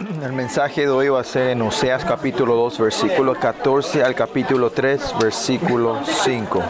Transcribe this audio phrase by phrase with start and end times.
[0.00, 4.70] El mensaje de hoy va a ser en Oseas capítulo 2, versículo 14 al capítulo
[4.70, 6.62] 3, versículo 5.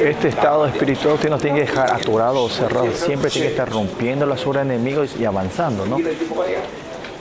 [0.00, 3.68] Este estado espiritual usted no tiene que dejar aturado o cerrado, siempre tiene que estar
[3.68, 5.98] rompiendo las obras enemigos y avanzando, ¿no?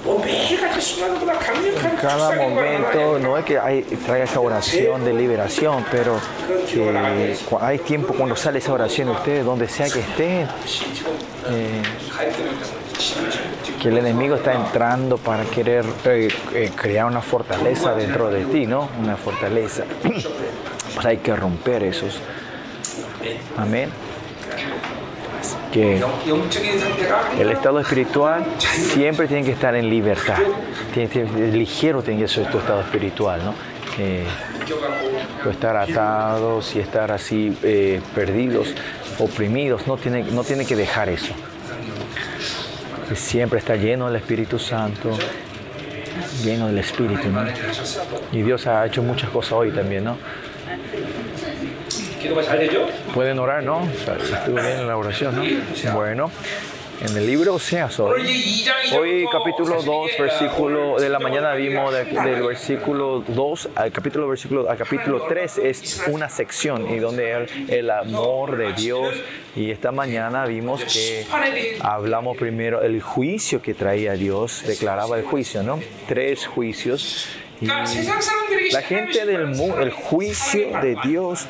[0.08, 6.20] En cada momento, no es que hay, trae esa oración de liberación, pero
[6.74, 10.48] eh, hay tiempo cuando sale esa oración de ustedes, donde sea que estén,
[13.82, 18.66] que el enemigo está entrando para querer eh, eh, crear una fortaleza dentro de ti,
[18.66, 18.90] ¿no?
[19.00, 19.84] Una fortaleza.
[20.94, 22.20] pues hay que romper esos.
[23.58, 23.90] Amén
[25.82, 30.38] el estado espiritual siempre tiene que estar en libertad,
[30.94, 33.54] tiene, tiene, ligero tiene que ser tu estado espiritual, ¿no?
[34.00, 34.26] Eh,
[35.50, 38.74] estar atados y estar así eh, perdidos,
[39.18, 41.34] oprimidos, no tiene, no tiene que dejar eso.
[43.16, 45.18] Siempre está lleno del Espíritu Santo,
[46.44, 47.44] lleno del Espíritu, ¿no?
[48.32, 50.18] Y Dios ha hecho muchas cosas hoy también, ¿no?
[52.36, 52.88] quiero yo.
[53.14, 53.80] Pueden orar, ¿no?
[53.80, 55.94] O sea, estuvo bien en la oración, ¿no?
[55.94, 56.32] Bueno.
[57.00, 58.66] En el libro Oseas hoy,
[58.98, 64.68] hoy capítulo 2, versículo de la mañana vimos de, del versículo 2 al capítulo, versículo,
[64.68, 69.14] al capítulo 3 es una sección y donde el, el amor de Dios
[69.56, 71.28] y esta mañana vimos que
[71.82, 75.80] hablamos primero el juicio que traía Dios, declaraba el juicio, ¿no?
[76.08, 77.30] Tres juicios.
[77.62, 81.48] Y la gente del mundo, el juicio de Dios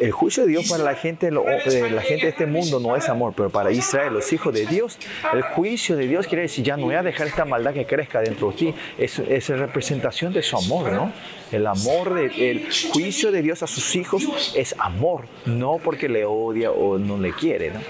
[0.00, 3.32] el juicio de Dios para la gente, la gente de este mundo no es amor,
[3.36, 4.98] pero para Israel, los hijos de Dios,
[5.32, 8.20] el juicio de Dios quiere decir, ya no voy a dejar esta maldad que crezca
[8.20, 8.74] dentro de ti.
[8.98, 11.12] Es, es representación de su amor, ¿no?
[11.50, 16.70] El amor, de, juicio de Dios a sus hijos es amor, no porque le odia
[16.70, 17.80] o no le quiere, ¿no?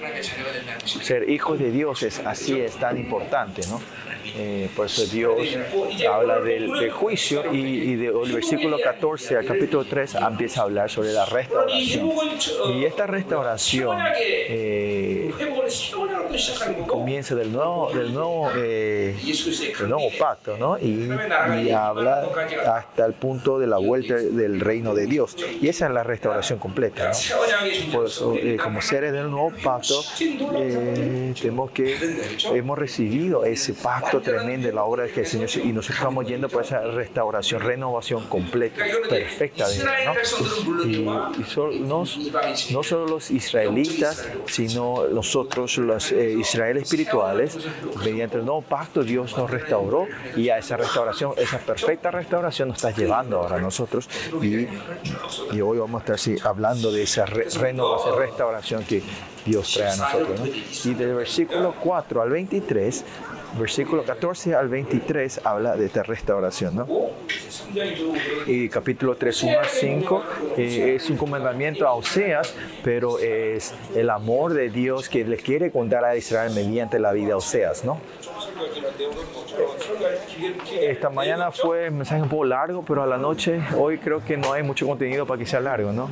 [0.85, 3.81] Ser hijos de Dios es así, es tan importante, ¿no?
[4.37, 5.39] Eh, por eso Dios
[6.08, 11.13] habla del, juicio y, del de, versículo 14 al capítulo 3 empieza a hablar sobre
[11.13, 11.88] la restauración
[12.75, 15.31] y esta restauración eh,
[16.87, 19.17] comienza del nuevo, del nuevo, eh,
[19.81, 20.79] nuevo pacto, ¿no?
[20.79, 21.09] Y,
[21.63, 22.29] y, habla
[22.67, 25.37] hasta el punto de la vuelta del reino de Dios.
[25.61, 27.11] Y esa es la restauración completa.
[27.11, 28.35] ¿no?
[28.37, 31.97] Eh, como seres del nuevo pacto, eh, tenemos que
[32.53, 36.27] hemos recibido ese pacto tremendo de la obra de que el Señor y nosotros estamos
[36.27, 39.67] yendo por esa restauración, renovación completa, perfecta.
[40.05, 40.15] ¿no?
[41.39, 42.05] Y, solo, no,
[42.83, 47.56] solo los israelitas, sino nosotros, los eh, Israel espirituales,
[48.05, 50.06] mediante el nuevo pacto, Dios nos restauró
[50.36, 54.08] y a esa restauración, esa perfecta restauración nos está llevando ahora a nosotros.
[54.42, 54.66] Y,
[55.61, 59.02] hoy vamos a estar sí, hablando de esa re- renovación, restauración que
[59.48, 60.41] Dios trae a nosotros.
[60.41, 60.47] ¿no?
[60.47, 63.05] Y del versículo 4 al 23,
[63.59, 66.77] versículo 14 al 23 habla de esta restauración.
[66.77, 66.86] ¿no?
[68.47, 70.25] Y capítulo 3, 1 al 5
[70.57, 72.55] eh, es un comandamiento a Oseas,
[72.85, 77.29] pero es el amor de Dios que le quiere contar a Israel mediante la vida
[77.29, 77.85] de Oseas.
[77.85, 78.01] ¿no?
[80.81, 84.37] Esta mañana fue un mensaje un poco largo, pero a la noche, hoy creo que
[84.37, 86.11] no hay mucho contenido para que sea largo, ¿no?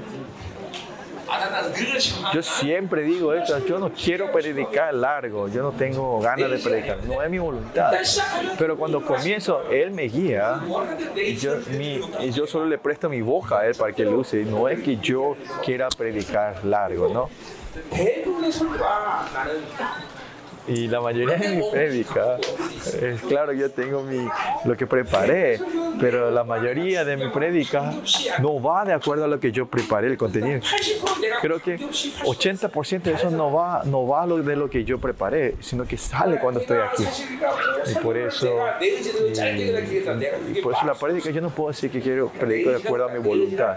[2.32, 6.98] Yo siempre digo esto, yo no quiero predicar largo, yo no tengo ganas de predicar,
[7.04, 7.92] no es mi voluntad.
[8.58, 10.60] Pero cuando comienzo, Él me guía
[11.16, 14.80] y yo, solo le presto mi boca a Él para que lo use, no es
[14.82, 17.28] que yo quiera predicar largo, ¿no?
[20.68, 22.38] y la mayoría de mi prédica,
[23.00, 24.26] es claro, yo tengo mi,
[24.64, 25.60] lo que preparé,
[26.00, 27.94] pero la mayoría de mi prédica
[28.40, 30.60] no va de acuerdo a lo que yo preparé, el contenido.
[31.40, 35.84] Creo que 80% de eso no va, no va de lo que yo preparé, sino
[35.86, 37.04] que sale cuando estoy aquí.
[37.90, 42.80] Y por eso, y, por eso la prédica yo no puedo decir que quiero predicar
[42.80, 43.76] de acuerdo a mi voluntad.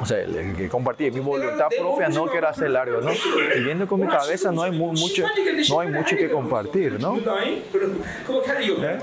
[0.00, 0.24] O sea,
[0.56, 3.10] que compartí mi voluntad propia no quiero hacer largo, ¿no?
[3.54, 5.24] Siguiendo con mi cabeza no hay mu mucho
[5.68, 7.16] no hay mucho que compartir, ¿no?
[7.16, 8.98] ¿Eh?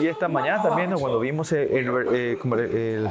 [0.00, 0.98] Y esta mañana también, ¿no?
[0.98, 1.68] cuando vimos el,
[2.12, 3.10] eh, el, el,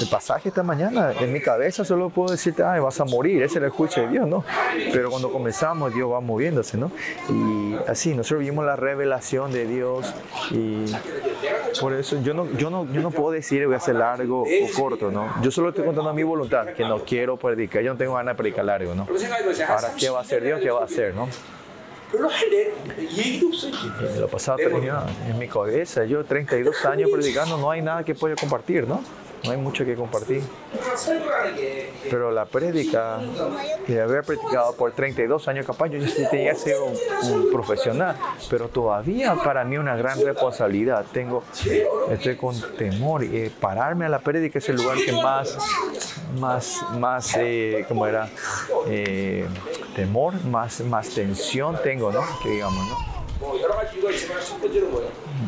[0.00, 3.58] el, pasaje esta mañana, en mi cabeza solo puedo decirte, ay, vas a morir, ese
[3.58, 4.44] era el juicio de Dios, ¿no?
[4.92, 6.90] Pero cuando comenzamos, Dios va moviéndose, ¿no?
[7.28, 10.14] Y así, nosotros vimos la revelación de Dios
[10.50, 10.86] y
[11.80, 14.46] por eso yo no, yo no, yo no puedo decir voy a ser largo o
[14.76, 15.32] corto, ¿no?
[15.42, 18.38] Yo solo estoy contando mi voluntad, que no quiero predicar, yo no tengo ganas de
[18.38, 19.06] predicar largo, ¿no?
[19.68, 20.60] Ahora, ¿qué va a hacer Dios?
[20.60, 21.28] ¿Qué va a hacer, no?
[22.11, 23.77] 별로 할내 얘기도 없어 이제.
[24.01, 28.13] En lo pasado tenía en mi cabeza, yo 32 años predicando, no hay nada que
[28.15, 29.01] pueda compartir, ¿no?
[29.44, 30.42] no hay mucho que compartir.
[32.10, 33.20] Pero la prédica
[33.86, 38.16] que había practicado por 32 años, capaz yo ya tenía que un, profesional,
[38.50, 41.04] pero todavía para mí una gran responsabilidad.
[41.12, 41.42] Tengo,
[42.10, 43.24] estoy con temor.
[43.24, 45.56] Eh, pararme a la prédica es el lugar que más,
[46.38, 48.28] más, más, eh, ¿cómo era?
[48.88, 49.46] Eh,
[49.94, 52.20] temor, más, más tensión tengo, ¿no?
[52.42, 53.15] Que digamos, ¿no?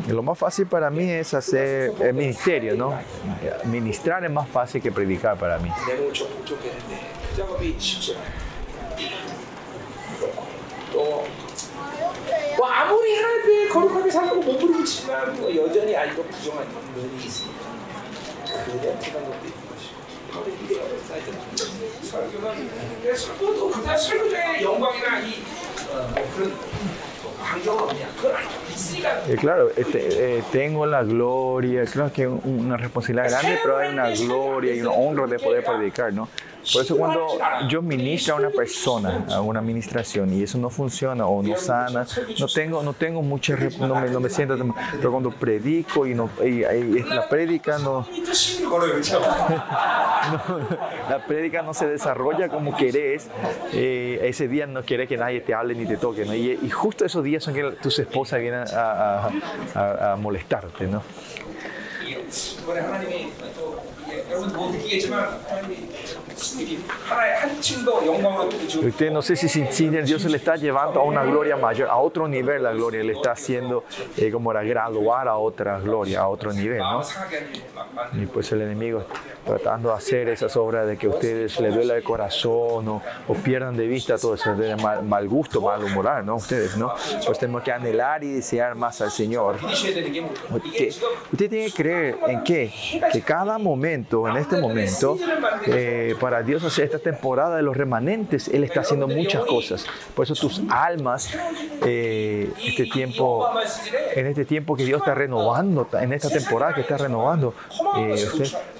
[0.07, 2.97] Lo más fácil para mí es hacer el ministerio, ¿no?
[3.65, 5.69] Ministrar es más fácil que predicar para mí.
[29.27, 33.93] Eh, claro, este, eh, tengo la gloria, creo que es una responsabilidad grande, pero hay
[33.93, 36.27] una gloria y una honra de poder predicar, ¿no?
[36.73, 37.27] Por eso cuando
[37.67, 42.05] yo ministro a una persona, a una administración, y eso no funciona o no sana,
[42.39, 44.57] no tengo, no tengo mucha, no me, no me siento,
[44.97, 48.07] pero cuando predico y, no, y, y la prédica no,
[50.31, 50.59] no,
[51.09, 53.29] la prédica no se desarrolla como querés,
[53.73, 56.35] eh, ese día no querés que nadie te hable ni te toque, ¿no?
[56.35, 59.31] y, y, justo esos días son que tus esposas vienen a, a,
[59.75, 61.01] a, a molestarte, ¿no?
[68.83, 71.97] Usted no sé si sin, Dios se le está llevando a una gloria mayor, a
[71.97, 73.83] otro nivel la gloria, le está haciendo
[74.17, 76.79] eh, como era graduar a otra gloria, a otro nivel.
[76.79, 77.01] ¿no?
[78.13, 79.03] Y pues el enemigo
[79.45, 83.33] tratando de hacer esas obras de que a ustedes le duela el corazón o, o,
[83.33, 86.35] pierdan de vista todo eso, de mal, mal gusto, mal humorar, ah, ¿no?
[86.35, 86.93] Ustedes, ¿no?
[87.25, 89.57] Pues tenemos que anhelar y desear más al Señor.
[90.51, 90.93] Usted,
[91.31, 92.71] usted tiene que creer en qué?
[93.11, 95.17] Que cada momento, en este momento,
[95.65, 99.87] eh, para para Dios hacer esta temporada de los remanentes, Él está haciendo muchas cosas.
[100.13, 101.35] Por eso tus almas,
[101.83, 103.49] eh, este tiempo,
[104.13, 107.55] en este tiempo que Dios está renovando, en esta temporada que está renovando,
[107.97, 108.27] eh,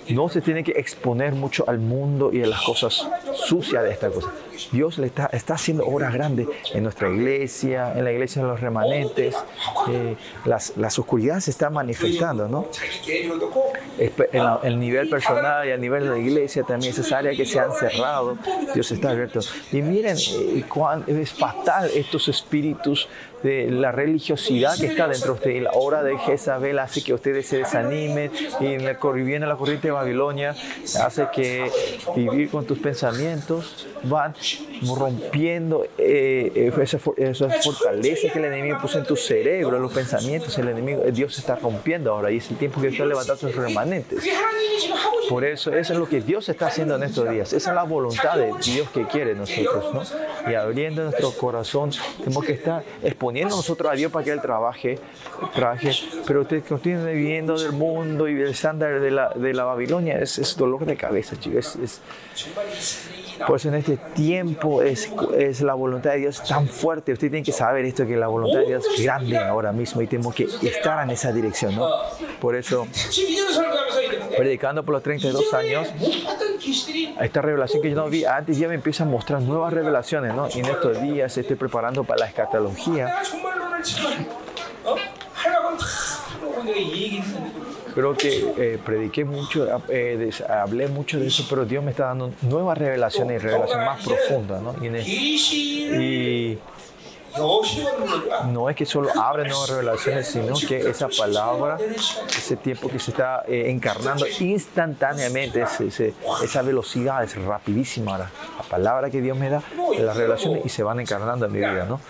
[0.10, 4.10] no se tiene que exponer mucho al mundo y a las cosas sucias de esta
[4.10, 4.32] cosa.
[4.72, 8.60] Dios le está, está haciendo obras grandes en nuestra iglesia, en la iglesia de los
[8.60, 9.36] remanentes.
[9.90, 10.16] Eh,
[10.46, 12.68] las, oscuridades se están manifestando, ¿no?
[13.98, 17.72] El nivel personal y el nivel de la iglesia también, esas áreas que se han
[17.72, 18.38] cerrado,
[18.74, 19.40] Dios está abierto.
[19.72, 23.08] Y miren eh, cuán, es fatal estos espíritus
[23.44, 25.62] de la religiosidad que está dentro de.
[25.62, 30.56] La obra de Jezabel hace que ustedes se desanimen y viene la corriente de Babilonia,
[31.02, 31.70] hace que
[32.16, 34.34] vivir con tus pensamientos van
[34.98, 40.58] rompiendo eh, eh esas, esas, fortalezas que el enemigo puso en tu cerebro, los pensamientos.
[40.58, 43.56] El enemigo, eh, Dios está rompiendo ahora y es el tiempo que está levantando sus
[43.56, 44.24] remanentes.
[45.30, 47.54] Por eso, eso es lo que Dios está haciendo en estos días.
[47.54, 50.04] Esa es la voluntad de Dios que quiere nosotros, ¿no?
[50.50, 54.42] Y abriendo nuestro corazón, tenemos que estar exponiendo poniendo nosotros a Dios para que Él
[54.42, 54.98] trabaje,
[55.54, 55.92] trabaje
[56.26, 60.40] pero ustedes continúan viviendo del mundo y del estándar de la, de la Babilonia, es,
[60.40, 61.76] es, dolor de cabeza, chicos.
[61.76, 62.02] Es, es,
[63.46, 67.14] por eso en este tiempo es, es, la voluntad de Dios tan fuerte.
[67.14, 70.08] Usted tiene que saber esto, que la voluntad de Dios es grande ahora mismo y
[70.08, 71.88] tenemos que estar en esa dirección, ¿no?
[72.42, 72.88] Por eso,
[74.36, 75.88] predicando por los 32 años,
[77.22, 80.48] esta revelación que yo no vi antes ya me empieza a mostrar nuevas revelaciones, ¿no?
[80.54, 84.27] Y en estos días estoy preparando para la escatología 내가 정말론을 지금
[84.85, 84.95] 어?
[85.35, 85.87] 하려고 다
[86.41, 87.65] 하려고 내가 이 얘기를 했는데도
[87.95, 92.07] Creo que eh, prediqué mucho, eh, de- hablé mucho de eso, pero Dios me está
[92.07, 94.75] dando nuevas revelaciones y revelaciones más profundas, ¿no?
[94.83, 96.59] Y, en el- 계시를 y
[97.39, 98.47] 여시는 거야.
[98.51, 101.79] no es que solo abre nuevas revelaciones, sino que esa palabra,
[102.37, 108.19] ese tiempo que se está eh, encarnando instantáneamente, ese- ese- esa velocidad es rapidísima.
[108.19, 108.25] La,
[108.59, 109.63] la palabra que Dios me da,
[110.01, 112.01] las revelaciones y se van encarnando en mi vida, ¿no?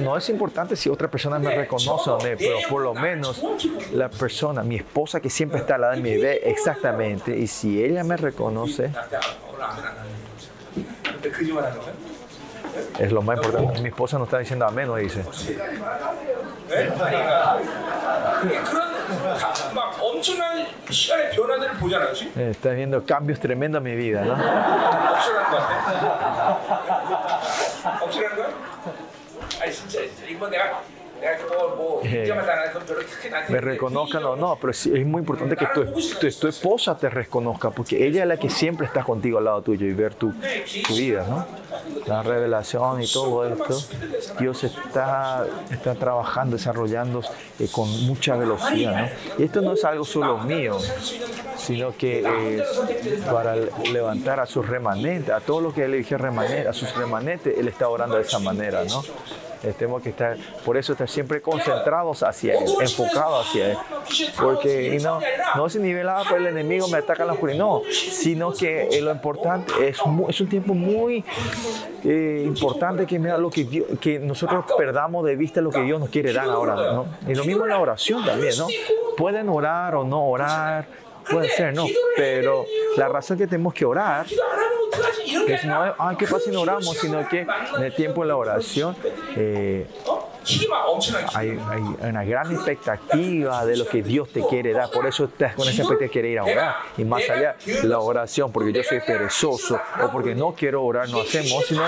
[0.00, 3.42] No es importante si otra persona me reconoce o no, pero por lo menos
[3.92, 7.82] la persona, mi esposa que siempre está al lado de mi bebé, exactamente, y si
[7.82, 8.90] ella me reconoce,
[12.98, 13.80] es lo más importante.
[13.80, 15.22] Mi esposa no está diciendo amén, no dice.
[20.89, 22.13] 시간의 변화들을 보잖아요.
[22.13, 24.33] 지금 Eh, Está viendo cambios tremendos en mi vida, ¿no?
[24.33, 25.73] 억지라는 거 같아.
[28.03, 28.49] 억지라는 거야?
[29.61, 30.81] 아니 진짜 진짜 이거 내가
[32.04, 32.32] eh,
[33.48, 37.70] me reconozcan o no, pero es muy importante que tu, tu, tu, esposa te reconozca,
[37.70, 40.32] porque ella es la que siempre está contigo al lado tuyo y ver tu,
[40.86, 41.46] tu vida, ¿no?
[42.06, 43.78] La revelación y todo esto,
[44.38, 47.22] Dios está, está trabajando, desarrollando
[47.58, 49.08] eh, con mucha velocidad, ¿no?
[49.38, 50.78] Y esto no es algo solo mío,
[51.56, 53.56] sino que es para
[53.92, 57.68] levantar a sus remanentes, a todo lo que él dije remanente, a sus remanentes, él
[57.68, 59.02] está orando de esa manera, ¿no?
[59.58, 63.78] Tenemos que estar, por eso estar siempre concentrados hacia Él, enfocados hacia Él.
[64.40, 65.20] Porque y no,
[65.56, 69.72] no se nivelaba por el enemigo, me ataca la oscuridad, no, sino que lo importante
[69.88, 69.98] es,
[70.28, 71.24] es un tiempo muy
[72.04, 76.08] eh, importante que, mira, lo que, que nosotros perdamos de vista lo que Dios nos
[76.08, 76.74] quiere dar ahora.
[76.74, 77.06] ¿no?
[77.26, 78.66] Y lo mismo en la oración también, ¿no?
[79.16, 80.86] Pueden orar o no orar,
[81.30, 81.86] puede ser, ¿no?
[82.16, 82.66] Pero
[82.96, 84.26] la razón que tenemos que orar
[85.46, 86.96] es no, ah, ¿qué pasa si no oramos?
[86.98, 88.96] Sino que en el tiempo de la oración
[89.36, 89.86] eh,
[91.34, 94.90] hay, hay, una gran expectativa de lo que Dios te quiere dar.
[94.90, 96.74] Por eso estás con esa expectativa de querer ir a orar.
[96.96, 101.20] Y más allá la oración, porque yo soy perezoso o porque no quiero orar, no
[101.20, 101.82] hacemos, sino,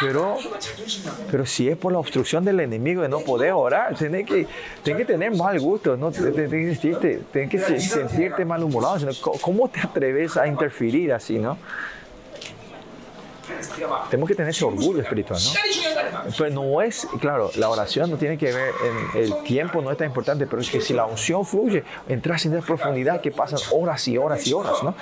[0.00, 0.36] pero,
[1.30, 4.46] pero si es por la obstrucción del enemigo de no poder orar, tienes que,
[4.84, 9.08] que tener mal gusto, no tienes que sentirte malhumorado.
[9.40, 11.56] ¿Cómo te atreves a interferir así, no?
[14.10, 16.30] Tenemos que tener ese orgullo espiritual, ¿no?
[16.38, 19.98] Pero no es, claro, la oración no tiene que ver en el tiempo, no es
[19.98, 23.58] tan importante, pero es que si la unción fluye, entras en esa profundidad que pasan
[23.72, 24.94] horas y horas y horas, ¿no?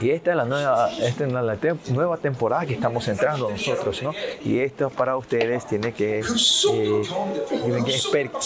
[0.00, 1.56] Y esta es la nueva, esta es la
[1.90, 4.12] nueva temporada que estamos entrando nosotros, ¿no?
[4.44, 7.02] Y esto para ustedes tiene que, eh,
[7.84, 7.94] que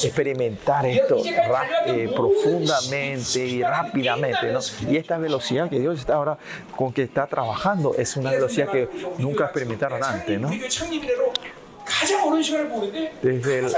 [0.07, 1.19] experimentar esto
[1.87, 4.61] eh, profundamente y rápidamente, ¿no?
[4.89, 6.39] Y esta velocidad que Dios está ahora
[6.77, 10.51] con que está trabajando es una velocidad que nunca experimentaron antes, ¿no?
[13.23, 13.69] Desde,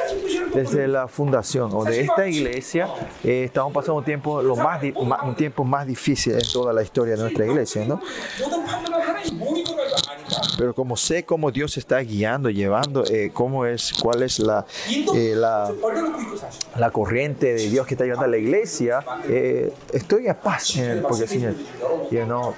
[0.55, 2.89] desde, la fundación o de esta iglesia
[3.23, 4.83] eh, estamos pasando un tiempo, lo más,
[5.23, 8.01] un tiempo más difícil en toda la historia de nuestra iglesia, ¿no?
[10.59, 14.65] Pero como sé cómo Dios está guiando, llevando, eh, cómo es, cuál es la,
[15.15, 15.73] eh, la,
[16.77, 21.03] la, corriente de Dios que está llevando a la iglesia, eh, estoy a paz en
[21.03, 21.55] porque, Señor,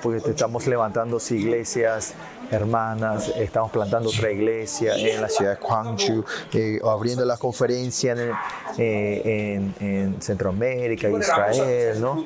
[0.03, 2.15] porque estamos levantando iglesias
[2.51, 8.33] hermanas, estamos plantando otra iglesia en la ciudad de Gwangju, eh, abriendo la conferencia en,
[8.79, 12.25] eh, en, Centroamérica, Israel, ¿no?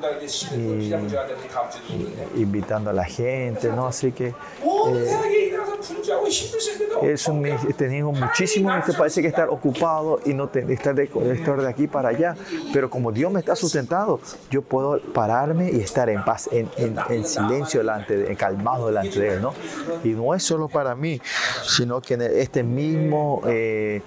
[0.55, 0.93] Y,
[2.41, 3.87] invitando a la gente, ¿no?
[3.87, 5.50] Así que eh,
[7.03, 7.43] es un,
[7.75, 12.09] tenido muchísimo, me parece que estar ocupado y no estar de, estar de aquí para
[12.09, 12.35] allá,
[12.73, 14.19] pero como Dios me está sustentado,
[14.49, 19.35] yo puedo pararme y estar en paz, en, en, silencio delante, de, calmado delante de
[19.35, 19.53] Él, ¿no?
[20.03, 21.21] Y no es solo para mí,
[21.63, 24.01] sino que en este mismo, eh,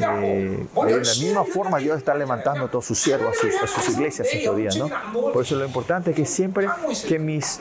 [0.00, 4.28] eh, en la misma forma Dios está levantando a todos sus siervos, a sus, iglesias
[4.32, 4.90] estos ¿no?
[5.32, 6.68] Por eso lo importante es que siempre
[7.06, 7.60] que mis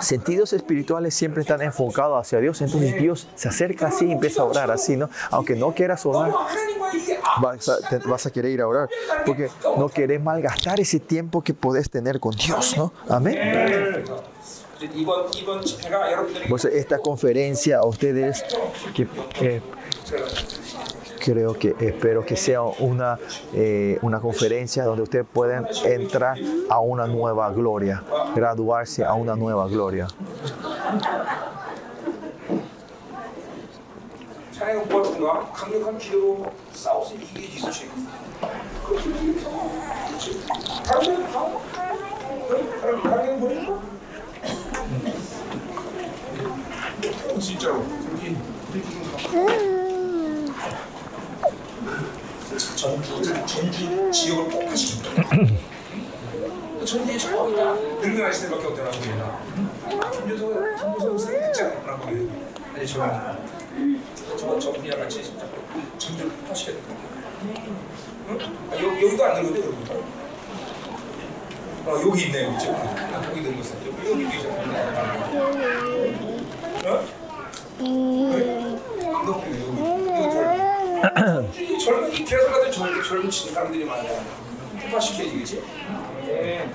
[0.00, 4.44] sentidos espirituales siempre están enfocados hacia Dios, entonces Dios se acerca así y empieza a
[4.44, 5.08] orar así, ¿no?
[5.30, 6.32] Aunque no quieras orar,
[7.40, 8.88] vas a, vas a querer ir a orar,
[9.24, 12.92] porque no querés malgastar ese tiempo que podés tener con Dios, ¿no?
[13.08, 13.38] Amén.
[16.48, 18.44] Pues esta conferencia a ustedes
[18.94, 19.06] que
[19.40, 19.60] eh,
[21.22, 23.18] creo que espero que sea una,
[23.54, 26.36] eh, una conferencia donde ustedes puedan entrar
[26.68, 28.02] a una nueva gloria,
[28.34, 30.08] graduarse a una nueva gloria.
[34.62, 38.06] 사랑의 공포라든가 강력한 기대로 싸워서 이기기 위해서 지금
[47.40, 47.84] 진짜로.
[52.76, 55.10] 전주 전주 지역을 꼭 가십니다.
[56.84, 59.00] 전주에 저기가 늙은아시는 밖에 없더라고요.
[60.12, 60.44] 김여사
[60.78, 62.28] 김여사 선생님 듣지 않았구나 그래.
[62.76, 63.61] 아니 저는
[64.38, 65.22] 저, 저분이랑 같이
[66.48, 66.96] 하셔야 될 거야
[68.28, 68.38] 응?
[68.70, 69.76] 아, 여, 여기도 안 늙은데 그러고
[71.84, 74.72] 어 여기 있네 여기 지금 아, 거기 늙었어 여기 여기 계셨네
[76.84, 76.88] 어?
[77.78, 78.78] 그래?
[79.24, 79.50] 너 여기
[81.58, 84.04] 여기 젊은 이 계속 가던 젊은 젊은 사람들이 많아.
[84.82, 85.62] 폭파시켜야지, 그지?
[86.26, 86.70] 네.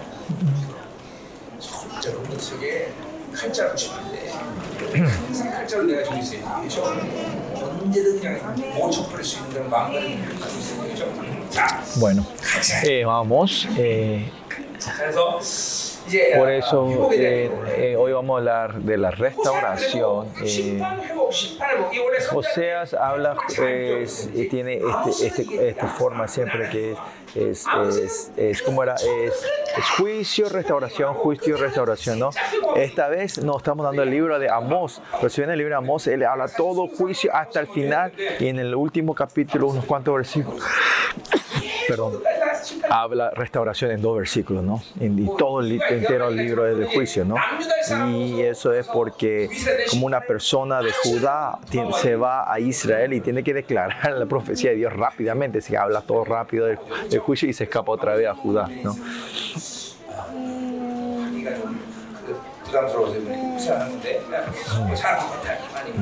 [1.59, 2.91] 절대로 우리 속에
[3.36, 4.30] 칼자루 치면 안 돼.
[4.30, 6.62] 항상 칼자루 내가 저기 있어야 돼.
[6.64, 6.82] 그죠?
[6.84, 11.12] 언제든 그냥 못 쳐버릴 수 있는 그런 마음가짐을 가지고 있어야 되죠.
[11.50, 12.24] 자, bueno,
[12.84, 13.66] eh, vamos.
[13.78, 14.30] Eh.
[14.96, 15.95] 그래서 이제
[16.37, 20.27] Por eso eh, eh, eh, hoy vamos a hablar de la restauración.
[20.43, 20.81] Eh,
[22.33, 26.95] Oseas habla, eh, es, eh, tiene este, este, esta forma siempre que
[27.35, 29.45] es, es, es, es como era, es,
[29.97, 32.29] juicio, restauración, juicio, restauración, ¿no?
[32.75, 35.77] Esta vez no estamos dando el libro de Amós, pero si en el libro de
[35.77, 40.15] Amós, él habla todo juicio hasta el final y en el último capítulo, unos cuantos
[40.15, 40.63] versículos
[41.87, 42.21] perdón,
[42.89, 44.81] habla restauración en dos versículos, ¿no?
[44.99, 47.35] En, y todo el entero libro es de juicio, ¿no?
[48.09, 49.49] Y eso es porque
[49.89, 51.59] como una persona de Judá
[52.01, 56.01] se va a Israel y tiene que declarar la profecía de Dios rápidamente, se habla
[56.01, 56.79] todo rápido del,
[57.09, 58.95] del juicio y se escapa otra vez a Judá, ¿no?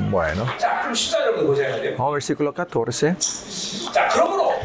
[0.10, 0.46] Bueno,
[1.98, 3.16] vamos al versículo 14.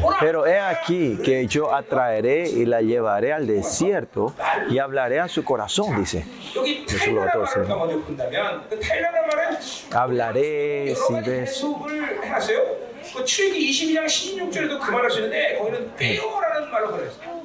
[0.00, 0.18] 보라.
[0.20, 4.32] Pero he aquí que yo atraeré y la llevaré al desierto
[4.70, 6.24] y hablaré a su corazón, dice.
[6.54, 7.64] 여기 예수로 탈라라 어떠세요?
[7.64, 9.56] 말을 먼저 본다면 그 탈라라 말은
[9.92, 11.50] Hablaré, 여러 si 가지 ves.
[11.50, 12.86] 해석을 해놨어요.
[13.16, 16.18] 그 출애기 22장 16절에도 그 말을 쓰는데 거기는 빼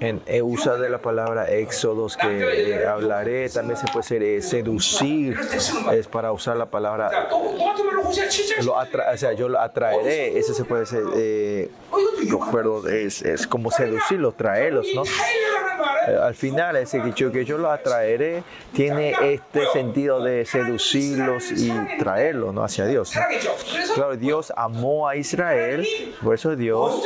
[0.00, 4.42] En eh, usa de la palabra éxodos que eh, hablaré, también se puede ser eh,
[4.42, 5.38] seducir,
[5.92, 7.28] es para usar la palabra.
[8.62, 11.70] Lo atra o sea, yo lo atraeré, ese se puede ser, eh,
[12.52, 15.02] perdón, es, es como seducirlo, traerlos, ¿no?
[16.06, 21.52] Eh, al final ese que yo, que yo los atraeré tiene este sentido de seducirlos
[21.52, 22.62] y traerlos ¿no?
[22.62, 23.12] hacia Dios.
[23.94, 25.86] Claro, Dios amó a Israel,
[26.22, 27.02] por eso Dios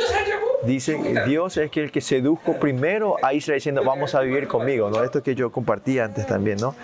[0.63, 4.89] dice, Dios es que el que sedujo primero a Israel diciendo, vamos a vivir conmigo,
[4.89, 5.03] ¿no?
[5.03, 6.75] Esto que yo compartí antes también, ¿no?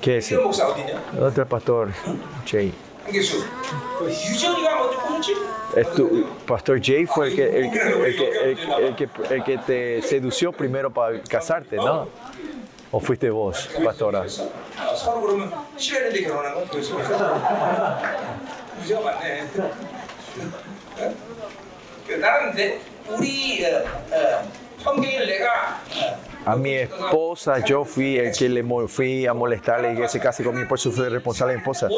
[0.00, 0.32] ¿Qué es?
[0.32, 1.90] Otro pastor,
[3.12, 3.44] eso.
[5.76, 7.70] Es tu, Pastor Jay fue el que, el, el,
[8.96, 12.08] que, que, el que, te sedució primero para casarte, ¿no?
[12.92, 14.24] ¿O fuiste vos, pastora?
[26.46, 30.42] A mi esposa, yo fui el que le fui a molestarle a la iglesia casi
[30.42, 31.88] con mi esposo, fui responsable de mi esposa.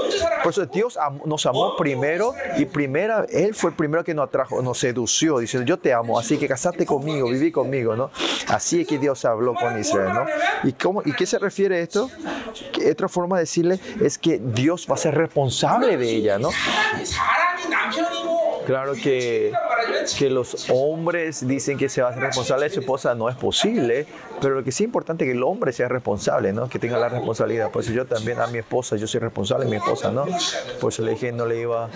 [0.43, 4.61] Por eso Dios nos amó primero y primera, Él fue el primero que nos atrajo,
[4.61, 8.11] nos sedució, diciendo, yo te amo, así que casate conmigo, viví conmigo, ¿no?
[8.49, 10.27] Así es que Dios habló con Israel, ¿no?
[10.65, 12.11] ¿Y, cómo, y qué se refiere a esto?
[12.91, 16.51] Otra forma de decirle es que Dios va a ser responsable de ella, ¿no?
[18.67, 19.53] Claro que,
[20.19, 23.37] que los hombres dicen que se va a ser responsable de su esposa, no es
[23.37, 24.07] posible,
[24.41, 26.69] pero lo que sí es importante es que el hombre sea responsable, ¿no?
[26.69, 27.71] que tenga la responsabilidad.
[27.71, 30.27] Por eso yo también a mi esposa, yo soy responsable de mi esposa, ¿no?
[30.81, 31.89] Por eso le dije no le iba,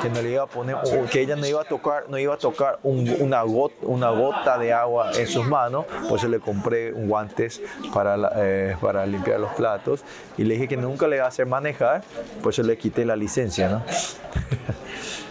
[0.00, 0.76] que no le iba a poner,
[1.10, 5.26] que ella no iba a tocar, no iba a tocar una, gota, de agua en
[5.26, 7.60] sus manos, por eso le compré guantes
[7.92, 10.04] para, eh, para limpiar los platos
[10.36, 12.02] y le dije que nunca le iba a hacer manejar,
[12.42, 13.82] por eso le quité la licencia, ¿no?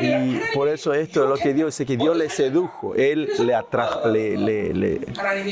[0.00, 3.54] Y por eso esto es lo que Dios dice, que Dios le sedujo, Él le
[3.54, 5.00] atrajo, le, le, le,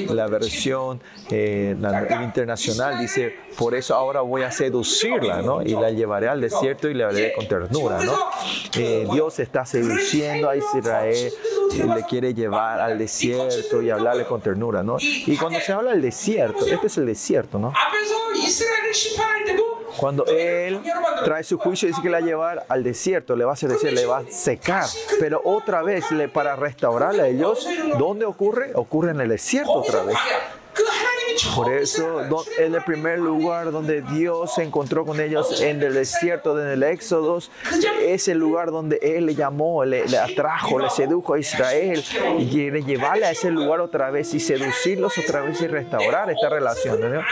[0.08, 1.76] la versión eh,
[2.22, 5.62] internacional dice, por eso ahora voy a seducirla, ¿no?
[5.62, 8.14] Y la llevaré al desierto y la haré con ternura, ¿no?
[8.78, 11.32] Eh, Dios está seduciendo a Israel,
[11.94, 14.96] le quiere llevar al desierto y hablarle con ternura, ¿no?
[15.00, 17.72] Y cuando se habla del desierto, este es el desierto, ¿no?
[19.96, 20.80] Cuando él
[21.24, 23.70] trae su juicio, dice que la va a llevar al desierto, le va a hacer
[23.70, 24.84] decir, le va a secar.
[25.18, 27.66] Pero otra vez, para restaurarle a ellos,
[27.98, 28.72] ¿dónde ocurre?
[28.74, 30.16] Ocurre en el desierto otra vez.
[31.54, 32.22] Por eso
[32.58, 36.82] en el primer lugar donde Dios se encontró con ellos en el desierto, en el
[36.82, 37.38] Éxodo,
[38.02, 42.02] es el lugar donde Él le llamó, le, le atrajo, le sedujo a Israel
[42.38, 46.48] y quiere llevarle a ese lugar otra vez y seducirlos otra vez y restaurar esta
[46.48, 47.00] relación.
[47.00, 47.22] ¿no?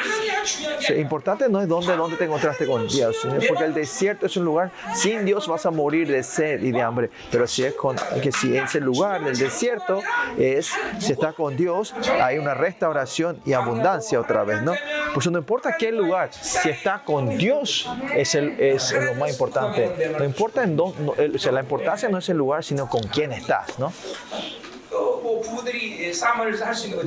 [0.45, 3.35] Sí, importante no es dónde, dónde te encontraste con Dios, ¿no?
[3.49, 6.83] porque el desierto es un lugar, sin Dios vas a morir de sed y de
[6.83, 10.03] hambre, pero si es con, que si en ese lugar del desierto
[10.39, 14.75] es, si estás con Dios, hay una restauración y abundancia otra vez, ¿no?
[15.13, 20.13] Pues no importa qué lugar, si está con Dios es, el, es lo más importante.
[20.19, 23.03] No importa en dónde, no, o sea, la importancia no es el lugar, sino con
[23.03, 23.93] quién estás, ¿no?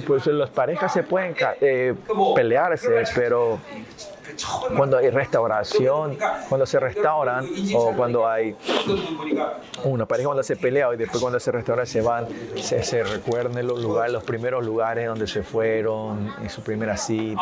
[0.06, 1.94] Pues las parejas se pueden eh,
[2.36, 3.60] pelearse, pero
[4.76, 6.18] cuando hay restauración,
[6.50, 8.56] cuando se restauran o cuando hay
[9.84, 12.28] una pareja cuando se pelea y después cuando se restaura se van,
[12.62, 17.42] se, se recuerdan los lugares, los primeros lugares donde se fueron, en su primera cita.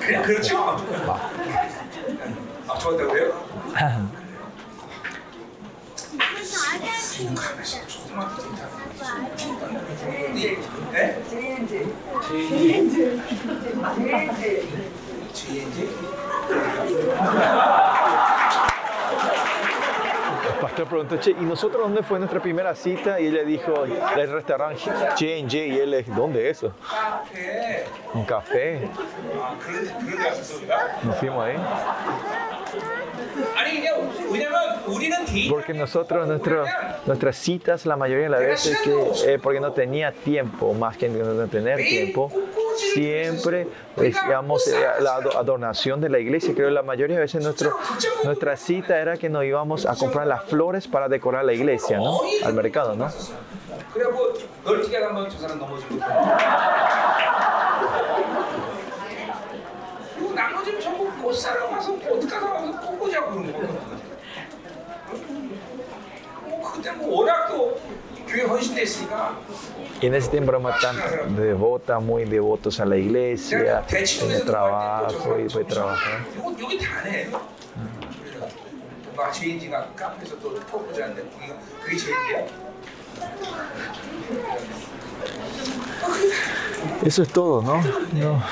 [0.00, 0.76] 그냥 그렇죠.
[2.68, 3.48] 아 좋았다고요?
[10.92, 10.92] 네?
[11.00, 11.14] El
[20.68, 23.18] pastor preguntó, che, ¿y nosotros dónde fue nuestra primera cita?
[23.18, 25.56] Y ella dijo, el restaurante J&J.
[25.56, 26.72] Y él ¿dónde es eso?
[28.12, 28.88] Un café.
[31.02, 31.56] Nos fuimos ahí.
[35.48, 36.64] Porque nosotros, nuestro,
[37.06, 41.08] nuestras citas, la mayoría de las veces, que, eh, porque no tenía tiempo, más que
[41.08, 42.30] no tener tiempo,
[42.94, 43.62] siempre,
[43.96, 46.54] eh, digamos, eh, la adornación de la iglesia.
[46.54, 47.76] Creo que la mayoría de veces nuestro,
[48.24, 51.98] nuestra cita era que nos íbamos a comprar las flores flores para decorar la iglesia,
[51.98, 52.20] ¿no?
[52.44, 53.08] Al mercado, ¿no?
[70.00, 75.38] Y en ese tiempo éramos tan devotas, muy devotos a la iglesia, en el trabajo,
[75.38, 76.18] y fue trabajar.
[79.17, 82.63] 이거 여기 다네 막 제인지가 카페에서 또 프로포즈 하는데 거기가 그게 제인지야?
[87.05, 87.81] Eso es todo, ¿no?
[88.13, 88.43] No,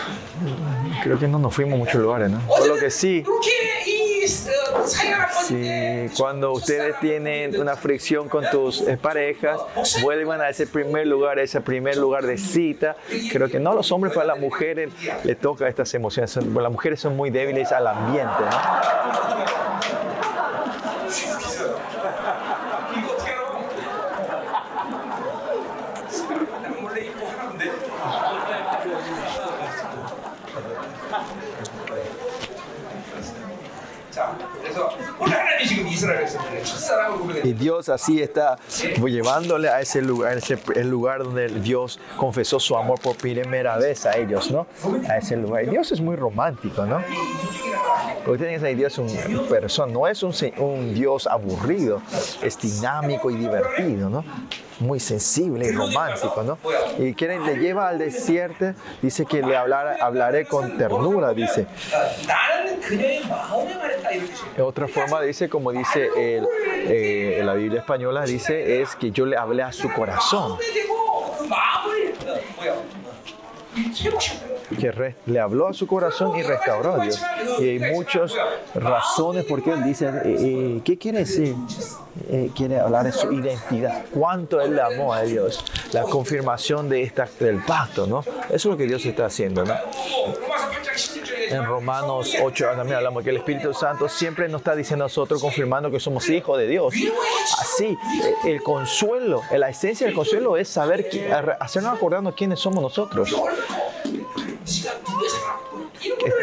[1.03, 2.39] creo que no nos fuimos a muchos lugares, ¿no?
[2.47, 3.49] Por lo que sí, 이렇게
[3.87, 9.59] 이 어, 사이가 나빴는데 Sí, cuando ustedes tienen una fricción con tus eh, parejas,
[10.01, 12.95] vuelvan a ese primer lugar, a ese primer lugar de cita.
[13.31, 14.91] Creo que no a los hombres, pero a las mujeres
[15.23, 16.31] le toca estas emociones.
[16.31, 19.94] Son- Las mujeres son muy débiles al ambiente, ¿no?
[37.46, 38.58] Y Dios así está
[38.98, 43.76] llevándole a ese lugar, a ese, el lugar donde Dios confesó su amor por primera
[43.76, 44.66] vez a ellos, ¿no?
[45.08, 45.62] A ese lugar.
[45.62, 47.00] Y Dios es muy romántico, ¿no?
[48.26, 52.02] Ustedes piensan que Dios es un persona, no es un Dios aburrido,
[52.42, 54.24] es dinámico y divertido, ¿no?
[54.80, 56.58] muy sensible y romántico, ¿no?
[56.98, 61.66] Y quieren, le lleva al desierto, dice que le hablar, hablaré con ternura, dice.
[64.58, 69.36] Otra forma dice, como dice el, eh, la Biblia española, dice es que yo le
[69.36, 70.58] hablé a su corazón
[74.78, 77.22] que le habló a su corazón y restauró a Dios.
[77.58, 78.32] Y hay muchas
[78.74, 81.54] razones por qué él dice, eh, eh, ¿qué quiere decir?
[82.28, 87.02] Eh, quiere hablar de su identidad, cuánto él le amó a Dios, la confirmación de
[87.02, 88.20] esta, del pacto, ¿no?
[88.20, 89.74] Eso es lo que Dios está haciendo, ¿no?
[91.50, 95.06] en Romanos 8 ah, también hablamos que el Espíritu Santo siempre nos está diciendo a
[95.06, 96.94] nosotros, confirmando que somos hijos de Dios.
[97.60, 101.08] Así, eh, el consuelo, la esencia del consuelo es saber,
[101.60, 103.34] hacernos acordarnos quiénes somos nosotros.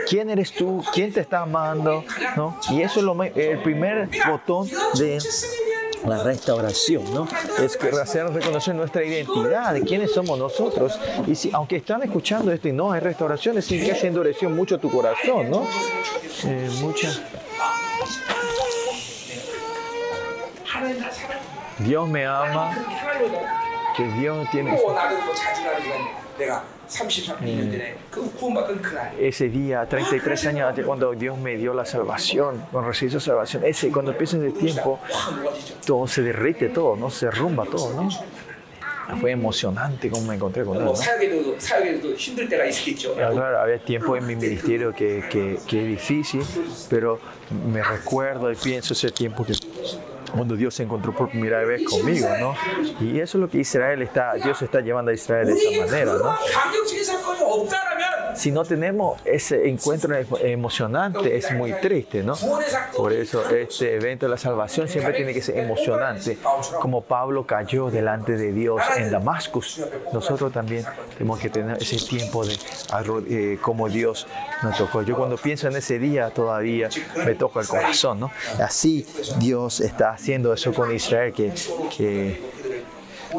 [0.10, 0.84] ¿Quién eres tú?
[0.94, 2.04] ¿Quién te está amando?
[2.36, 2.60] ¿No?
[2.70, 5.20] Y eso es lo, el primer botón de
[6.06, 7.28] la restauración, ¿no?
[7.60, 11.00] Es que hacernos reconocer nuestra identidad, de quiénes somos nosotros.
[11.28, 14.80] Y si, aunque están escuchando esto y no hay restauración, es que se endureció mucho
[14.80, 15.68] tu corazón, ¿no?
[16.46, 17.10] Eh, mucha.
[21.80, 22.72] Dios me ama,
[23.96, 24.78] que Dios tiene.
[29.18, 33.64] Eh, ese día, 33 años cuando Dios me dio la salvación, cuando recibí esa salvación,
[33.66, 35.00] ese, cuando empieza ese tiempo,
[35.86, 37.10] todo se derrite, todo, ¿no?
[37.10, 38.10] Se derrumba todo, ¿no?
[39.06, 40.86] Ah, fue emocionante como me encontré con él.
[40.86, 40.96] ¿no?
[43.34, 46.42] Claro, había tiempo en mi ministerio que, que, que es difícil,
[46.90, 47.20] pero
[47.70, 49.54] me recuerdo y pienso ese tiempo que
[50.32, 52.56] cuando Dios se encontró por primera vez conmigo, ¿no?
[53.00, 56.14] Y eso es lo que Israel está, Dios está llevando a Israel de esa manera,
[56.14, 56.38] ¿no?
[58.36, 62.36] Si no tenemos ese encuentro emocionante, es muy triste, ¿no?
[62.96, 66.38] Por eso este evento de la salvación siempre tiene que ser emocionante.
[66.80, 69.62] Como Pablo cayó delante de Dios en Damasco,
[70.12, 70.86] nosotros también
[71.18, 72.58] tenemos que tener ese tiempo de
[73.30, 74.28] eh, como Dios
[74.62, 75.04] nos tocó.
[75.04, 76.90] Yo cuando pienso en ese día todavía
[77.26, 78.32] me toca el corazón, ¿no?
[78.60, 79.06] Así
[79.38, 81.52] Dios está haciendo eso con Israel, que,
[81.96, 82.40] que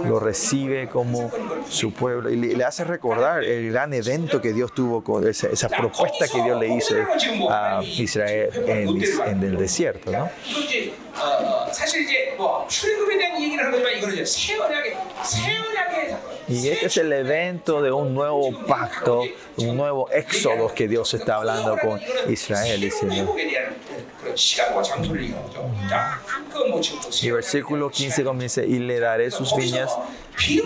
[0.02, 1.30] lo recibe como
[1.68, 6.26] su pueblo y le, hace recordar el gran evento que Dios tuvo con esa, propuesta
[6.28, 6.94] que Dios le hizo
[7.48, 10.10] a Israel en, el desierto.
[10.10, 10.30] ¿no?
[16.46, 19.22] Y este es el evento de un nuevo pacto,
[19.56, 22.80] un nuevo éxodo que Dios está hablando con Israel.
[22.80, 23.34] Diciendo,
[27.22, 29.90] y versículo 15 comienza, y le daré sus viñas
[30.48, 30.60] y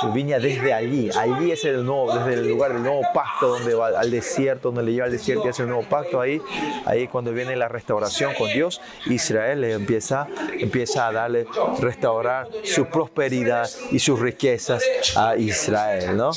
[0.00, 1.10] su viña desde allí.
[1.16, 4.82] Allí es el nuevo, desde el lugar del nuevo pacto donde va al desierto, donde
[4.82, 6.20] le lleva al desierto y es el nuevo pacto.
[6.20, 6.40] Ahí,
[6.84, 10.26] ahí cuando viene la restauración con Dios, Israel empieza,
[10.58, 11.46] empieza a darle,
[11.80, 14.82] restaurar su prosperidad y sus riquezas
[15.16, 16.30] a Israel, ¿no?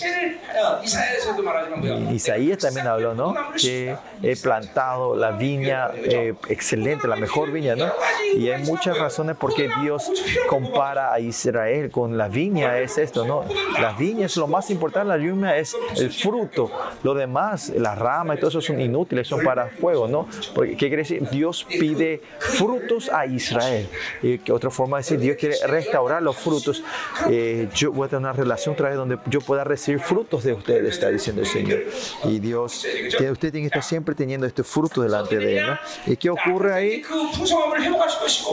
[2.12, 3.34] Isaías también habló, ¿no?
[3.60, 7.92] Que he plantado la viña eh, excelente, la mejor viña, ¿no?
[8.36, 10.12] Y hay muchas razones por qué Dios
[10.48, 13.44] compara a Israel con la viña, es esto, ¿no?
[13.80, 16.72] La viña es lo más importante, la viña es el fruto.
[17.04, 20.28] Lo demás, las ramas y todo eso son inútiles, son para fuego, ¿no?
[20.54, 21.28] Porque, ¿Qué quiere decir?
[21.30, 23.88] Dios pide frutos a Israel.
[24.22, 26.84] Y que otra forma de decir, Dios quiere restaurar los frutos.
[27.30, 30.54] Eh, yo voy a tener una relación otra vez donde yo pueda recibir frutos de
[30.54, 31.80] ustedes, está diciendo el Señor.
[32.26, 32.86] Y Dios,
[33.18, 35.78] que usted tiene que estar siempre teniendo este fruto delante de Él, ¿no?
[36.06, 37.04] ¿Y qué ocurre ahí?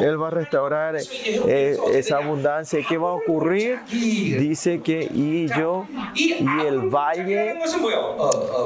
[0.00, 2.78] Él va a restaurar eh, esa abundancia.
[2.78, 3.78] ¿Y qué va a ocurrir?
[3.90, 6.32] Dice que y yo y
[6.66, 7.56] el valle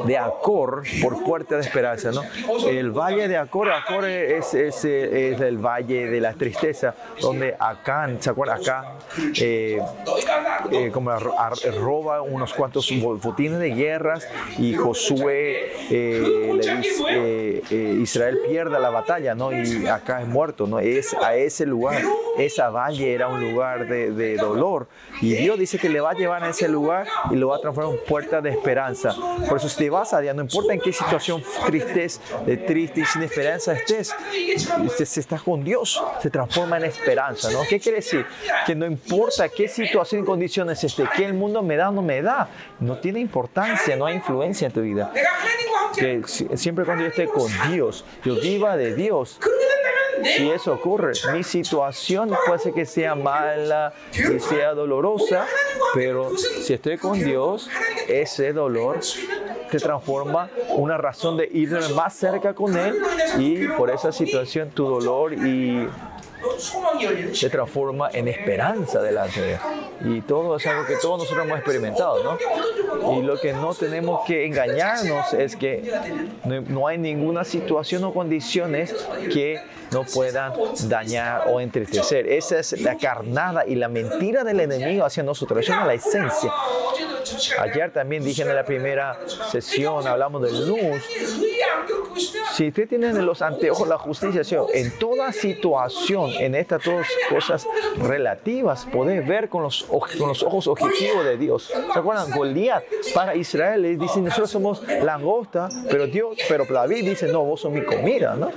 [0.06, 2.22] de Acor por puerta de esperanza, ¿no?
[2.68, 8.08] El valle de Acor, Acor es, es, es el valle de la tristeza, donde acá,
[8.20, 8.60] ¿se acuerdan?
[8.60, 8.98] Acá,
[9.40, 9.80] eh,
[10.70, 11.10] eh, como
[11.80, 14.26] roba unos cuantos botines de guerras
[14.58, 17.62] y Josué le dice,
[18.00, 19.52] Israel pierde la batalla, ¿no?
[19.52, 20.78] Y acá es muerto, ¿no?
[20.78, 22.02] Es a ese lugar,
[22.38, 24.86] esa valle era un lugar de, de dolor
[25.20, 27.60] y Dios dice que le va a llevar a ese lugar y lo va a
[27.60, 29.14] transformar en puerta de esperanza.
[29.48, 33.00] Por eso si te vas a Dios, no importa en qué situación tristes, de triste
[33.00, 34.14] y sin esperanza estés,
[35.04, 37.60] si estás con Dios, se transforma en esperanza, ¿no?
[37.68, 38.24] ¿Qué quiere decir?
[38.66, 42.02] Que no importa qué situación y condiciones esté, que el mundo me da o no
[42.02, 42.48] me da,
[42.80, 45.12] no tiene importancia, no hay influencia en tu vida.
[45.96, 46.22] Que
[46.54, 49.38] siempre cuando yo esté con Dios, yo viva de Dios,
[50.36, 55.46] si eso ocurre, mi situación puede ser que sea mala, que sea dolorosa,
[55.94, 57.68] pero si estoy con Dios,
[58.08, 62.94] ese dolor se transforma una razón de ir más cerca con Él
[63.38, 65.88] y por esa situación tu dolor y
[67.32, 69.58] se transforma en esperanza delante de Él.
[70.04, 72.38] Y todo es algo que todos nosotros hemos experimentado, ¿no?
[73.18, 75.92] Y lo que no tenemos que engañarnos es que
[76.44, 78.94] no hay ninguna situación o condiciones
[79.32, 80.52] que no puedan
[80.88, 82.26] dañar o entristecer.
[82.28, 85.60] Esa es la carnada y la mentira del enemigo hacia nosotros.
[85.60, 86.52] Eso es la esencia.
[87.58, 89.18] Ayer también dije en la primera
[89.50, 91.02] sesión, hablamos de luz.
[92.52, 97.66] Si usted tiene los anteojos la justicia, en toda situación, en estas dos cosas
[97.98, 101.72] relativas, podés ver con los, con los ojos objetivos de Dios.
[101.92, 102.30] ¿Se acuerdan?
[102.30, 107.72] Goliat para Israel dice, nosotros somos langosta, pero Dios, pero David dice, no, vos sos
[107.72, 108.50] mi comida, ¿no?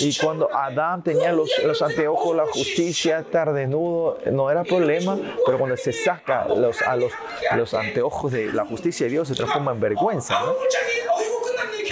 [0.00, 5.58] Y cuando Adán tenía los, los anteojos, la justicia, estar desnudo, no era problema, pero
[5.58, 7.12] cuando se saca los, a los,
[7.56, 10.40] los anteojos de la justicia de Dios, se transforma en vergüenza.
[10.40, 10.54] ¿no?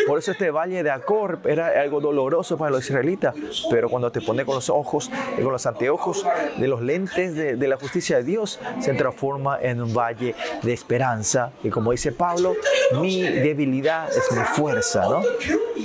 [0.06, 3.34] Por eso este valle de Acor era algo doloroso para los israelitas,
[3.70, 6.26] pero cuando te pones con los ojos, con los anteojos
[6.56, 11.52] de los lentes de, la justicia de Dios, se transforma en un valle de esperanza.
[11.62, 12.54] Y como dice Pablo,
[13.00, 15.22] mi debilidad es mi fuerza, ¿no?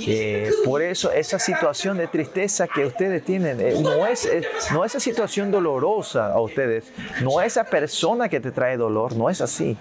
[0.06, 4.42] Eh, por eso esa situación de tristeza que ustedes tienen eh, no, es, eh,
[4.72, 6.92] no esa situación dolorosa a ustedes,
[7.22, 9.76] no esa persona que te trae dolor, no es así.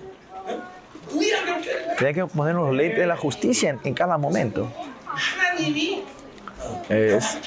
[1.97, 4.71] Tienen que poner los leyes de la justicia en, en cada momento.
[6.89, 7.38] Es,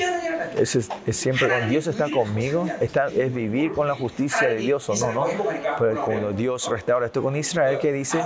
[0.57, 4.89] es, es, siempre cuando Dios está conmigo, está, es vivir con la justicia de Dios
[4.89, 5.27] o no, ¿no?
[5.79, 8.21] Pero cuando Dios restaura esto con Israel, que dice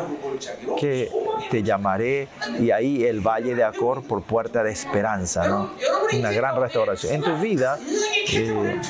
[0.78, 1.11] que
[1.50, 2.28] te llamaré
[2.59, 5.70] y ahí el valle de Acor por puerta de esperanza, ¿no?
[6.12, 7.14] Una gran restauración.
[7.14, 7.78] En tu vida,
[8.33, 8.80] eh,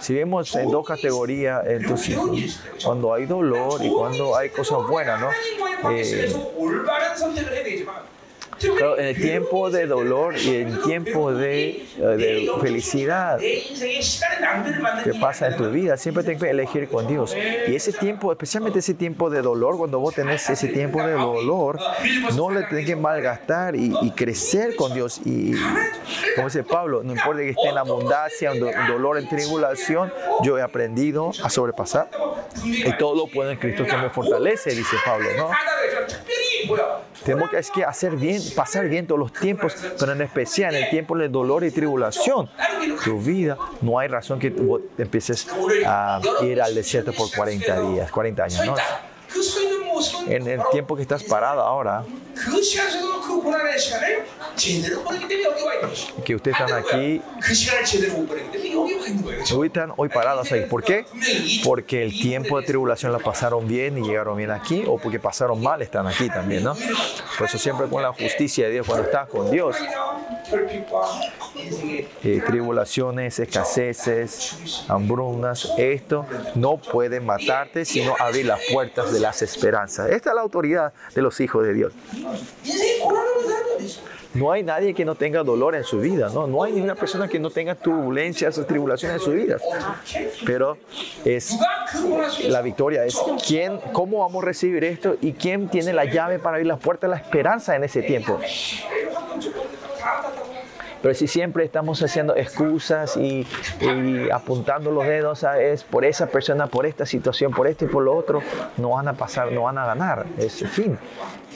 [0.00, 2.18] si vemos en dos categorías, entonces
[2.84, 5.30] cuando hay dolor y cuando hay cosas buenas, ¿no?
[5.90, 6.34] Eh,
[8.72, 15.56] pero en el tiempo de dolor y en tiempo de, de, felicidad que pasa en
[15.56, 17.34] tu vida, siempre tienes que elegir con Dios.
[17.66, 21.78] Y ese tiempo, especialmente ese tiempo de dolor, cuando vos tenés ese tiempo de dolor,
[22.34, 25.20] no le tenés que malgastar y, y crecer con Dios.
[25.24, 25.54] Y
[26.34, 30.62] como dice Pablo, no importa que esté en abundancia, en dolor, en tribulación, yo he
[30.62, 32.08] aprendido a sobrepasar.
[32.64, 35.50] Y todo lo puedo en Cristo que me fortalece, dice Pablo, ¿no?
[37.24, 41.16] Tenemos que hacer bien, pasar bien todos los tiempos, pero en especial en el tiempo
[41.16, 42.48] de dolor y tribulación.
[43.04, 44.54] Tu vida, no hay razón que
[44.98, 45.46] empieces
[45.86, 48.66] a ir al desierto por 40 días, 40 años.
[48.66, 48.74] ¿no?
[50.26, 52.04] En el tiempo que estás parado ahora,
[56.24, 57.20] que ustedes están aquí,
[59.54, 60.66] hoy están hoy parados ahí.
[60.66, 61.04] ¿Por qué?
[61.64, 65.62] Porque el tiempo de tribulación la pasaron bien y llegaron bien aquí, o porque pasaron
[65.62, 66.74] mal están aquí también, ¿no?
[67.38, 69.76] Por eso siempre con la justicia de Dios, cuando estás con Dios,
[72.22, 80.10] eh, tribulaciones, escaseces, hambrunas, esto no puede matarte, sino abrir las puertas de las esperanzas.
[80.10, 81.92] Esta es la autoridad de los hijos de Dios.
[84.34, 86.46] No hay nadie que no tenga dolor en su vida, ¿no?
[86.46, 89.56] No hay ninguna persona que no tenga turbulencias o tribulaciones en su vida.
[90.44, 90.76] Pero
[91.24, 91.56] es
[92.48, 93.16] la victoria es
[93.46, 97.08] quién, cómo vamos a recibir esto y quién tiene la llave para abrir las puertas
[97.10, 98.38] de la esperanza en ese tiempo.
[101.04, 103.46] Pero si siempre estamos haciendo excusas y,
[104.32, 108.04] apuntando los dedos a es por esa persona, por esta situación, por esto y por
[108.04, 108.40] lo otro,
[108.78, 110.24] no van a pasar, no van a ganar.
[110.38, 110.98] Es el fin.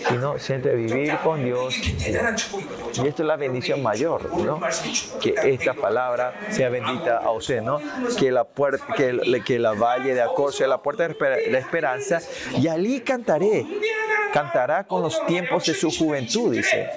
[0.07, 1.79] Sino siempre vivir con Dios.
[1.79, 4.61] Y esto es la bendición mayor, ¿no?
[5.19, 7.81] Que esta palabra sea bendita a usted, ¿no?
[8.19, 11.59] Que la, puerta, que, el, que la valle de Acor sea la puerta de la
[11.59, 12.21] esperanza.
[12.59, 13.65] Y allí cantaré.
[14.31, 16.91] Cantará con los tiempos de su juventud, dice.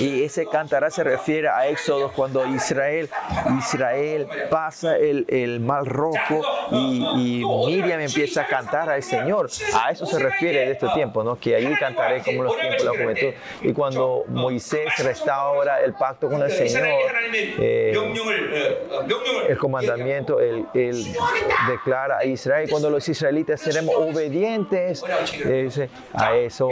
[0.00, 3.08] Y ese cantará se refiere a Éxodo cuando Israel,
[3.58, 9.48] Israel pasa el, el mal rojo y, y, Miriam empieza a cantar al Señor.
[9.74, 11.38] A eso se refiere de este tiempo, ¿no?
[11.38, 13.38] que allí cantaré como los tiempos de la juventud.
[13.62, 16.86] Y cuando Moisés restaura el pacto con el Señor,
[17.34, 17.94] eh,
[19.48, 21.04] el comandamiento, él, él,
[21.68, 25.04] declara a Israel, cuando los israelitas seremos obedientes
[25.44, 26.68] eh, a eso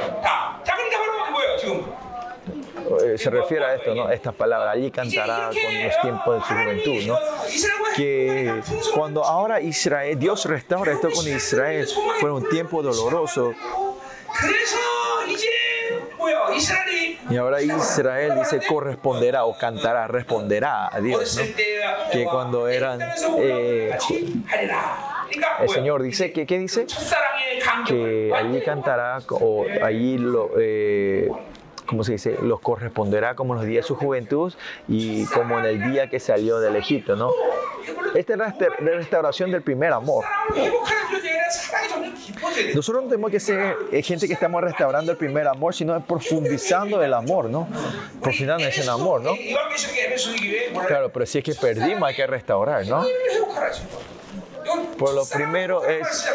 [0.00, 0.22] 말이야.
[0.22, 1.96] 자, 자 그러니까 바로 뭐예요 지금?
[3.04, 4.08] eh, se refiere a esto, ¿no?
[4.10, 7.18] Estas palabras, allí cantará con los tiempos de su juventud, ¿no?
[7.96, 8.62] Que
[8.94, 11.86] cuando ahora Israel, Dios restaura esto con Israel,
[12.20, 13.52] fue un tiempo doloroso.
[14.38, 14.76] 그래서
[15.28, 15.48] 이제
[16.18, 21.42] 뭐야 이스라엘이 Y ahora Israel dice corresponderá o cantará, responderá a Dios, ¿no?
[21.42, 21.64] 어렸을 때
[22.12, 23.00] Que cuando eran,
[23.40, 23.96] eh,
[24.46, 24.46] 하리라.
[24.46, 25.09] 그러니까
[25.61, 26.01] el Señor.
[26.03, 26.85] Dice, ¿qué, qué dice?
[27.87, 30.51] Que allí cantará o allí lo...
[30.59, 31.29] Eh,
[31.85, 34.53] como se dice, los corresponderá como los días de su juventud
[34.87, 37.31] y como en el día que salió del Egipto, ¿no?
[38.15, 40.23] Esta es la restauración del primer amor.
[42.73, 47.03] Nosotros no tenemos que ser eh, gente que estamos restaurando el primer amor, sino profundizando
[47.03, 47.67] el amor, ¿no?
[48.21, 49.33] Profundizando ese amor, ¿no?
[50.87, 53.05] Claro, pero si es que perdimos, hay que restaurar, ¿no?
[54.97, 56.27] Por lo primero es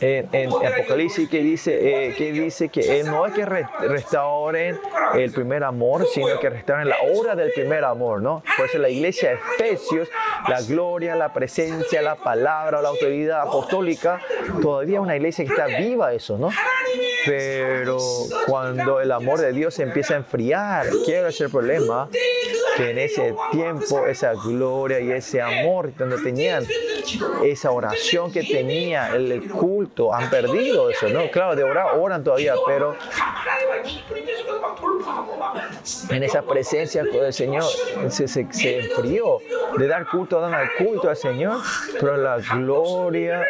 [0.00, 4.78] en, en Apocalipsis que dice, eh, que dice eh, que no es que restauren
[5.14, 8.42] el primer amor, sino que restauren la obra del primer amor, ¿no?
[8.56, 10.08] Por eso la iglesia de Efesios,
[10.48, 14.20] la gloria, la presencia, la palabra, la autoridad apostólica,
[14.62, 16.50] todavía es una iglesia que está viva eso, ¿no?
[17.26, 17.98] Pero
[18.46, 22.08] cuando el amor de Dios se empieza a enfriar, quiero es el problema?
[22.76, 26.64] Que en ese tiempo esa gloria y ese amor que tenían,
[27.44, 31.30] esa oración que tenía el culto, han perdido eso, ¿no?
[31.30, 32.96] Claro, de orar, oran todavía, pero
[36.10, 37.64] en esa presencia del Señor
[38.08, 39.38] se, se, enfrió.
[39.76, 41.60] De dar culto, dan al culto al Señor,
[42.00, 43.46] pero la gloria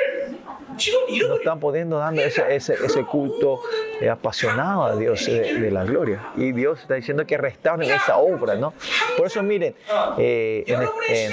[1.28, 3.60] no están pudiendo dando ese, ese, ese culto
[4.00, 6.20] eh, apasionado a Dios eh, de, la gloria.
[6.36, 8.72] Y Dios está diciendo que restauren esa obra, ¿no?
[9.16, 9.74] Por eso miren,
[10.18, 11.32] eh, en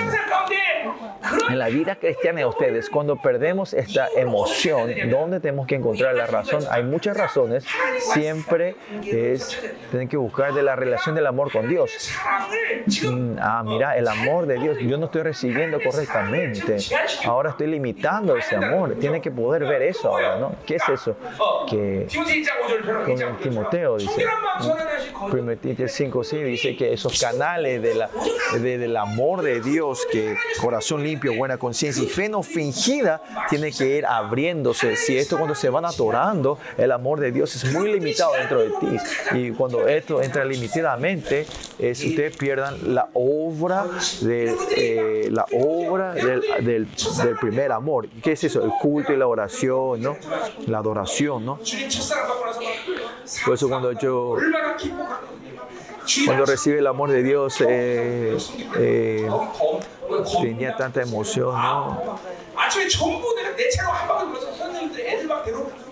[1.50, 6.28] en la vida cristiana de ustedes, cuando perdemos esta emoción, ¿dónde tenemos que encontrar la
[6.28, 6.64] razón?
[6.70, 7.66] Hay muchas razones.
[8.14, 9.60] Siempre es
[9.92, 12.12] tener que buscar de la relación del amor con Dios.
[13.04, 16.78] Mm, ah, mira, el amor de Dios, yo no estoy recibiendo correctamente.
[17.26, 18.96] Ahora estoy limitando ese amor.
[19.00, 20.56] Tiene que poder ver eso ahora, ¿no?
[20.66, 21.16] ¿Qué es eso?
[21.70, 22.08] Que
[23.06, 24.26] con Timoteo dice,
[25.22, 28.10] 1 Timoteo 5, sí, dice que esos canales de la,
[28.54, 30.36] de, del amor de Dios que
[30.68, 34.98] corazón limpio, buena conciencia y fe no fingida tiene que ir abriéndose.
[34.98, 38.70] Si esto cuando se van atorando, el amor de Dios es muy limitado dentro de
[38.72, 38.98] ti.
[39.32, 41.46] Y cuando esto entra limitadamente,
[41.80, 43.86] es, ustedes pierdan la obra,
[44.20, 46.88] de, eh, la obra del, del,
[47.40, 48.10] primer amor.
[48.22, 48.62] ¿Qué es eso?
[48.62, 50.18] El culto y la oración, ¿no?
[50.66, 51.60] La adoración, ¿no?
[53.46, 54.36] Por eso cuando yo
[56.26, 58.38] cuando recibe el amor de Dios, eh,
[58.78, 59.30] eh,
[60.42, 61.54] tenía tanta emoción.
[61.54, 62.20] ¿no?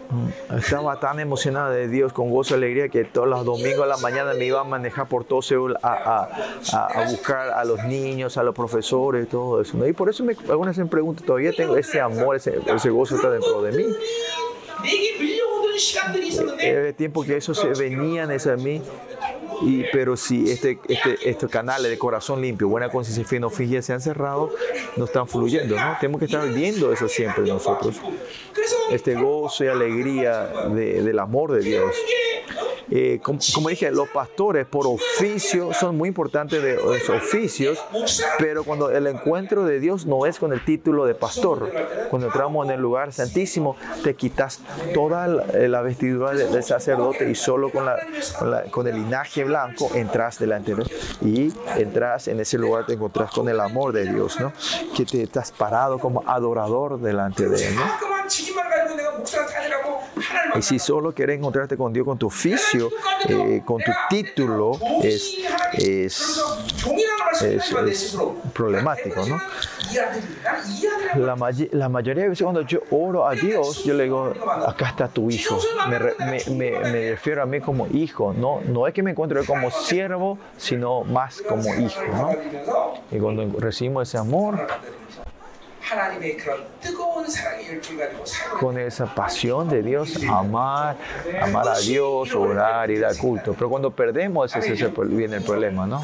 [0.09, 3.88] Mm, estaba tan emocionada de Dios con gozo y alegría que todos los domingos a
[3.88, 6.28] la mañana me iba a manejar por todo Seúl a,
[6.74, 9.78] a, a, buscar a los niños, a los profesores, todo eso.
[9.78, 9.88] ¿no?
[9.88, 13.30] Y por eso me, algunas me preguntan, todavía tengo ese amor, ese, ese gozo está
[13.30, 13.86] dentro de mí.
[16.59, 18.82] Era eh, tiempo que esos venían hacia mí,
[19.62, 23.49] y, pero si este, este, estos canales de corazón limpio, buena conciencia y fe no
[23.49, 24.51] se han cerrado,
[24.97, 25.97] no están fluyendo, ¿no?
[25.99, 27.95] Tenemos que estar viendo eso siempre nosotros.
[28.91, 31.95] Este gozo y alegría de, del amor de Dios.
[32.91, 37.84] Eh, como, dije, los pastores por oficio son muy importantes de los oficios,
[38.38, 41.72] pero cuando el encuentro de Dios no es con el título de pastor,
[42.10, 44.62] cuando entramos en el lugar santísimo, te quitas
[44.93, 47.97] toda la, vestidura del, sacerdote y solo con, la,
[48.70, 53.31] con, el linaje blanco entras delante de Dios y entras en ese lugar, te encontrás
[53.31, 54.51] con el amor de Dios, ¿no?
[54.95, 58.15] Que te estás parado como adorador delante de Él, ¿no?
[60.55, 62.89] Y si solo quieres encontrarte con Dios con tu oficio,
[63.27, 65.35] eh, con tu título, es,
[65.73, 66.41] es,
[67.41, 68.17] es,
[68.53, 69.41] problemático, ¿no?
[71.15, 71.35] La,
[71.71, 74.33] la, mayoría de veces cuando yo oro a Dios, yo le digo,
[74.65, 75.59] acá está tu hijo.
[75.89, 75.99] Me,
[76.51, 80.38] me, me, refiero a mí como hijo, no, no es que me encuentre como siervo,
[80.57, 82.36] sino más como hijo.
[83.11, 84.67] Y cuando recibimos ese amor,
[88.59, 90.97] con esa pasión de Dios, amar,
[91.41, 93.53] amar a Dios, orar y dar culto.
[93.53, 96.03] Pero cuando perdemos, ese, ese viene el problema, ¿no?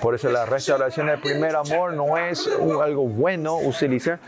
[0.00, 2.48] Por eso la restauración del primer amor no es
[2.82, 4.18] algo bueno utilizar,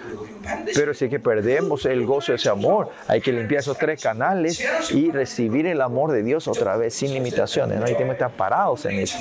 [0.74, 4.62] pero si que perdemos el gozo de ese amor, hay que limpiar esos tres canales
[4.90, 7.80] y recibir el amor de Dios otra vez sin limitaciones.
[7.80, 7.88] ¿no?
[7.88, 9.18] Y tenemos que estar parados en eso.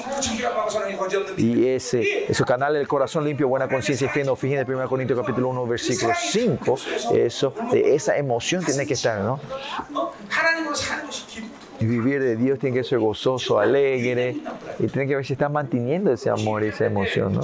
[1.37, 4.87] Y ese, esos canales del corazón limpio, buena conciencia si fe no fijen en 1
[4.87, 6.79] Corintios capítulo 1, versículo 5,
[7.13, 9.39] eso, de esa emoción tiene que estar, ¿no?
[11.79, 14.37] Vivir de Dios tiene que ser gozoso, alegre,
[14.79, 17.41] y tiene que ver si está manteniendo ese amor y esa emoción, ¿no?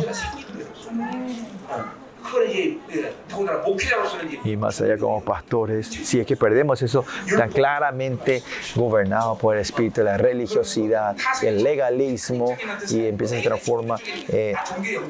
[4.43, 7.06] Y más allá como pastores, si es que perdemos eso
[7.38, 8.43] tan claramente
[8.76, 12.56] gobernado por el espíritu, la religiosidad, el legalismo,
[12.89, 14.56] y empieza a transformar, eh,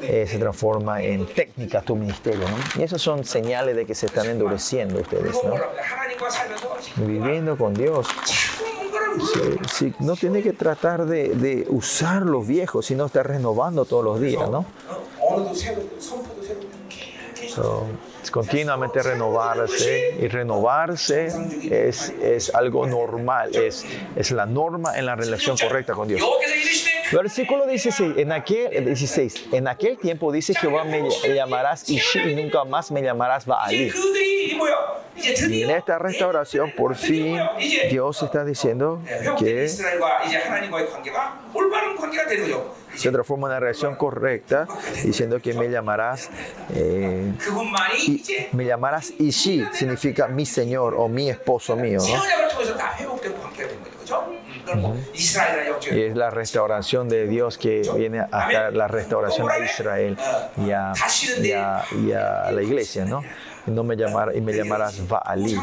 [0.02, 2.46] eh, se transforma en técnica tu ministerio.
[2.48, 2.80] ¿no?
[2.80, 5.36] Y esos son señales de que se están endureciendo ustedes.
[5.44, 5.54] ¿no?
[6.96, 8.06] Viviendo con Dios.
[9.98, 14.48] No tiene que tratar de, de usar los viejos, sino estar renovando todos los días,
[14.48, 14.64] ¿no?
[18.30, 21.26] Continuamente renovarse y renovarse
[21.70, 23.84] es, es algo normal, es,
[24.16, 26.22] es la norma en la relación correcta con Dios.
[27.12, 31.02] Versículo 16, en aquel, 16, en aquel tiempo dice Jehová me
[31.34, 33.92] llamarás Ishi y nunca más me llamarás Baalí.
[35.48, 37.38] Y en esta restauración, por fin,
[37.90, 39.00] Dios está diciendo
[39.38, 39.68] que
[42.96, 44.66] se transforma en una reacción correcta,
[45.02, 46.30] diciendo que me llamarás,
[46.74, 47.32] eh,
[48.52, 52.00] me llamarás Ishi, significa mi Señor o mi esposo mío.
[55.90, 60.16] Y es la restauración de Dios que viene hasta la restauración a Israel
[60.56, 60.92] y a,
[61.92, 63.22] y a la iglesia, ¿no?
[63.66, 65.56] No me llamar, y me llamarás Baalí.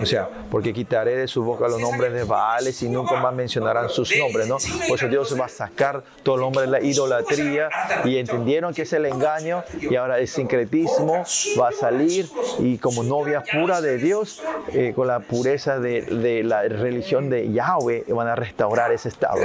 [0.00, 3.88] O sea, porque quitaré de su boca los nombres de Baales y nunca más mencionarán
[3.88, 4.56] sus nombres, ¿no?
[4.88, 7.68] Por eso Dios va a sacar todo el nombre de la idolatría
[8.04, 11.24] y entendieron que es el engaño y ahora el sincretismo
[11.60, 14.42] va a salir y como novia pura de Dios,
[14.72, 19.40] eh, con la pureza de, de, la religión de Yahweh, van a restaurar ese estado.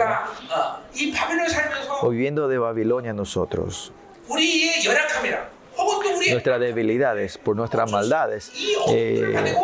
[2.01, 3.91] O viviendo de Babilonia nosotros
[6.31, 8.51] nuestras debilidades, por nuestras maldades.
[8.89, 9.55] Eh,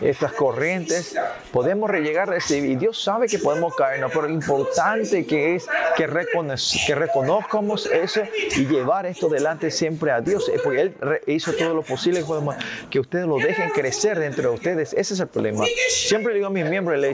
[0.00, 1.16] estas corrientes,
[1.52, 2.70] podemos llegar a recibir.
[2.70, 6.06] Y Dios sabe que podemos caer, pero lo importante que es que,
[6.86, 8.22] que reconozcamos eso
[8.56, 10.94] y llevar esto delante siempre a Dios, eh, porque Él
[11.26, 12.24] hizo todo lo posible
[12.90, 14.92] que ustedes lo dejen crecer dentro de ustedes.
[14.92, 15.64] Ese es el problema.
[15.88, 17.08] Siempre digo a mis miembros de la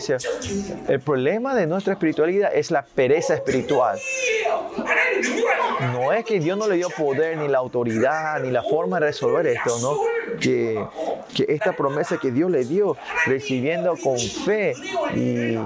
[0.88, 3.98] el problema de nuestra espiritualidad es la pereza espiritual.
[5.92, 9.06] No es que Dios no le dio poder, ni la autoridad, ni la forma de
[9.06, 9.96] resolver esto, ¿no?
[10.40, 10.84] Que,
[11.34, 12.73] que esta promesa que Dios le dio,
[13.26, 14.74] recibiendo con fe
[15.14, 15.56] y,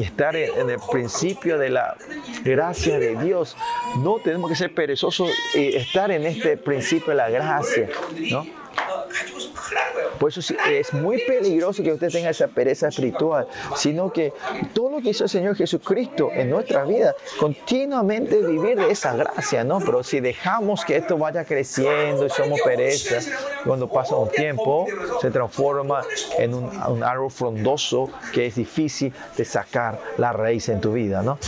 [0.00, 1.96] estar en, el principio de la
[2.44, 3.56] gracia de Dios,
[3.98, 7.88] no tenemos que ser perezosos y estar en este principio de la gracia,
[8.30, 8.63] ¿no?
[10.18, 13.46] Por eso es muy peligroso que usted tenga esa pereza espiritual,
[13.76, 14.32] sino que
[14.72, 19.64] todo lo que hizo el Señor Jesucristo en nuestra vida, continuamente vivir de esa gracia,
[19.64, 19.80] ¿no?
[19.80, 23.18] Pero si dejamos que esto vaya creciendo y somos pereza,
[23.64, 24.86] cuando pasa un tiempo,
[25.20, 26.02] se transforma
[26.38, 31.22] en un, un árbol frondoso que es difícil de sacar la raíz en tu vida,
[31.22, 31.38] ¿no?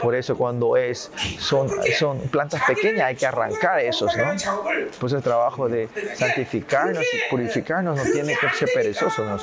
[0.00, 1.68] Por eso cuando es, son,
[1.98, 4.24] son plantas pequeñas hay que arrancar esos, ¿no?
[4.98, 5.88] Pues el trabajo de
[6.64, 9.24] santificarnos y purificarnos no tiene que ser perezoso.
[9.24, 9.38] ¿no?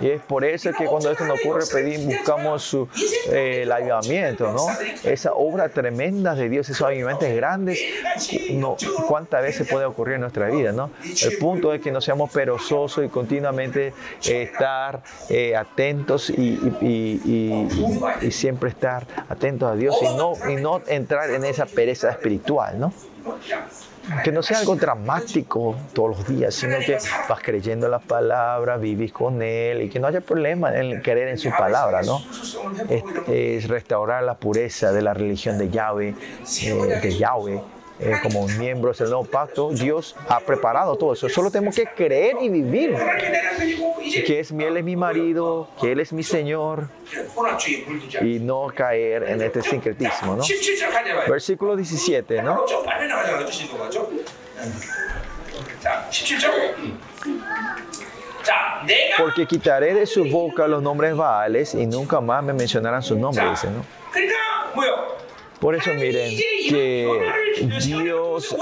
[0.00, 2.88] Y es por eso que cuando esto no ocurre, pedimos, buscamos su,
[3.30, 4.66] eh, el avivamiento, ¿no?
[5.04, 7.80] Esa obra tremenda de Dios, esos avivamientos grandes,
[8.52, 8.76] no,
[9.06, 10.90] ¿cuántas veces puede ocurrir en nuestra vida, ¿no?
[11.04, 18.70] El punto es que no seamos perezosos y continuamente estar eh, atentos y, y, siempre
[18.70, 22.92] estar atentos a Dios y no, y no entrar en esa pereza espiritual, ¿no?
[24.24, 26.98] Que no sea algo dramático todos los días, sino que
[27.28, 31.38] vas creyendo la palabra, vivís con Él y que no haya problema en creer en
[31.38, 32.22] su palabra, ¿no?
[33.28, 36.14] Es, restaurar la pureza de la religión de Yahweh,
[36.62, 37.60] eh, de Yahweh
[38.00, 41.28] eh, como miembros del nuevo pacto, Dios ha preparado todo eso.
[41.28, 42.96] Solo tenemos que creer y vivir.
[44.24, 46.88] Que es, Él es mi marido, que Él es mi Señor.
[48.22, 50.42] Y no caer en este sincretismo, ¿no?
[51.28, 52.64] Versículo 17, ¿no?
[59.18, 63.50] Porque quitaré de su boca los nombres baales y nunca más me mencionarán sus nombres,
[63.50, 63.84] dice, ¿no?
[65.60, 66.36] Por eso miren
[66.68, 67.32] que
[67.84, 68.56] Dios,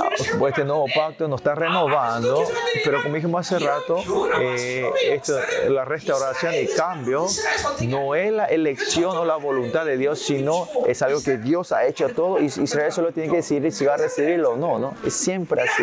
[0.49, 2.45] este nuevo pacto, nos está renovando,
[2.85, 4.03] pero como dijimos hace rato,
[4.41, 5.39] eh, esto,
[5.69, 7.27] la restauración y cambio
[7.89, 11.87] no es la elección o la voluntad de Dios, sino es algo que Dios ha
[11.87, 14.95] hecho todo y Israel solo tiene que decidir si va a recibirlo o no, ¿no?
[15.05, 15.83] Es siempre así.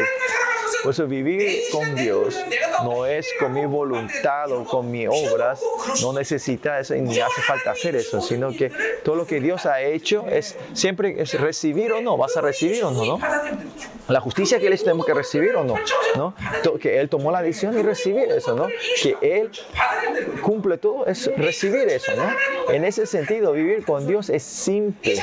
[0.84, 2.36] Por eso vivir con Dios
[2.84, 5.62] no es con mi voluntad o con mis obras,
[6.02, 8.70] no necesita eso y ni hace falta hacer eso, sino que
[9.04, 12.84] todo lo que Dios ha hecho es siempre es recibir o no, vas a recibir
[12.84, 13.20] o no, ¿no?
[14.08, 15.76] La justicia que Él tenemos que recibir o no,
[16.16, 16.34] ¿no?
[16.80, 18.68] Que Él tomó la decisión y recibir eso, ¿no?
[19.02, 19.52] Que Él
[20.42, 22.74] cumple todo es recibir eso, ¿no?
[22.74, 25.22] En ese sentido, vivir con Dios es simple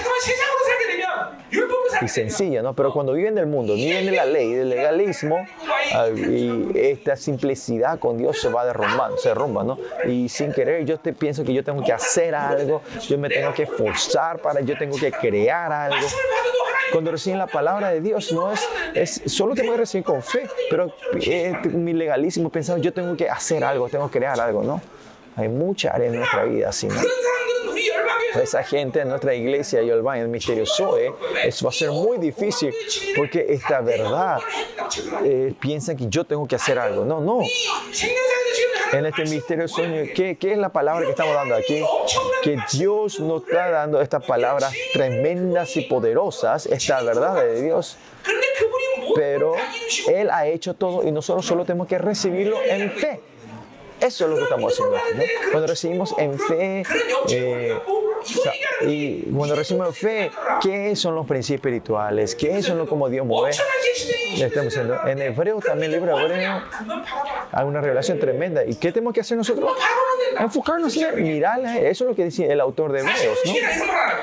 [2.02, 2.74] y sencilla, ¿no?
[2.74, 5.46] Pero cuando viven del mundo, viven de la ley, del legalismo,
[5.94, 9.78] ah, y esta simplicidad con Dios se va derrumbando, se derrumba, ¿no?
[10.06, 13.52] Y sin querer, yo te pienso que yo tengo que hacer algo, yo me tengo
[13.52, 16.06] que esforzar para, yo tengo que crear algo.
[16.92, 20.22] Cuando reciben la palabra de Dios, no es, es solo te voy a recibir con
[20.22, 24.62] fe, pero eh, mi legalismo pensando, yo tengo que hacer algo, tengo que crear algo,
[24.62, 24.80] ¿no?
[25.36, 26.88] Hay mucha área en nuestra vida así.
[28.40, 31.12] Esa gente en nuestra iglesia y el misterio Zoe,
[31.44, 32.72] eso va a ser muy difícil
[33.16, 34.38] porque esta verdad
[35.24, 37.04] eh, piensan que yo tengo que hacer algo.
[37.04, 37.40] No, no.
[38.92, 41.84] En este misterio sueño, ¿qué, ¿qué es la palabra que estamos dando aquí?
[42.42, 47.96] Que Dios nos está dando estas palabras tremendas y poderosas, esta verdad de Dios
[49.14, 49.54] pero
[50.08, 53.20] Él ha hecho todo y nosotros solo tenemos que recibirlo en fe.
[54.00, 54.96] Eso es lo que estamos haciendo.
[55.50, 56.82] Cuando recibimos en fe,
[57.28, 57.78] eh,
[59.34, 60.30] cuando recibimos fe,
[60.62, 62.34] ¿qué son los principios espirituales?
[62.34, 63.56] ¿Qué son lo como Dios mueve?
[64.36, 64.76] Estamos
[65.06, 66.62] En hebreo también, libro hebreo,
[67.52, 68.64] hay una revelación tremenda.
[68.64, 69.70] ¿Y qué tenemos que hacer nosotros?
[70.40, 71.90] Enfocarnos en él, mirarle.
[71.90, 73.52] Eso es lo que dice el autor de Hebreos, ¿no?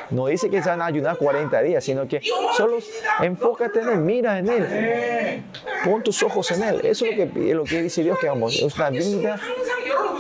[0.10, 2.22] No dice que se van a ayunar 40 días, sino que
[2.56, 2.78] solo
[3.22, 5.44] enfócate en él, mira en él.
[5.84, 6.82] Pon tus ojos en él.
[6.84, 8.56] Eso es lo que, lo que dice Dios que vamos.
[8.56, 9.40] Es una vida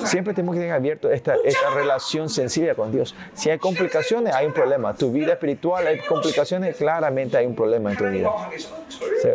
[0.05, 3.15] Siempre tenemos que tener abierto esta, esta relación sencilla con Dios.
[3.33, 4.93] Si hay complicaciones, hay un problema.
[4.93, 8.31] Tu vida espiritual hay complicaciones, claramente hay un problema en tu vida.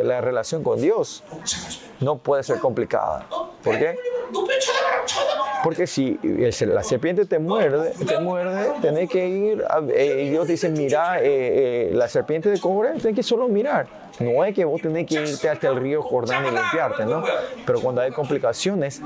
[0.02, 1.22] la relación con Dios
[2.00, 3.26] no puede ser complicada.
[3.62, 3.96] ¿Por qué?
[5.62, 10.68] Porque si la serpiente te muerde, te muerde, tenés que ir, a, eh, Dios dice,
[10.70, 13.86] mira, eh, eh, la serpiente de cobre, tenés que solo mirar.
[14.18, 17.24] No es que vos tenés que irte hasta el río Jordán y limpiarte, ¿no?
[17.64, 19.00] Pero cuando hay complicaciones,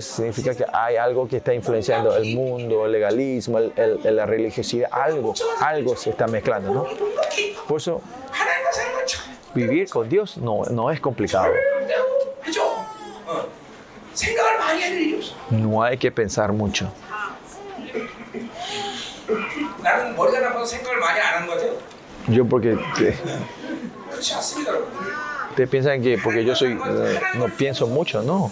[0.00, 5.96] significa que hay algo que está influenciando el mundo, el legalismo, la religiosidad, algo, algo
[5.96, 6.86] se está mezclando, ¿no?
[7.66, 8.00] Por eso,
[9.54, 11.52] vivir con Dios no, no es complicado.
[15.50, 16.90] No hay que pensar mucho.
[22.28, 22.76] Yo porque
[25.56, 28.50] te piensan que porque yo soy eh, no pienso mucho, no,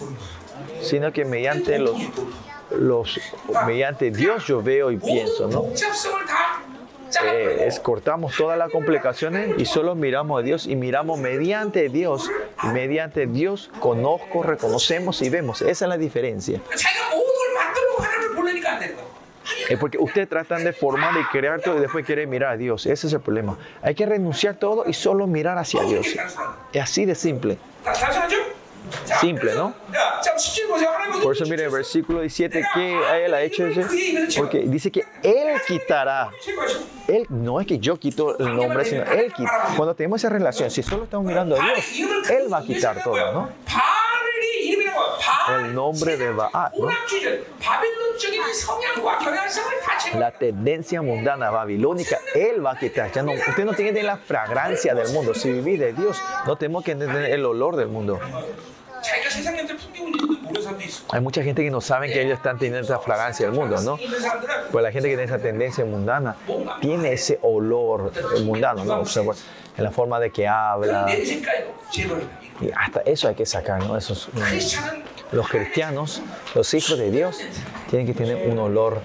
[0.82, 1.96] sino que mediante los
[2.78, 3.20] los
[3.66, 5.64] mediante Dios yo veo y pienso, ¿no?
[7.24, 12.28] eh, es- cortamos todas las complicaciones y solo miramos a Dios y miramos mediante Dios.
[12.72, 15.60] Mediante Dios conozco, reconocemos y vemos.
[15.62, 16.60] Esa es la diferencia.
[19.68, 22.86] Eh, porque ustedes tratan de formar y crear todo y después quieren mirar a Dios.
[22.86, 23.56] Ese es el problema.
[23.82, 26.06] Hay que renunciar todo y solo mirar hacia Dios.
[26.72, 27.58] Es así de simple.
[29.20, 29.74] Simple, ¿no?
[31.22, 33.86] Por eso mire el versículo 17 que él ha hecho ese,
[34.36, 36.30] porque dice que él quitará.
[37.08, 39.68] Él no es que yo quito el nombre, sino él quita.
[39.76, 42.00] Cuando tenemos esa relación, si solo estamos mirando a Dios,
[42.30, 43.48] él va a quitar todo, ¿no?
[45.56, 46.72] el nombre de Baal.
[46.76, 46.88] ¿no?
[50.18, 53.12] La tendencia mundana babilónica, él va a quitar.
[53.12, 55.34] Ya no, usted no tiene la fragancia del mundo.
[55.34, 58.20] Si vivís de Dios, no tenemos que tener el olor del mundo.
[61.10, 63.98] Hay mucha gente que no sabe que ellos están teniendo esa fragancia del mundo, ¿no?
[64.72, 66.36] Pues la gente que tiene esa tendencia mundana
[66.80, 68.12] tiene ese olor
[68.42, 69.02] mundano, ¿no?
[69.02, 69.44] Pues,
[69.76, 71.06] en la forma de que habla.
[72.60, 73.96] Y hasta eso hay que sacar, ¿no?
[73.96, 74.28] Esos,
[75.32, 76.22] los cristianos,
[76.54, 77.40] los hijos de Dios,
[77.90, 79.00] tienen que tener un olor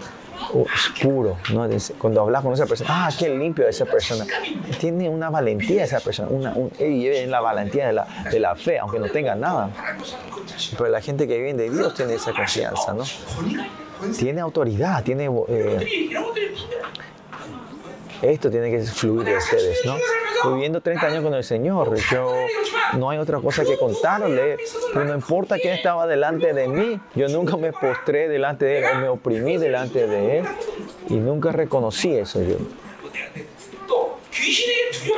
[0.54, 1.68] oscuro, ¿no?
[1.98, 4.26] Cuando hablas con esa persona, ah, qué limpio esa persona.
[4.80, 8.56] Tiene una valentía esa persona, una, un, y es la valentía de la, de la,
[8.56, 9.70] fe, aunque no tenga nada.
[10.78, 13.04] Pero la gente que vive de Dios tiene esa confianza, ¿no?
[14.18, 15.30] Tiene autoridad, tiene...
[15.48, 16.10] Eh,
[18.22, 19.96] esto tiene que fluir de ustedes, ¿no?
[20.54, 22.34] Viviendo 30 años con el Señor, yo
[22.98, 24.58] no hay otra cosa que contarle.
[24.94, 29.00] No importa quién estaba delante de mí, yo nunca me postré delante de él o
[29.00, 30.46] me oprimí delante de él
[31.10, 32.58] y nunca reconocí eso yo.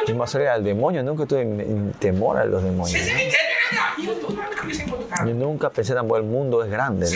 [0.07, 1.45] Y más allá del demonio, nunca tuve
[1.99, 3.01] temor a los demonios.
[5.25, 7.07] Yo nunca pensé tampoco el mundo es grande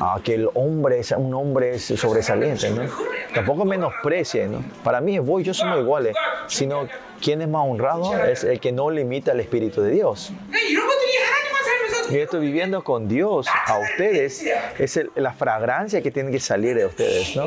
[0.00, 2.82] a que el hombre es un hombre sobresaliente, ¿no?
[3.34, 4.48] Tampoco menosprecie.
[4.82, 6.16] Para mí, vos y yo somos iguales,
[6.46, 6.88] sino
[7.20, 10.32] quien es más honrado es el que no limita al Espíritu de Dios.
[12.10, 14.42] Y estoy viviendo con Dios, a ustedes,
[14.78, 17.44] es la fragancia que tiene que salir de ustedes, ¿no?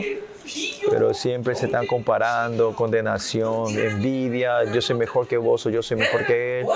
[0.90, 5.98] Pero siempre se están comparando, condenación, envidia, yo soy mejor que vos o yo soy
[5.98, 6.68] mejor que él.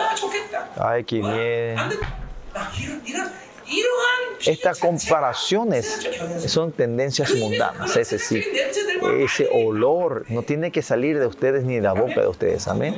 [0.78, 1.78] Ay, qué bien.
[4.45, 6.07] Estas comparaciones
[6.47, 8.45] son tendencias mundanas, es decir,
[9.20, 12.95] ese olor no tiene que salir de ustedes ni de la boca de ustedes, amén.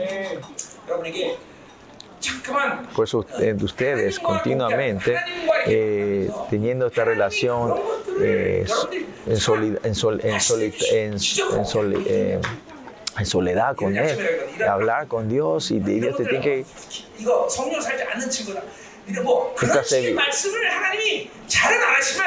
[2.95, 5.15] Por eso eh, de ustedes continuamente,
[5.67, 7.75] eh, teniendo esta relación
[8.19, 8.67] en
[13.25, 14.17] soledad con Él,
[14.67, 16.65] hablar con Dios y Dios te tiene que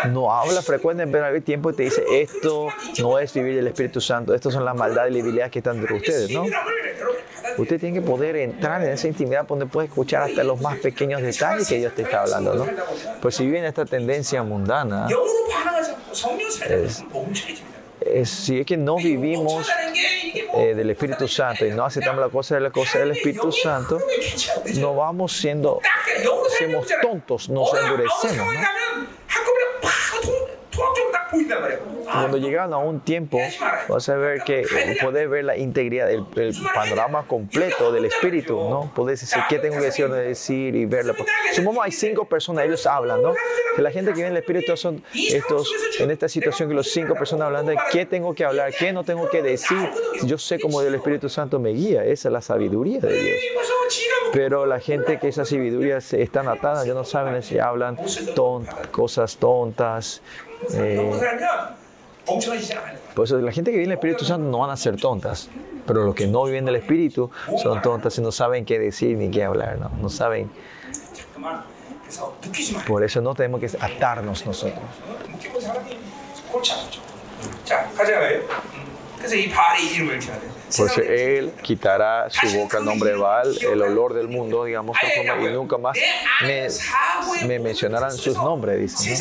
[0.09, 2.69] no habla frecuentemente, pero hay tiempo y te dice esto
[3.01, 5.79] no es vivir del Espíritu Santo, estas son las maldades y la debilidades que están
[5.79, 6.45] entre ustedes, ¿no?
[7.59, 11.21] Usted tiene que poder entrar en esa intimidad donde puede escuchar hasta los más pequeños
[11.21, 12.67] detalles que Dios te está hablando, ¿no?
[13.21, 15.09] Pues si viven esta tendencia mundana,
[16.69, 17.05] es,
[18.25, 19.69] si es que no vivimos
[20.55, 23.99] del Espíritu Santo y no aceptamos la cosa de la cosa del Espíritu Santo,
[24.77, 25.81] no vamos siendo,
[26.59, 28.47] somos tontos, nos endurecemos
[32.13, 33.39] cuando llegaron a un tiempo,
[33.89, 34.65] vas a ver que
[35.01, 36.25] podés ver la integridad, el,
[36.75, 38.93] panorama completo del espíritu, ¿no?
[38.95, 41.15] Podés decir qué tengo que decir, no decir y verlo.
[41.53, 43.35] Sumamos, hay cinco personas, ellos hablan, ¿no?
[43.79, 47.47] La gente que viene el espíritu son estos, en esta situación que los cinco personas
[47.47, 49.91] hablan de qué tengo que hablar, qué no tengo que decir.
[50.25, 53.41] Yo sé cómo el Espíritu Santo me guía, esa es la sabiduría de Dios.
[54.33, 57.99] Pero la gente que esas sabidurías están atadas, ya no saben si hablan
[58.35, 60.23] tont cosas tontas.
[60.75, 61.11] Eh,
[63.15, 65.49] por eso la gente que viene del Espíritu Santo no van a ser tontas,
[65.87, 67.31] pero los que no viven del Espíritu
[67.63, 70.51] son tontas y no saben qué decir ni qué hablar, no, no saben.
[72.87, 74.83] Por eso no tenemos que atarnos nosotros.
[78.31, 78.43] ¿eh?
[80.77, 85.53] Pues él quitará su boca el nombre de Baal, el olor del mundo, digamos, y
[85.53, 85.97] nunca más
[86.43, 86.69] me,
[87.47, 89.11] me mencionarán sus nombres, dice.
[89.11, 89.17] ¿no?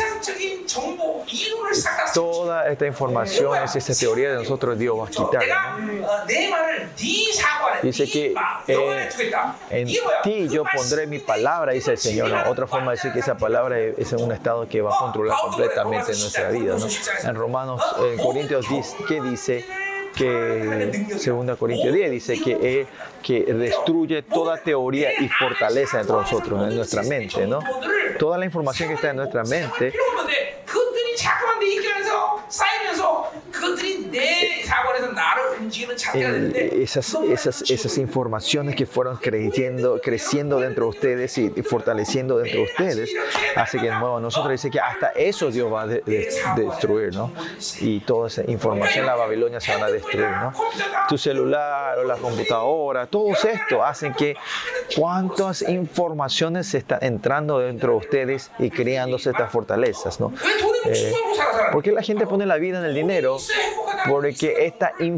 [2.13, 5.43] Toda esta información, es esta teoría de nosotros, Dios va a quitar.
[5.79, 6.27] ¿no?
[7.81, 8.33] Dice que
[8.67, 9.09] eh,
[9.69, 9.87] en
[10.23, 12.29] ti yo pondré mi palabra, dice el Señor.
[12.29, 12.49] ¿no?
[12.49, 16.11] Otra forma de decir que esa palabra es un estado que va a controlar completamente
[16.11, 16.75] nuestra vida.
[17.23, 18.65] En Romanos, en Corintios,
[19.07, 19.65] ¿qué dice?
[20.15, 22.87] Que 2 Corintios 10 dice que, eh,
[23.23, 27.47] que destruye toda teoría y fortaleza entre nosotros, en nuestra mente.
[27.47, 27.59] ¿no?
[28.17, 29.93] Toda la información que está en nuestra mente
[36.43, 42.65] esas, esas, esas informaciones que fueron creciendo, creciendo dentro de ustedes y, fortaleciendo dentro de
[42.65, 43.11] ustedes,
[43.55, 47.31] hace que nuevo nosotros dice que hasta eso Dios va a destruir, ¿no?
[47.81, 50.53] Y toda esa información la Babilonia se van a destruir, ¿no?
[51.07, 54.35] Tu celular o la computadora, todo esto hacen que
[54.95, 60.33] cuántas informaciones se están entrando dentro de ustedes y creándose estas fortalezas, ¿no?
[60.85, 61.13] Eh,
[61.71, 63.37] ¿Por qué la gente pone la vida en el dinero?
[64.07, 65.08] Porque esta información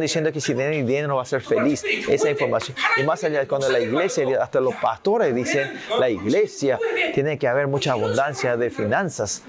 [0.00, 2.76] diciendo que si tiene dinero va a ser feliz, esa información.
[2.96, 6.78] Y más allá, cuando la iglesia, hasta los pastores dicen, la iglesia
[7.14, 9.42] tiene que haber mucha abundancia de finanzas.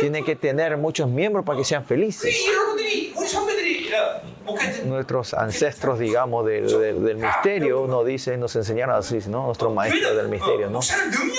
[0.00, 2.34] Tiene que tener muchos miembros para que sean felices
[4.84, 6.68] nuestros ancestros, digamos, del,
[7.02, 9.46] del, misterio nos dicen, nos enseñaron así, ¿no?
[9.46, 10.80] Nuestros maestros del misterio, ¿no?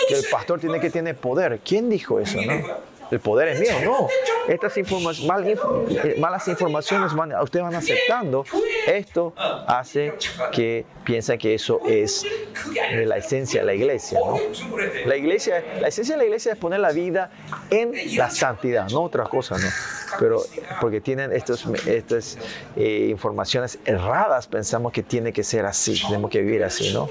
[0.07, 1.59] Que el pastor tiene que tener poder.
[1.63, 2.96] ¿Quién dijo eso, no?
[3.11, 4.07] El poder es mío, no.
[4.47, 8.45] Estas eh, malas informaciones van, ustedes van aceptando.
[8.85, 10.13] Esto hace
[10.51, 12.25] que piensen que eso es
[13.05, 14.19] la esencia de la iglesia.
[14.19, 14.37] ¿no?
[15.05, 17.31] La iglesia, la esencia de la iglesia es poner la vida
[17.69, 19.67] en la santidad, no otra cosa, ¿no?
[20.19, 20.41] Pero
[20.79, 22.37] porque tienen estos, estas
[22.75, 27.09] eh, informaciones erradas, pensamos que tiene que ser así, tenemos que vivir así, ¿no?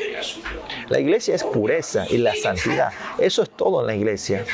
[0.88, 2.92] La iglesia es pureza y la santidad.
[3.18, 4.44] Eso es todo en la iglesia.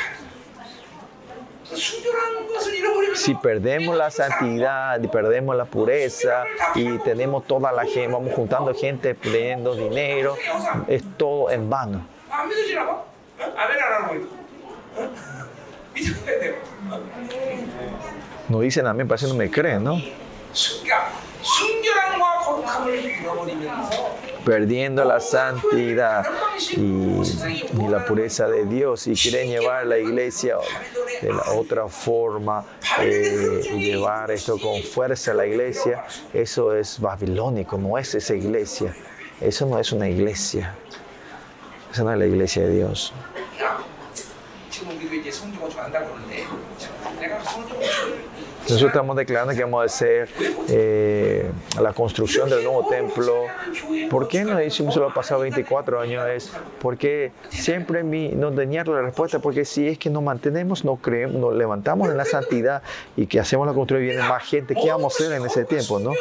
[3.15, 6.45] Si perdemos la santidad perdemos la pureza
[6.75, 10.37] y tenemos toda la gente, vamos juntando gente pidiendo dinero,
[10.89, 12.07] es todo en vano.
[18.49, 20.01] No dicen a mí, parece que no me creen, ¿no?
[24.45, 26.27] Perdiendo la santidad
[26.71, 30.57] y, la pureza de Dios y quieren llevar la iglesia
[31.21, 32.65] de la otra forma
[33.01, 38.35] eh, y llevar esto con fuerza a la iglesia, eso es babilónico, no es esa
[38.35, 38.95] iglesia.
[39.41, 40.73] Eso no es una iglesia.
[41.93, 43.13] Esa no es la iglesia de Dios.
[48.63, 50.29] Nosotros estamos declarando que vamos a hacer
[50.69, 51.51] eh,
[51.81, 53.47] la construcción del nuevo templo.
[54.09, 56.29] ¿Por qué no hicimos lo pasado 24 años?
[56.29, 61.01] Es porque siempre mi, no tenía la respuesta, porque si es que nos mantenemos, nos
[61.01, 62.83] creemos, nos levantamos en la santidad
[63.17, 65.65] y que hacemos la construcción y viene más gente, ¿qué vamos a hacer en ese
[65.65, 65.99] tiempo?
[65.99, 66.13] ¿no?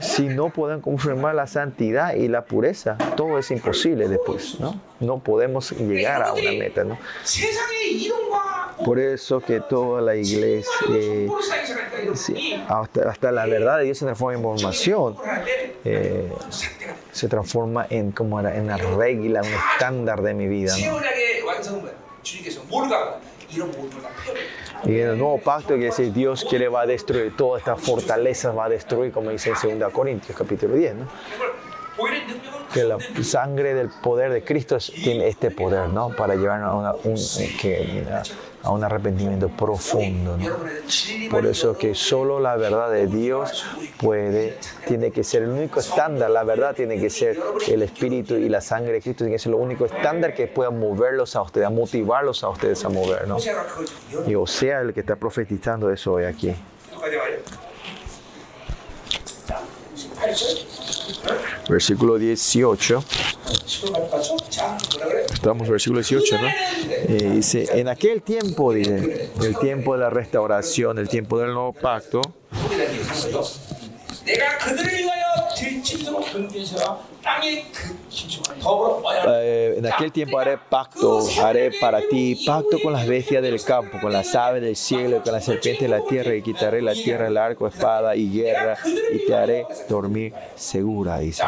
[0.00, 4.80] Si no pueden confirmar la santidad y la pureza, todo es imposible después, ¿no?
[5.00, 6.98] No podemos llegar a una meta, ¿no?
[8.84, 10.70] Por eso que toda la iglesia,
[12.68, 15.16] hasta, la verdad de Dios se transforma en información,
[15.84, 16.30] eh,
[17.12, 20.74] se transforma en, como en una regla, un estándar de mi vida.
[24.84, 28.56] Y en el nuevo pacto que dice Dios quiere va a destruir todas estas fortalezas,
[28.56, 30.94] va a destruir, como dice en 2 Corintios capítulo 10.
[30.96, 31.06] ¿no?
[32.72, 36.10] que la sangre del poder de Cristo tiene este poder, ¿no?
[36.10, 37.16] Para llevarnos a, un,
[37.58, 38.04] que,
[38.66, 40.36] a un arrepentimiento profundo.
[41.30, 43.64] Por eso que solo la verdad de Dios
[43.96, 46.30] puede, tiene que ser el único estándar.
[46.30, 47.38] La verdad tiene que ser
[47.68, 50.70] el Espíritu y la sangre de Cristo tiene que ser lo único estándar que pueda
[50.70, 53.28] moverlos a ustedes, motivarlos a ustedes a mover.
[53.28, 53.36] ¿no?
[54.26, 56.52] Y o sea el que está profetizando eso hoy aquí.
[61.68, 63.04] Versículo 18.
[65.32, 66.48] Estamos en versículo 18, ¿no?
[66.48, 71.72] Eh, dice, en aquel tiempo, dice, el tiempo de la restauración, el tiempo del nuevo
[71.72, 72.20] pacto,
[79.28, 83.98] eh, en aquel tiempo haré pacto, haré para ti pacto con las bestias del campo,
[84.00, 87.28] con las aves del cielo, con las serpientes de la tierra, y quitaré la tierra,
[87.28, 88.76] el arco, espada y guerra,
[89.12, 91.42] y te haré dormir segura, dice.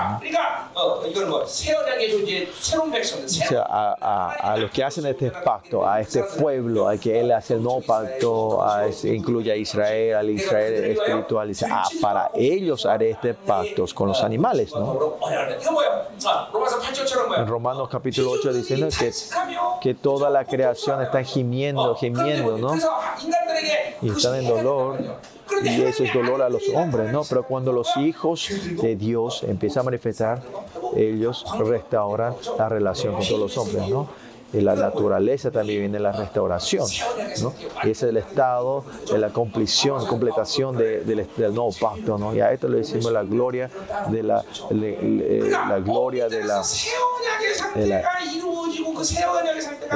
[3.58, 7.80] a, los que hacen este pacto, a este pueblo, a que él hace el nuevo
[7.82, 8.64] pacto,
[9.04, 14.22] incluye a Israel, al Israel espiritual, dice, ah, para ellos haré este pacto con los
[14.22, 15.18] animales, ¿no?
[17.36, 19.12] En Romanos capítulo 8 diciendo que,
[19.80, 22.74] que toda la creación está gimiendo, gimiendo, ¿no?
[24.02, 24.98] Y están en dolor.
[25.62, 27.22] Y eso es dolor a los hombres, ¿no?
[27.24, 28.48] Pero cuando los hijos
[28.80, 30.42] de Dios empiezan a manifestar,
[30.96, 34.08] ellos restauran la relación con todos los hombres, ¿no?
[34.52, 36.86] Y la naturaleza también viene la restauración.
[37.42, 37.54] ¿no?
[37.84, 42.18] Y ese es el estado de la compleción, completación del nuevo pacto.
[42.18, 42.34] ¿no?
[42.34, 43.70] Y a esto le decimos la gloria
[44.08, 46.62] de la, la gloria de la,
[47.74, 48.02] de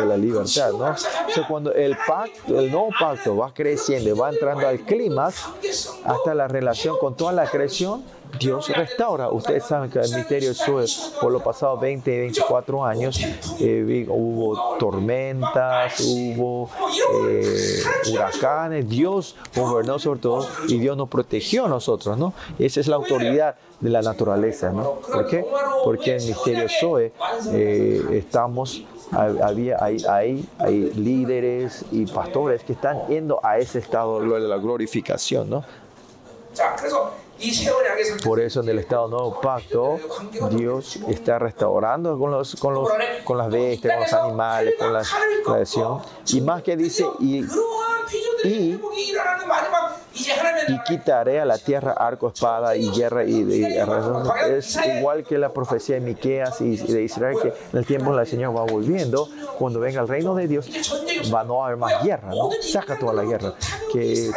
[0.07, 0.91] la libertad, ¿no?
[0.91, 5.31] O sea, cuando el pacto, el nuevo pacto va creciendo y va entrando al clima,
[6.05, 8.05] hasta la relación con toda la creación,
[8.39, 9.29] Dios restaura.
[9.29, 10.85] Ustedes saben que el misterio sube
[11.21, 13.21] por los pasados 20 y 24 años.
[13.61, 16.71] eh, hubo tormentas, hubo
[17.29, 18.89] eh, huracanes.
[18.89, 22.35] Dios gobernó sobre todo y Dios nos protegió a nosotros, ¿no?
[22.59, 24.95] Esa es la autoridad de la naturaleza, ¿no?
[24.95, 25.45] ¿Por qué?
[25.85, 27.13] Porque en el misterio Zoe
[27.53, 30.03] eh, estamos había, hay,
[30.59, 35.65] hay, líderes y pastores que están yendo a ese estado de la glorificación, ¿no?
[38.25, 39.99] Por eso en el estado nuevo pacto,
[40.51, 42.89] Dios está restaurando con, los, con, los,
[43.25, 45.03] con las bestias, con los animales, con la
[45.45, 46.01] creación.
[46.29, 47.45] Y más que dice, y,
[48.45, 48.81] y,
[50.69, 53.25] y quitaré a la tierra arco, espada y guerra.
[53.25, 53.43] Y,
[54.51, 58.27] es igual que la profecía de Miqueas y de Israel, que en el tiempo el
[58.27, 59.29] Señor va volviendo.
[59.59, 60.69] Cuando venga el reino de Dios,
[61.33, 62.51] va a no haber más guerra, ¿no?
[62.61, 63.55] Saca toda la guerra.
[63.93, 64.31] Que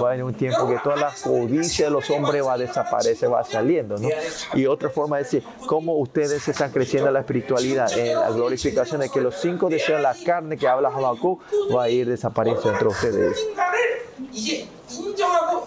[0.00, 3.32] va a haber un tiempo que toda la codicia de los hombres va a desaparecer,
[3.32, 4.08] va saliendo, ¿no?
[4.54, 9.00] Y otra forma de decir, cómo ustedes están creciendo en la espiritualidad, en la glorificación
[9.00, 11.42] de que los cinco deseos de la carne que habla Habacuc
[11.74, 13.46] va a ir desapareciendo entre ustedes.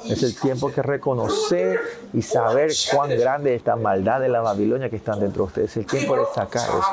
[0.07, 1.79] Es el tiempo que reconocer
[2.13, 5.71] y saber cuán grande es esta maldad de la Babilonia que están dentro de ustedes.
[5.71, 6.85] Es el tiempo de sacarlos.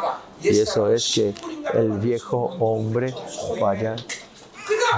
[0.42, 1.34] Y eso es que
[1.74, 3.14] el viejo hombre
[3.61, 3.96] vaya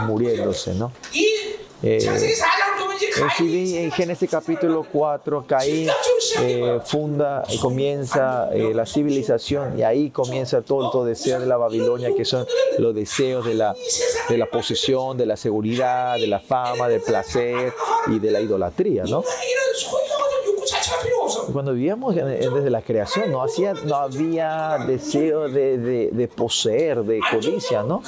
[0.06, 0.92] muriéndose, ¿no?
[1.82, 1.98] Eh,
[3.20, 5.88] en Génesis capítulo 4, Caín
[6.40, 12.10] eh, funda, comienza eh, la civilización y ahí comienza todo el deseo de la Babilonia,
[12.16, 12.46] que son
[12.78, 13.76] los deseos de la,
[14.28, 17.72] de la posesión, de la seguridad, de la fama, del placer
[18.08, 19.22] y de la idolatría, ¿no?
[21.52, 25.78] Cuando vivíamos desde la creación, no, hacía, no había deseo de,
[26.12, 28.02] de, poseer, de codicia, ¿no?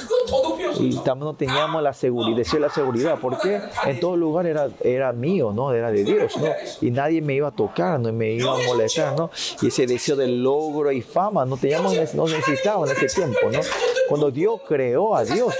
[0.79, 4.69] Y también no teníamos la seguridad, deseo de la seguridad, porque en todo lugar era,
[4.83, 5.73] era mío, ¿no?
[5.73, 6.47] Era de Dios, ¿no?
[6.81, 9.31] Y nadie me iba a tocar, no me iba a molestar, ¿no?
[9.61, 13.59] Y ese deseo de logro y fama no teníamos, no necesitábamos en ese tiempo, ¿no?
[14.07, 15.53] Cuando Dios creó a Dios,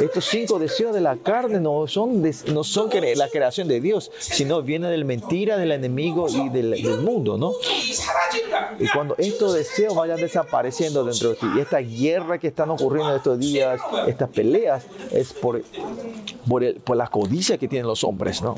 [0.00, 2.22] estos cinco deseos de la carne no son,
[2.52, 6.70] no son la creación de Dios, sino viene de la mentira del enemigo y del,
[6.70, 7.52] del mundo, ¿no?
[8.78, 13.14] Y cuando estos deseos vayan desapareciendo dentro de ti, y esta guerra que están ocurriendo
[13.16, 15.62] estos días, estas peleas, es por,
[16.48, 18.56] por, el, por la codicia que tienen los hombres, ¿no?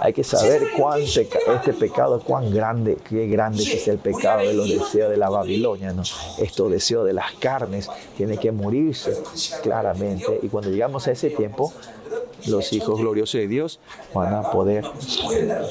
[0.00, 4.68] Hay que saber cuán este pecado, cuán grande, qué grande es el pecado de los
[4.68, 6.02] deseos de la Babilonia, ¿no?
[6.38, 9.16] Estos deseos de las carnes tienen que morirse
[9.62, 10.40] claramente.
[10.42, 11.72] Y cuando llegamos a ese tiempo,
[12.46, 13.80] los hijos gloriosos de Dios
[14.14, 14.84] van a poder,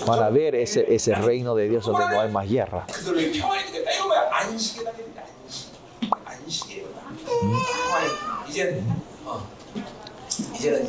[0.05, 2.85] van a ver ese, ese reino de Dios donde no hay más guerra.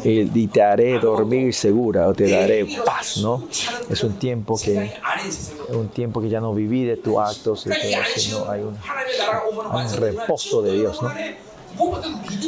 [0.05, 3.44] Y te haré dormir segura o te daré paz, ¿no?
[3.88, 4.92] Es un tiempo que,
[5.68, 7.66] un tiempo que ya no viví de tus actos,
[8.16, 8.76] sino hay un,
[9.70, 11.11] hay un reposo de Dios, ¿no?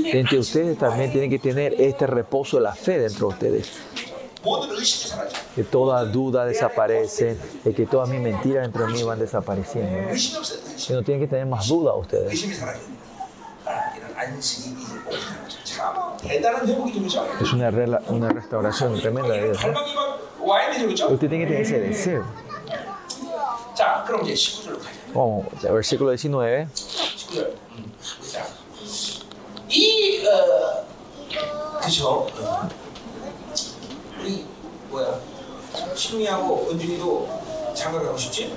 [0.05, 3.69] Entre ustedes también tienen que tener este reposo de la fe dentro de ustedes.
[5.55, 10.09] Que toda duda desaparece, de que todas mis mentiras dentro de mí van desapareciendo.
[10.87, 12.45] Que no tienen que tener más duda ustedes.
[17.41, 17.71] Es una,
[18.09, 19.59] una restauración tremenda de Dios.
[21.11, 22.25] Usted tiene que tener ese deseo.
[25.15, 26.69] Vamos, versículo 19.
[29.69, 30.85] 이 어,
[31.81, 32.27] 그죠?
[32.39, 32.69] 어,
[34.21, 34.47] 우리
[34.91, 35.19] 뭐야
[35.95, 38.55] 신우이하고 은준이도 장가 가고 싶지?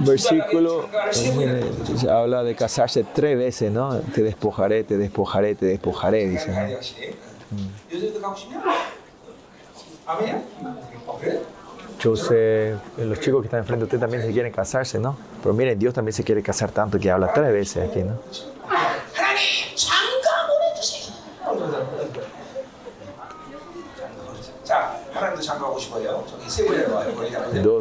[0.00, 3.98] Versículo eh, habla de casarse tres veces, ¿no?
[4.00, 6.48] Te despojaré, te despojaré, te despojaré, dice.
[6.48, 6.56] ¿no?
[7.50, 7.68] Mm.
[12.16, 15.16] Sé, los chicos que están enfrente de usted también se quieren casarse, ¿no?
[15.42, 18.18] Pero miren, Dios también se quiere casar tanto que habla tres veces aquí, ¿no?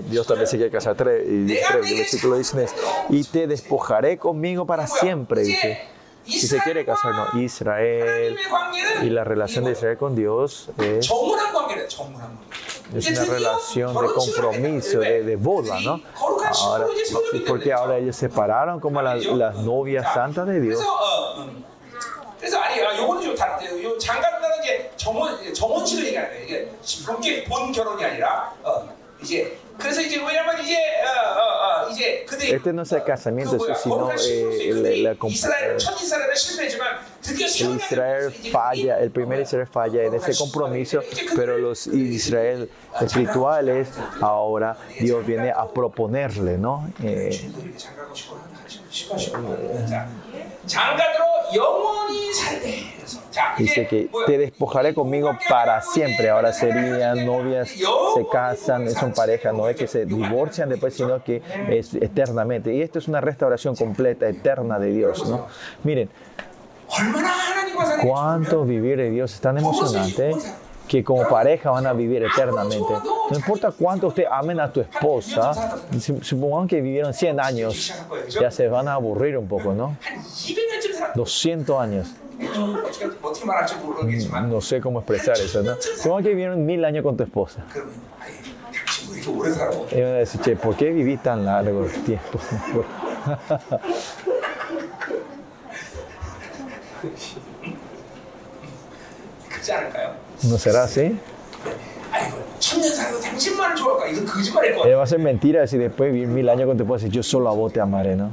[0.09, 2.67] Dios, también se quiere casar tres, y tres, el versículo dice,
[3.09, 5.79] y te despojaré conmigo para siempre, dice.
[6.25, 8.37] Si se quiere casar, no, Israel.
[9.01, 11.11] Y la relación de Israel con Dios es
[12.95, 16.01] es una relación de compromiso, de, de boda, ¿no?
[16.61, 16.85] Ahora,
[17.47, 20.79] porque ahora ellos se separaron como las, las novias santas de Dios.
[25.08, 26.44] 정원 정원식을 얘기하는 거예요.
[26.44, 26.68] 이게
[27.06, 28.88] 본게 본 결혼이 아니라 어,
[29.22, 33.56] 이제 그래서 이제 왜냐면 이제 어, 어, 어, 이제 그들이 Este no es el casamiento,
[33.56, 37.46] 그 뭐야, sino 거룩한 eh, 신분이 la, 그들이 la comp- 이스라엘 첫 이스라엘은 실패했지만 드디어
[37.46, 41.00] El 세운 Israel 이제 falla, el primer Israel falla en ese compromiso,
[41.36, 42.68] pero los Israel
[43.00, 43.88] espirituales
[44.20, 46.90] ahora Dios viene a proponerle, ¿no?
[47.02, 47.30] Eh,
[53.57, 56.29] Dice que te despojaré conmigo para siempre.
[56.29, 61.41] Ahora serían novias, se casan, son pareja, no es que se divorcian después, sino que
[61.69, 62.73] es eternamente.
[62.73, 65.27] Y esto es una restauración completa, eterna de Dios.
[65.27, 65.47] ¿no?
[65.83, 66.09] Miren,
[68.01, 70.31] cuánto vivir de Dios es tan emocionante
[70.87, 72.93] que como pareja van a vivir eternamente.
[73.29, 75.79] No importa cuánto usted amen a tu esposa,
[76.21, 77.93] supongan que vivieron 100 años,
[78.39, 79.97] ya se van a aburrir un poco, ¿no?
[81.15, 82.07] 200 años.
[82.39, 85.75] Mm, no sé cómo expresar eso, ¿no?
[85.79, 87.63] Supongan que vivieron mil años con tu esposa.
[89.91, 92.39] Y van a decir, che, ¿por qué viví tan largo el tiempo?
[100.43, 101.17] ¿No será así?
[104.85, 107.23] Eh, va a ser mentira si después de mil años con te puedo decir yo
[107.23, 108.31] solo a vos te amaré, ¿no?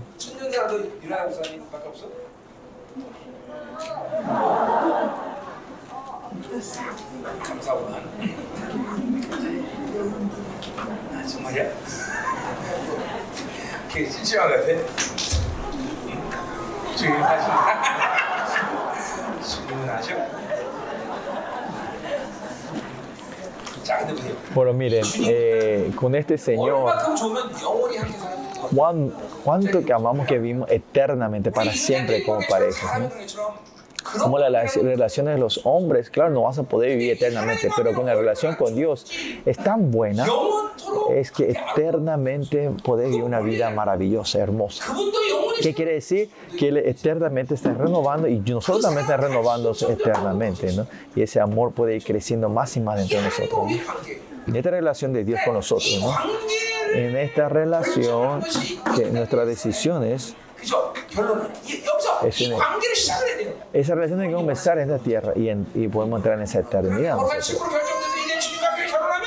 [24.54, 26.92] Bueno, miren, eh, con este Señor,
[29.44, 33.10] ¿cuánto que amamos que vivimos eternamente, para siempre como pareja?
[33.26, 33.36] ¿sí?
[34.18, 37.94] como la, las relaciones de los hombres, claro, no vas a poder vivir eternamente, pero
[37.94, 39.06] con la relación con Dios
[39.44, 40.26] es tan buena,
[41.14, 44.84] es que eternamente podés vivir una vida maravillosa, hermosa.
[45.62, 46.30] ¿Qué quiere decir?
[46.58, 50.86] Que Él eternamente está renovando y nosotros también estamos renovando eternamente, ¿no?
[51.14, 53.60] Y ese amor puede ir creciendo más y más dentro de nosotros.
[54.46, 56.14] En esta relación de Dios con nosotros, ¿no?
[56.94, 58.42] En esta relación,
[58.96, 60.93] que nuestras decisiones 그죠?
[61.09, 63.53] 결론은 이- 여기서 Es 이 en- 관계를 시작을 해야 돼요.
[63.73, 66.59] esa relación tiene que comenzar en esta tierra y, en- y podemos entrar en esa
[66.59, 67.17] eternidad.
[67.17, 67.45] 거룩한 nosotros.
[67.45, 69.25] 친구로 결정돼서 이제 주님과 함께 결혼하면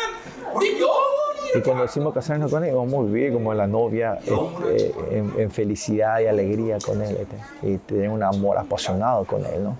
[0.54, 4.32] 우리 영원히 Y cuando decimos casarnos con Él, vamos a vivir como la novia eh,
[4.74, 9.44] eh, en, en felicidad y alegría con Él este, y tener un amor apasionado con
[9.46, 9.76] Él, ¿no?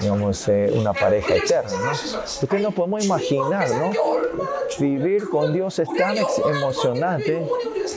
[0.00, 1.70] digamos, eh, una pareja eterna.
[1.70, 2.20] ¿no?
[2.40, 3.92] Porque no podemos imaginar, ¿no?
[4.78, 7.46] Vivir con Dios es tan emocionante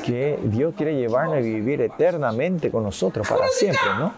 [0.05, 4.13] que Dios quiere llevarnos a vivir eternamente con nosotros para siempre, ¿no?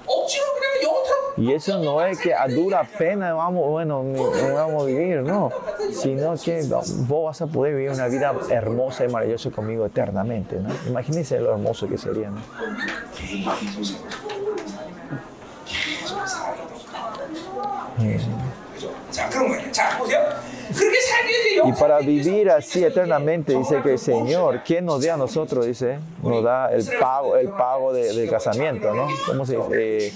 [1.38, 4.06] Y eso no es que a dura pena vamos, bueno,
[4.54, 5.52] vamos a vivir, no,
[5.92, 6.64] sino que
[7.08, 10.70] vos vas a poder vivir una vida hermosa y maravillosa conmigo eternamente, ¿no?
[10.88, 12.40] Imagínense lo hermoso que sería, ¿no?
[21.64, 26.00] Y para vivir así eternamente, dice que el Señor, quién nos dé a nosotros, dice,
[26.22, 29.08] nos da el pago, el pago de, casamiento, ¿no?
[29.26, 30.08] ¿Cómo se dice?
[30.08, 30.14] Eh,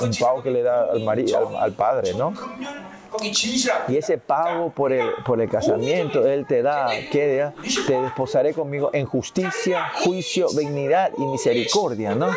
[0.00, 0.86] un pago que le da
[1.60, 2.32] al, padre, ¿no?
[3.88, 7.50] Y ese pago por el, por el casamiento, Él te da, que
[7.86, 12.28] te desposaré conmigo en justicia, juicio, benignidad y misericordia, ¿no?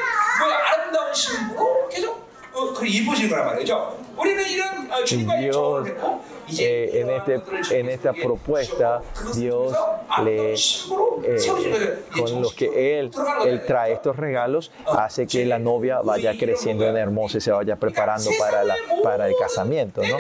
[2.74, 3.98] 그 이쁘신 거란 말이죠.
[4.16, 7.42] 우리는 이런 어, 주님과 Dios, 정을 했고 이제 eh, en, este,
[7.78, 9.02] en esta propuesta,
[9.34, 9.74] Dios
[10.22, 13.10] le, eh, con los que él,
[13.44, 17.76] él trae estos regalos, hace que la novia vaya creciendo en hermosa y se vaya
[17.76, 20.16] preparando para, la, para el casamiento, ¿no?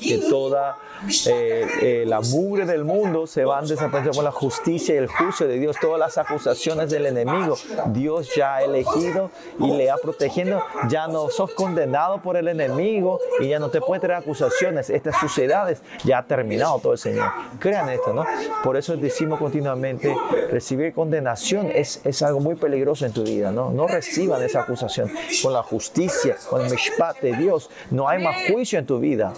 [0.00, 0.78] Que toda
[1.27, 5.47] eh, eh, la mugre del mundo se van desapareciendo por la justicia y el juicio
[5.47, 9.29] de Dios, todas las acusaciones del enemigo, Dios ya ha elegido
[9.59, 13.81] y le ha protegiendo, ya no sos condenado por el enemigo y ya no te
[13.81, 17.29] puede traer acusaciones, estas sucedades, ya ha terminado todo el Señor.
[17.59, 18.25] Crean esto, ¿no?
[18.63, 20.15] Por eso decimos continuamente,
[20.51, 23.69] recibir condenación es, es algo muy peligroso en tu vida, ¿no?
[23.69, 25.11] No reciban esa acusación.
[25.41, 29.33] Con la justicia, con el mishpat de Dios, no hay más juicio en tu vida.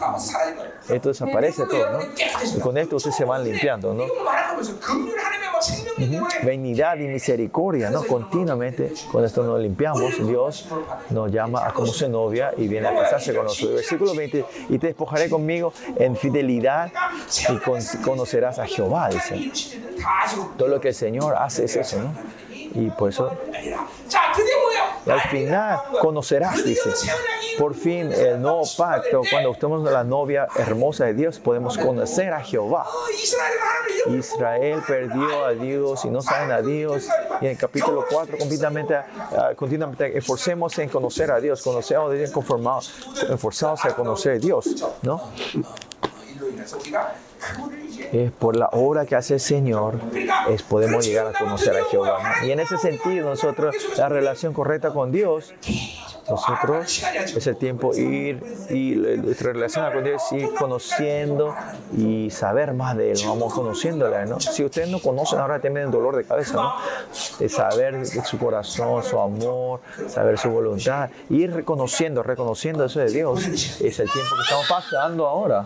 [0.89, 1.99] Esto desaparece todo, ¿no?
[2.55, 4.03] Y con esto ustedes se van limpiando, ¿no?
[4.03, 4.07] Uh
[5.99, 6.43] -huh.
[6.43, 8.03] Benignidad y misericordia, ¿no?
[8.03, 10.67] Continuamente, con esto nos limpiamos, Dios
[11.09, 13.75] nos llama a como su novia y viene a casarse con nosotros.
[13.75, 16.91] Versículo 20, y te despojaré conmigo en fidelidad
[17.49, 17.57] y
[18.03, 19.51] conocerás a Jehová, dice.
[20.57, 22.13] Todo lo que el Señor hace es eso, ¿no?
[22.75, 23.31] Y por eso
[25.07, 26.89] y al final conocerás, dice.
[27.57, 32.41] Por fin, el nuevo pacto, cuando estamos la novia hermosa de Dios, podemos conocer a
[32.41, 32.85] Jehová.
[34.09, 37.07] Israel perdió a Dios y no saben a Dios.
[37.41, 42.13] Y en el capítulo 4, continuamente, uh, continuamente esforcemos en conocer a Dios, conocemos a
[42.13, 42.93] Dios conformados,
[43.29, 45.21] esforzados a conocer a Dios, ¿no?
[48.11, 49.99] Es por la obra que hace el Señor,
[50.49, 52.19] es podemos llegar a conocer a Jehová.
[52.45, 55.53] Y en ese sentido, nosotros, la relación correcta con Dios
[56.29, 57.03] nosotros
[57.35, 58.95] es el tiempo ir y
[59.39, 61.55] relación con Dios ir conociendo
[61.95, 64.39] y saber más de Él, vamos conociéndole, ¿no?
[64.39, 66.73] Si ustedes no conocen, ahora tienen dolor de cabeza, ¿no?
[67.39, 69.79] De saber su corazón, su amor,
[70.09, 75.27] saber su voluntad, ir reconociendo, reconociendo eso de Dios, es el tiempo que estamos pasando
[75.27, 75.65] ahora.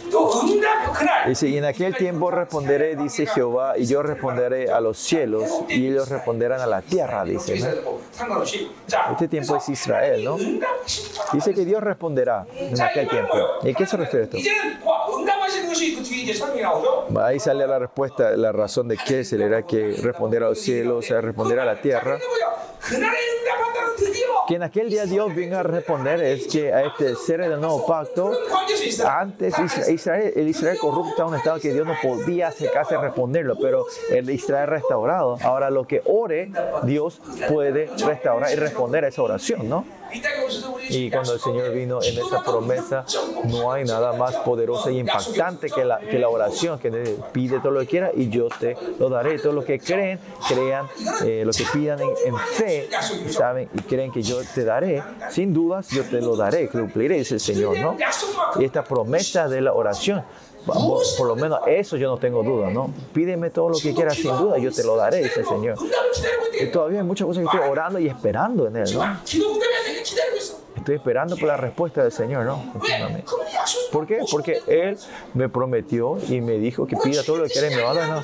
[1.27, 5.87] Dice, y en aquel tiempo responderé, dice Jehová, y yo responderé a los cielos, y
[5.87, 7.59] ellos responderán a la tierra, dice.
[7.59, 8.01] ¿no?
[9.11, 10.37] Este tiempo es Israel, ¿no?
[11.33, 13.33] Dice que Dios responderá en aquel tiempo.
[13.63, 14.37] ¿Y qué se refiere esto?
[17.19, 20.59] Ahí sale la respuesta, la razón de qué se le hará que responder a los
[20.59, 22.17] cielos, o sea, responder a la tierra.
[24.47, 28.31] Quien aquel día Dios venga a responder es que a este ser del nuevo pacto,
[29.07, 29.53] antes
[29.87, 33.85] Israel, el Israel corrupto era un estado que Dios no podía acercarse a responderlo, pero
[34.09, 35.37] el Israel restaurado.
[35.41, 36.51] Ahora lo que ore,
[36.83, 39.85] Dios puede restaurar y responder a esa oración, ¿no?
[40.89, 43.05] Y cuando el Señor vino en esa promesa,
[43.45, 46.91] no hay nada más poderoso y impactante que la, que la oración, que
[47.31, 49.39] pide todo lo que quiera y yo te lo daré.
[49.39, 50.19] Todo lo que creen,
[50.49, 50.87] crean,
[51.23, 53.69] eh, lo que pidan en fe daré, ¿saben?
[53.73, 57.39] Y creen que yo te daré, sin dudas yo te lo daré, cumpliré, dice el
[57.39, 57.97] Señor, ¿no?
[58.59, 60.23] Y esta promesa de la oración,
[60.65, 62.93] Vamos, por lo menos eso yo no tengo duda, ¿no?
[63.13, 65.75] Pídeme todo lo que quieras sin duda, yo te lo daré, dice el Señor.
[66.61, 69.19] Y todavía hay muchas cosas que estoy orando y esperando en Él, ¿no?
[70.81, 72.73] Estoy esperando por la respuesta del Señor, ¿no?
[73.91, 74.17] ¿Por qué?
[74.31, 74.97] Porque Él
[75.35, 78.21] me prometió y me dijo que pida todo lo que quiere y me va ¿no?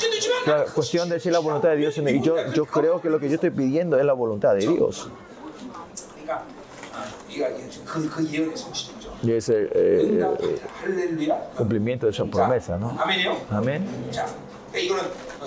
[0.48, 1.96] La cuestión de decir la voluntad de Dios.
[2.00, 5.08] Y yo, yo creo que lo que yo estoy pidiendo es la voluntad de Dios.
[9.22, 10.26] Y es el,
[11.56, 12.98] cumplimiento de esa promesa, ¿no?
[13.52, 13.86] Amén.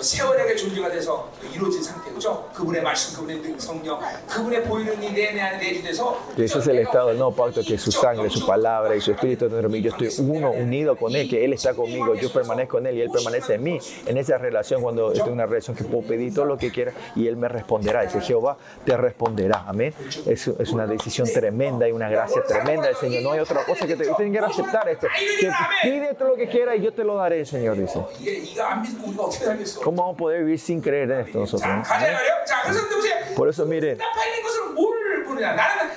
[0.00, 2.48] 이거는 세월에게 존재가 돼서 이루어진 상태, 그죠?
[2.54, 7.08] 그분의 말씀, 그분의 능, 성령, 그분의 보이는 이내 안에 내주돼서 Que ese es el estado
[7.08, 9.82] del nuevo pacto, que su sangre, su palabra y su espíritu dentro de mí.
[9.82, 13.00] Yo estoy uno, unido con Él, que Él está conmigo, yo permanezco en Él y
[13.02, 13.78] Él permanece en mí.
[14.06, 16.92] En esa relación, cuando estoy en una relación que puedo pedir todo lo que quiera
[17.14, 18.02] y Él me responderá.
[18.02, 19.64] Dice Jehová te responderá.
[19.66, 19.94] Amén.
[20.26, 23.22] Es, es una decisión tremenda y una gracia tremenda del Señor.
[23.22, 25.06] No hay otra cosa que te usted tiene que aceptar esto.
[25.40, 25.50] Que
[25.82, 28.00] pide todo lo que quiera y yo te lo daré, Señor, dice.
[29.91, 31.43] ¿Cómo vamos a poder vivir sin creer en esto.
[33.35, 33.97] Por eso, mire,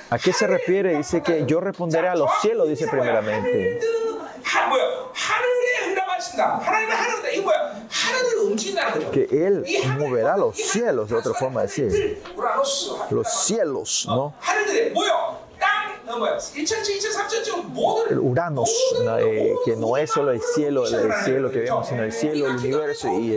[0.09, 0.97] ¿a qué se refiere?
[0.97, 3.79] Dice que yo responderé a los cielos, dice primeramente.
[9.13, 9.63] Que Él
[9.97, 12.21] moverá los cielos, de otra forma de decir.
[13.11, 14.33] Los cielos, ¿no?
[18.09, 18.19] El
[19.65, 23.09] que no es solo el cielo, el, cielo que vemos, sino el cielo, el universo
[23.19, 23.31] y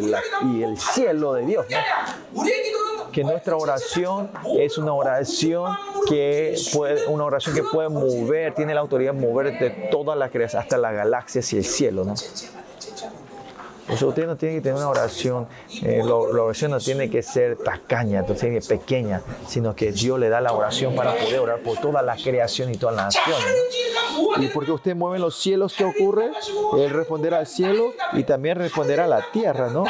[0.62, 1.66] el, cielo de Dios.
[1.68, 2.42] ¿no?
[3.12, 5.76] que nuestra oración es una oración
[6.08, 10.30] que puede, una oración que puede mover, tiene la autoridad de mover de todas las
[10.30, 12.14] creación, hasta las galaxias y el cielo, ¿no?
[13.88, 15.48] Entonces usted no tiene que tener una oración,
[15.82, 20.42] eh, la, oración no tiene que ser tacaña, entonces pequeña, sino que Dios le da
[20.42, 23.46] la oración para poder orar por toda la creación y todas las naciones.
[24.36, 24.42] ¿no?
[24.42, 26.30] Y porque usted mueve los cielos, ¿qué ocurre?
[26.76, 29.84] Él responderá al cielo y también responderá a la tierra, ¿no?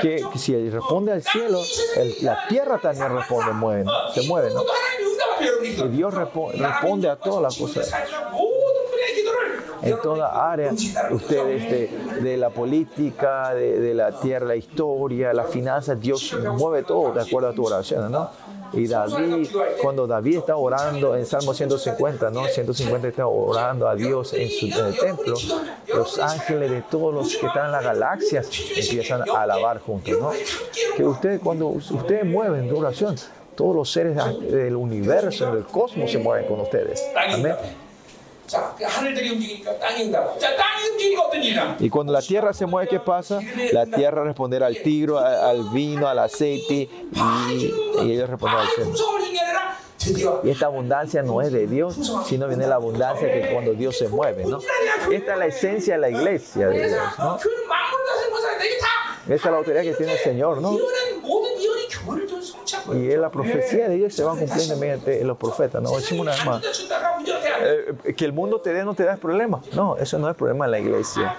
[0.00, 1.60] Que, si él responde al cielo,
[2.22, 3.92] la tierra también responde, mueve, ¿no?
[4.14, 4.62] se mueve, ¿no?
[5.62, 7.92] Y Dios responde a todas las cosas
[9.82, 10.72] en toda área,
[11.10, 16.82] ustedes de, de la política, de, de, la tierra, la historia, la finanza, Dios mueve
[16.82, 18.30] todo de acuerdo a tu oración, ¿no?
[18.72, 19.48] Y David,
[19.80, 22.46] cuando David está orando en Salmo 150, ¿no?
[22.46, 25.36] 150 está orando a Dios en, su, en el templo,
[25.94, 30.30] los ángeles de todos los que están en las galaxias empiezan a alabar juntos, ¿no?
[30.96, 33.16] Que ustedes, cuando ustedes mueven tu oración,
[33.54, 34.16] todos los seres
[34.50, 37.02] del universo, del cosmos se mueven con ustedes.
[37.32, 37.54] Amén.
[41.80, 43.40] Y cuando la tierra se mueve, ¿qué pasa?
[43.72, 48.90] La tierra responderá al tigro, al vino, al aceite y, y ellos responderán al cielo.
[50.44, 51.96] Y esta abundancia no es de Dios,
[52.26, 54.60] sino viene la abundancia que cuando Dios se mueve, ¿no?
[55.10, 57.38] Esta es la esencia de la iglesia de Dios, ¿no?
[59.26, 60.76] Esa es la autoridad que tiene el Señor, ¿no?
[62.94, 65.90] Y es la profecía de Dios se va cumpliendo mediante los profetas, ¿no?
[65.90, 66.62] Una vez más.
[67.60, 69.60] Eh, que el mundo te dé no te da problema.
[69.74, 71.38] No, eso no es problema de la iglesia.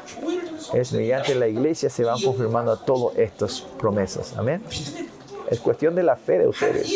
[0.73, 4.33] Es mediante la iglesia se van confirmando todas estas promesas.
[4.37, 4.61] Amén.
[5.49, 6.91] Es cuestión de la fe de ustedes.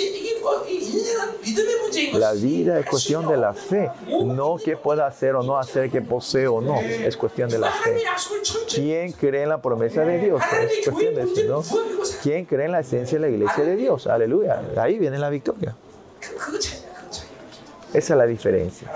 [2.13, 3.89] La vida es cuestión de la fe,
[4.25, 7.71] no que pueda hacer o no hacer, que posee o no, es cuestión de la
[7.71, 7.97] fe.
[8.73, 10.41] ¿Quién cree en la promesa de Dios?
[10.61, 11.63] Es cuestión de eso, ¿no?
[12.21, 14.07] ¿Quién cree en la esencia de la iglesia de Dios?
[14.07, 15.75] Aleluya, ahí viene la victoria.
[17.93, 18.89] Esa es la diferencia.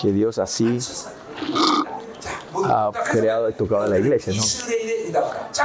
[0.00, 0.78] Que Dios así
[2.64, 4.32] ha creado y tocado en la iglesia.
[4.32, 4.42] ¿no?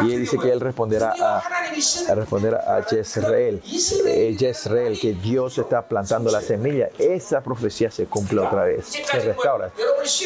[0.06, 3.62] Y él dice que él responderá a, a responder a Jezreel,
[4.06, 6.90] eh, Jezreel, que Dios está plantando la semilla.
[6.98, 9.72] Esa profecía se cumple otra vez, se restaura.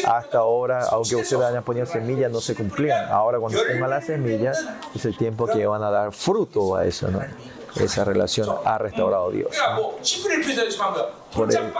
[0.06, 3.08] Hasta ahora, aunque ustedes hayan ponido semillas, no se cumplían.
[3.10, 4.52] Ahora cuando pongan la semilla,
[4.94, 7.08] es el tiempo que van a dar fruto a eso.
[7.08, 7.20] ¿no?
[7.80, 9.56] esa relación ha restaurado Dios.
[11.34, 11.72] Por el,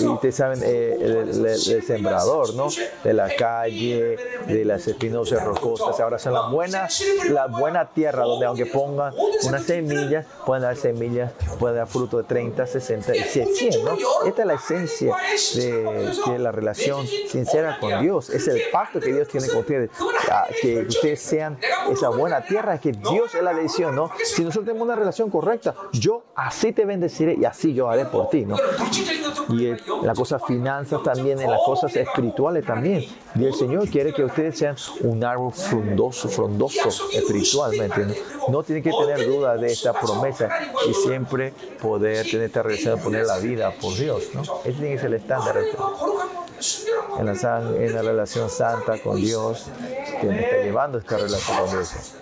[0.00, 2.66] y ustedes saben, eh, el, el, el, sembrador, ¿no?
[3.04, 4.16] De la calle,
[4.48, 6.00] de las espinosas rocosas.
[6.00, 7.00] Ahora son las buenas,
[7.30, 9.14] la buena tierra donde aunque pongan
[9.44, 13.96] unas semillas, pueden dar semillas, pueden dar fruto de 30, 60 y 100, ¿no?
[14.26, 15.14] Esta es la esencia
[15.54, 18.28] de, de la relación sincera con Dios.
[18.30, 19.90] Es el pacto que Dios tiene con ustedes.
[20.30, 21.58] Ah, que ustedes sean
[21.92, 24.10] esa buena tierra, que Dios es la decisión ¿no?
[24.24, 28.30] Si nosotros tenemos una relación correcta, yo así te bendeciré y así yo haré por
[28.30, 28.56] ti, ¿no?
[29.48, 33.04] Y las cosas finanzas también, en las cosas espirituales también.
[33.34, 38.06] Y el Señor quiere que ustedes sean un árbol frondoso, frondoso espiritualmente.
[38.06, 38.14] ¿no?
[38.48, 40.48] no tienen que tener duda de esta promesa
[40.88, 44.42] y siempre poder tener esta relación, poner la vida por Dios, ¿no?
[44.64, 45.56] Ese tiene que ser el estándar.
[47.18, 47.32] En la,
[47.78, 49.66] en la relación santa con Dios,
[50.20, 52.14] que me está llevando esta relación con Dios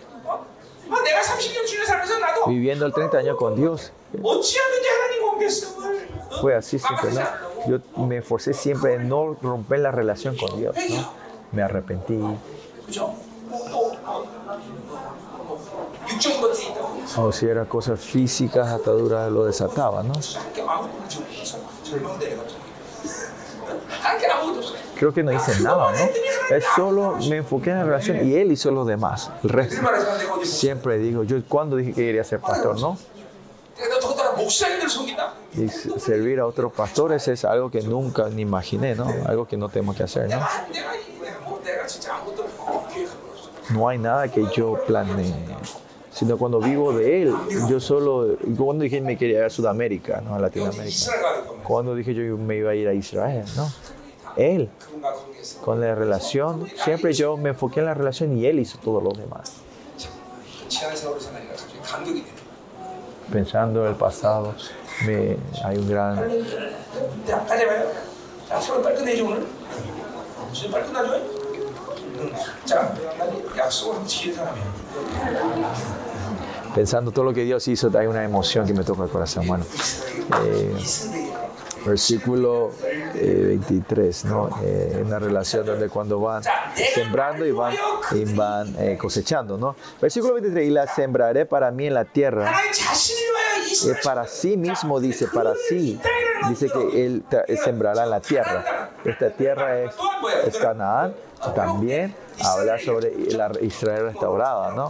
[2.46, 3.92] viviendo el 30 años con Dios.
[6.40, 7.20] Fue así siempre, ¿no?
[7.68, 11.12] Yo me esforcé siempre en no romper la relación con Dios, ¿no?
[11.52, 12.18] Me arrepentí.
[17.16, 20.14] O si eran cosas físicas, ataduras, lo desataba, ¿no?
[24.98, 26.54] Creo que no hice nada, ¿no?
[26.56, 29.76] Es solo me enfoqué en la relación y él hizo lo demás, el resto.
[30.42, 32.98] Siempre digo, yo cuando dije que quería ser pastor, ¿no?
[35.56, 39.06] Y servir a otros pastores es algo que nunca ni imaginé, ¿no?
[39.26, 40.46] Algo que no tenemos que hacer, ¿no?
[43.70, 45.34] No hay nada que yo planeé
[46.14, 47.34] sino cuando vivo de él.
[47.68, 51.10] Yo solo, cuando dije me quería ir a Sudamérica, no a Latinoamérica.
[51.64, 53.68] Cuando dije yo me iba a ir a Israel, ¿no?
[54.36, 54.70] Él,
[55.64, 59.10] con la relación, siempre yo me enfoqué en la relación y Él hizo todo lo
[59.10, 59.54] demás.
[63.30, 64.54] Pensando en el pasado,
[65.06, 66.16] me, hay un gran...
[76.74, 79.46] Pensando todo lo que Dios hizo, hay una emoción que me toca el corazón.
[79.46, 79.64] Bueno,
[80.44, 80.74] eh,
[81.84, 82.72] versículo
[83.14, 84.48] eh, 23, ¿no?
[84.62, 86.42] Eh, una relación donde cuando van
[86.94, 87.74] sembrando y van,
[88.12, 89.76] y van eh, cosechando, ¿no?
[90.00, 92.52] Versículo 23, y la sembraré para mí en la tierra.
[93.86, 96.00] Eh, para sí mismo dice, para sí.
[96.48, 98.90] Dice que él eh, sembrará en la tierra.
[99.04, 99.94] Esta tierra es,
[100.46, 101.14] es Canaán,
[101.54, 104.88] también habla sobre la Israel restaurada, ¿no?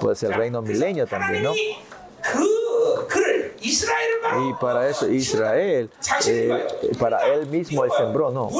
[0.00, 1.52] Pues el reino milenio también, ¿no?
[3.62, 5.90] Y para eso Israel,
[6.26, 6.66] eh,
[6.98, 8.50] para él mismo él sembró, no.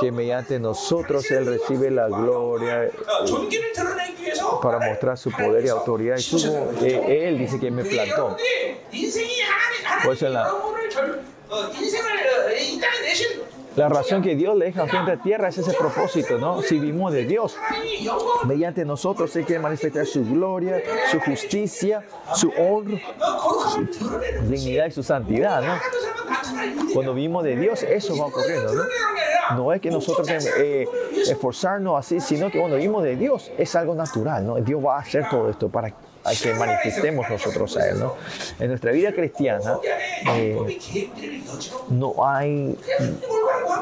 [0.00, 2.92] Que mediante nosotros él recibe la gloria eh,
[4.60, 6.18] para mostrar su poder y autoridad.
[6.18, 8.36] Y tuvo, eh, él dice que me plantó.
[10.04, 10.52] Pues en la,
[13.76, 16.62] la razón que Dios le deja frente a tierra es ese propósito, ¿no?
[16.62, 17.56] Si vimos de Dios,
[18.46, 20.80] mediante nosotros Él quiere manifestar su gloria,
[21.10, 22.98] su justicia, su honra,
[23.90, 25.74] su dignidad y su santidad, ¿no?
[26.92, 28.82] Cuando vimos de Dios, eso va ocurriendo, ¿no?
[29.56, 30.88] No es que nosotros eh, eh
[31.28, 34.54] esforzarnos así, sino que cuando vimos de Dios es algo natural, ¿no?
[34.56, 37.98] Dios va a hacer todo esto para que a que manifestemos nosotros a Él.
[38.00, 38.14] ¿no?
[38.58, 39.78] En nuestra vida cristiana
[40.34, 40.78] eh,
[41.90, 42.76] no hay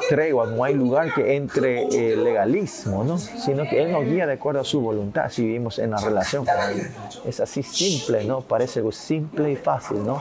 [0.09, 3.19] tregua, no hay lugar que entre el legalismo, ¿no?
[3.19, 6.45] sino que Él nos guía de acuerdo a su voluntad si vivimos en la relación
[6.45, 6.91] con Él.
[7.25, 8.41] Es así simple, ¿no?
[8.41, 10.21] Parece simple y fácil, ¿no?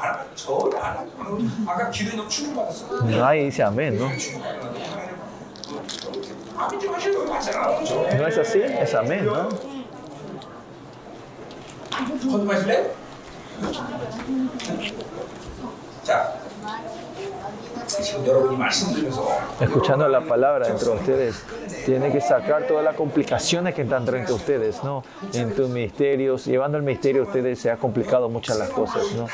[3.05, 4.11] Nadie dice amén, ¿no?
[8.17, 9.49] No es así, es amén, ¿no?
[12.07, 12.95] 커피 마실래?
[16.03, 16.33] 자.
[19.59, 21.43] Escuchando la palabra entre ustedes,
[21.85, 25.03] tiene que sacar todas las complicaciones que están entre ustedes, ¿no?
[25.33, 29.27] En tus misterios, llevando el misterio a ustedes se ha complicado muchas las cosas, ¿no?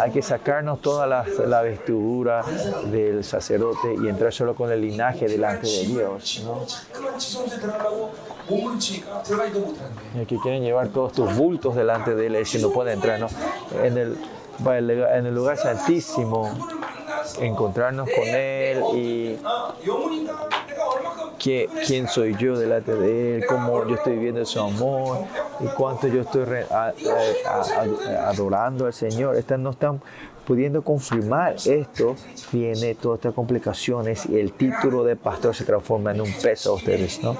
[0.00, 2.44] Hay que sacarnos toda la, la vestidura
[2.90, 6.64] del sacerdote y entrar solo con el linaje delante de Dios, ¿no?
[10.20, 13.28] Y quieren llevar todos tus bultos delante de Él si no pueden entrar, ¿no?
[13.82, 14.16] En el,
[14.66, 16.50] en el lugar santísimo
[17.40, 19.38] encontrarnos con Él y
[21.38, 25.18] que, quién soy yo delante de Él, cómo yo estoy viviendo su amor
[25.60, 26.44] y cuánto yo estoy
[28.18, 29.36] adorando al Señor.
[29.36, 30.00] Estas no están
[30.46, 32.14] pudiendo confirmar esto,
[32.52, 36.74] viene todas estas complicaciones y el título de pastor se transforma en un peso a
[36.74, 37.36] ustedes, ¿no?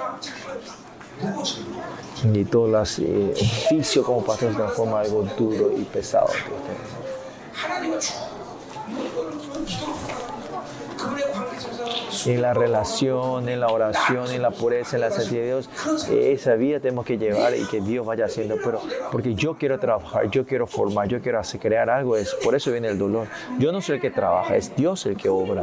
[2.32, 6.28] Y todo el eh, oficio como pastor se transforma en algo duro y pesado.
[12.26, 15.70] En la relación, en la oración, en la pureza, en la santidad de Dios,
[16.10, 18.56] esa vida tenemos que llevar y que Dios vaya haciendo.
[18.62, 18.80] Pero
[19.12, 22.72] porque yo quiero trabajar, yo quiero formar, yo quiero hacer, crear algo, es por eso
[22.72, 23.28] viene el dolor.
[23.58, 25.62] Yo no soy el que trabaja, es Dios el que obra.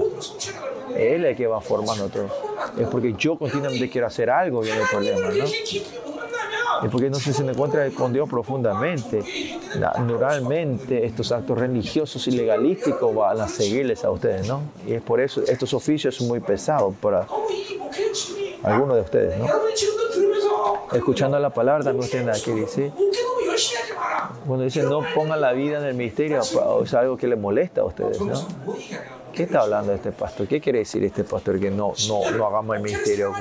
[0.95, 2.30] Él es el que va formando todo.
[2.78, 6.12] Es porque yo continuamente quiero hacer algo, viene el problema, ¿no?
[6.84, 9.23] Es porque no se encuentra con Dios profundamente.
[9.80, 14.61] Naturalmente, estos actos religiosos y legalísticos van a seguirles a ustedes, ¿no?
[14.88, 17.26] Y es por eso, estos oficios son muy pesados para
[18.64, 19.47] algunos de ustedes, ¿no?
[20.93, 22.91] Escuchando la palabra también ustedes aquí dice,
[24.45, 27.85] cuando dice no pongan la vida en el misterio, es algo que les molesta a
[27.85, 28.34] ustedes, ¿no?
[29.34, 30.47] ¿Qué está hablando este pastor?
[30.47, 33.34] ¿Qué quiere decir este pastor que no, no, no hagamos el ministerio?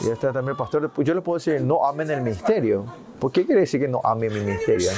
[0.00, 2.86] Y este también pastor, yo le puedo decir, no amen el ministerio.
[3.20, 4.90] ¿Por qué quiere decir que no amen mi ministerio?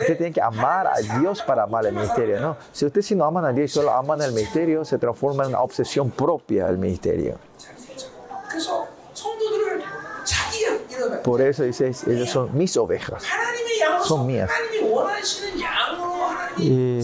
[0.00, 2.56] Usted tiene que amar a Dios para amar el ministerio.
[2.72, 5.50] Si usted si no aman a Dios y solo aman el ministerio, se transforma en
[5.50, 7.38] una obsesión propia el ministerio.
[11.22, 13.22] Por eso dice, ellos son mis ovejas,
[14.04, 14.50] son mías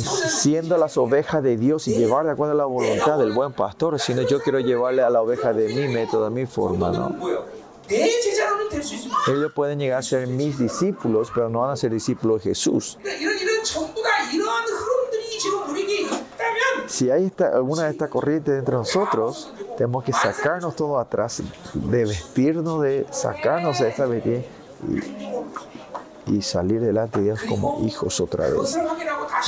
[0.01, 4.23] siendo las ovejas de Dios y llevar de a la voluntad del buen pastor, sino
[4.23, 7.17] yo quiero llevarle a la oveja de mi método, de mi forma, ¿no?
[7.89, 12.99] Ellos pueden llegar a ser mis discípulos, pero no van a ser discípulos de Jesús.
[16.87, 21.43] Si hay alguna de estas corrientes entre nosotros, tenemos que sacarnos todo atrás,
[21.75, 24.43] de vestirnos, de sacarnos de esta vestida
[26.27, 28.79] y salir delante de Dios como hijos otra vez.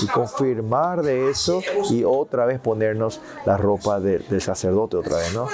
[0.03, 5.49] Y confirmar de eso y otra vez ponernos la ropa del sacerdote otra vez, ¿no?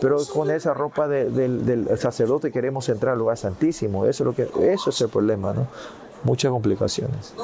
[0.00, 4.06] Pero con esa ropa del sacerdote queremos entrar al lugar santísimo.
[4.06, 5.66] Eso es, lo que, eso es el problema, ¿no?
[6.24, 7.34] Muchas complicaciones.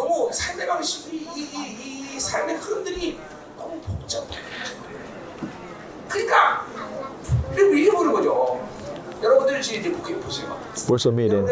[10.87, 11.47] Por eso miren,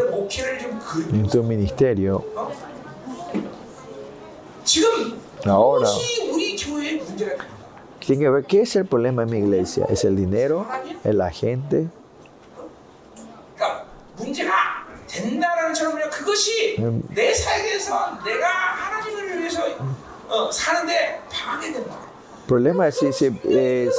[1.11, 2.25] en tu ministerio,
[5.45, 5.87] ahora,
[7.99, 9.85] tiene que ver qué es el problema en mi iglesia.
[9.89, 10.65] ¿Es el dinero?
[11.03, 11.87] ¿Es la gente?
[22.49, 23.95] Problema es, si es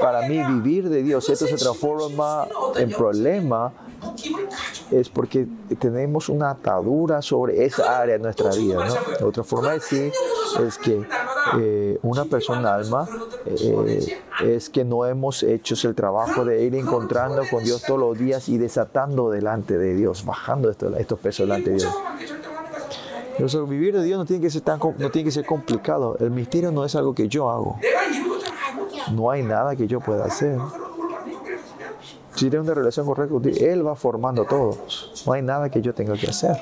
[0.00, 2.46] para mí vivir de Dios, esto se transforma
[2.76, 3.72] en problema,
[4.92, 5.48] es porque
[5.80, 8.86] tenemos una atadura sobre esa área de nuestra vida.
[8.86, 9.26] ¿no?
[9.26, 10.12] Otra forma de decir
[10.64, 11.04] es que
[11.58, 13.08] eh, una persona alma
[13.44, 18.16] eh, es que no hemos hecho el trabajo de ir encontrando con Dios todos los
[18.16, 21.94] días y desatando delante de Dios, bajando estos pesos delante de Dios
[23.66, 26.16] vivir de Dios no tiene, que ser tan, no tiene que ser complicado.
[26.18, 27.78] El misterio no es algo que yo hago.
[29.12, 30.58] No hay nada que yo pueda hacer.
[32.34, 34.76] Si tiene una relación correcta Él va formando todo.
[35.26, 36.56] No hay nada que yo tenga que hacer.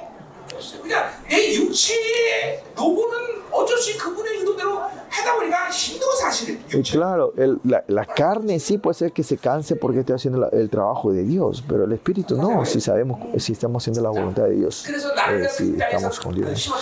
[6.72, 10.50] Y claro, el, la, la, carne sí puede ser que se canse porque estoy haciendo
[10.50, 14.44] el trabajo de Dios, pero el espíritu no, si sabemos, si estamos haciendo la voluntad
[14.44, 16.72] de Dios, eh, si estamos con Dios.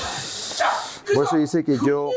[1.15, 2.11] Por eso dice que yo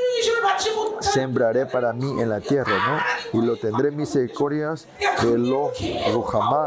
[1.00, 3.40] sembraré para mí en la tierra, ¿no?
[3.40, 4.88] Y lo tendré misericordias
[5.24, 5.72] de los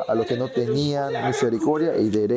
[0.09, 2.37] a los que no tenían misericordia, y daré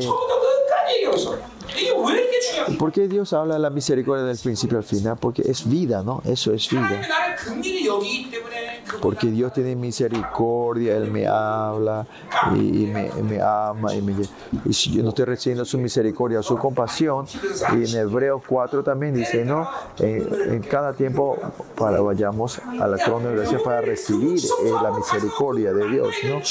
[2.77, 5.13] ¿Por qué Dios habla de la misericordia del principio al final?
[5.13, 5.19] Ah?
[5.19, 6.21] Porque es vida, ¿no?
[6.25, 7.01] Eso es vida
[9.01, 12.05] porque Dios tiene misericordia, Él me habla
[12.55, 13.93] y, me, me, ama.
[13.93, 14.15] Y, me,
[14.65, 17.25] y, si yo no estoy recibiendo su misericordia, su compasión,
[17.73, 21.37] y en Hebreos 4 también dice, no, en, en cada tiempo
[21.75, 26.15] para vayamos a la corona de gracia para recibir eh, la misericordia de Dios.
[26.23, 26.41] ¿no?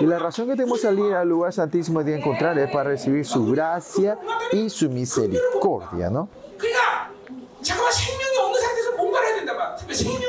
[0.00, 3.24] Y la razón que tenemos que salir al lugar santísimo de encontrar es para recibir
[3.24, 4.18] su gracia
[4.52, 6.10] y su misericordia.
[6.10, 6.28] ¿no?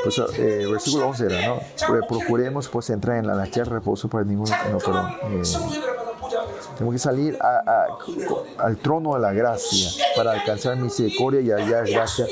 [0.06, 1.56] Pues, eh, versículo 11 era, ¿no?
[1.56, 4.48] Eh, procuremos pues entrar en la noche de reposo para ningún...
[4.70, 5.10] No, perdón.
[5.32, 5.42] Eh,
[6.78, 11.88] tenemos que salir a, a, al trono de la gracia para alcanzar misericordia y hallar
[11.90, 12.24] gracia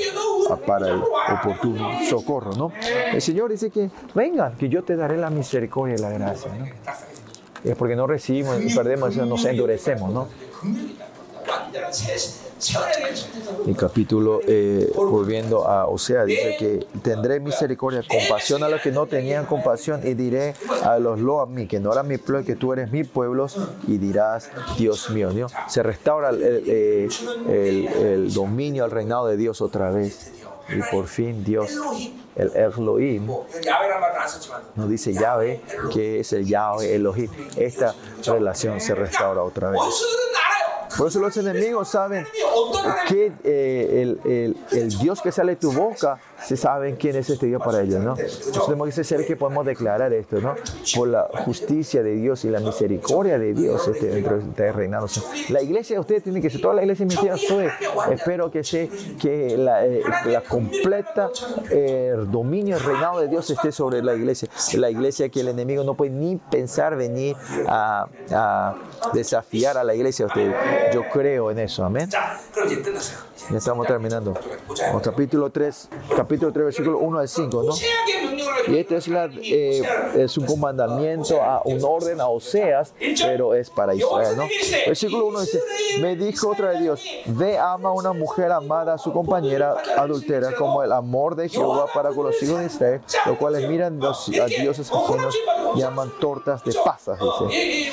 [0.65, 1.01] para el
[1.33, 2.71] oportuno socorro, ¿no?
[3.11, 6.65] El Señor dice que vengan, que yo te daré la misericordia y la gracia, ¿no?
[7.61, 10.27] Es porque no recibimos, perdemos, nos endurecemos, ¿no?
[13.67, 19.05] El capítulo, eh, volviendo a Osea, dice que tendré misericordia, compasión a los que no
[19.07, 20.53] tenían compasión y diré
[20.83, 23.47] a los lo a mí, que no eran mi pueblo, que tú eres mi pueblo
[23.87, 25.47] y dirás, Dios mío, ¿no?
[25.67, 27.09] Se restaura eh,
[27.49, 30.31] el- el dominio, el reinado de Dios otra vez.
[30.69, 31.71] Y por fin Dios,
[32.35, 33.29] el Elohim,
[34.75, 35.61] nos dice Yahweh,
[35.93, 37.29] que es el Yahweh Elohim.
[37.55, 37.93] Esta
[38.25, 39.81] relación se restaura otra vez.
[40.97, 42.25] Por eso los enemigos saben
[43.07, 47.47] que eh, el, el Dios que sale de tu boca se saben quién es este
[47.47, 48.15] Dios para ellos, ¿no?
[48.65, 50.55] Tenemos que ser que podemos declarar esto, ¿no?
[50.95, 55.07] Por la justicia de Dios y la misericordia de Dios este, dentro de este reinado.
[55.49, 57.67] La iglesia, ustedes tienen que ser, toda la iglesia misión soy,
[58.11, 58.89] espero que sé
[59.19, 61.29] que la, eh, la completa
[61.69, 64.49] eh, dominio, el reinado de Dios esté sobre la iglesia.
[64.75, 67.35] La iglesia que el enemigo no puede ni pensar venir
[67.67, 68.75] a, a
[69.13, 70.25] desafiar a la iglesia.
[70.25, 70.55] Ustedes.
[70.93, 72.09] Yo creo en eso, amén.
[73.51, 74.33] Ya estamos terminando.
[74.93, 77.73] O capítulo 3, capítulo 3, versículo 1 al 5, ¿no?
[78.67, 79.83] Y este es, la, eh,
[80.15, 84.45] es un comandamiento, a un orden a Oseas, pero es para Israel, ¿no?
[84.87, 85.61] Versículo 1 dice,
[86.01, 90.55] me dijo otra de Dios, ve ama a una mujer amada a su compañera adultera
[90.55, 94.29] como el amor de Jehová para con los hijos de Israel, los cuales miran los,
[94.29, 95.35] a dioses ajenos
[95.75, 97.91] y aman tortas de pasas, dice.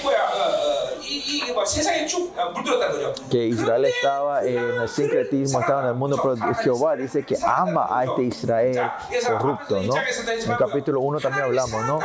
[1.11, 3.29] 이, 이 뭐야 어, 어, 이, 이게 뭐 세상에 쭉 어, 물들었다는 거죠.
[3.29, 7.87] que Israel estaba en el sincretismo, estaba en el mundo, pero Jehová dice que ama
[7.89, 8.91] a este Israel
[9.27, 9.93] corrupto, ¿no?
[9.95, 11.99] En el capítulo 1 también hablamos, ¿no?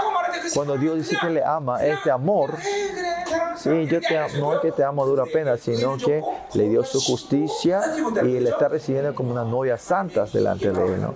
[0.55, 3.57] Cuando Dios dice que le ama, este amor, 그래, 그래, 사랑.
[3.57, 6.23] sí, yo te amo, no es que te amo a dura pena, sino que
[6.55, 7.81] le dio su justicia
[8.23, 11.15] y le está recibiendo como una novia santa delante de él, ¿no?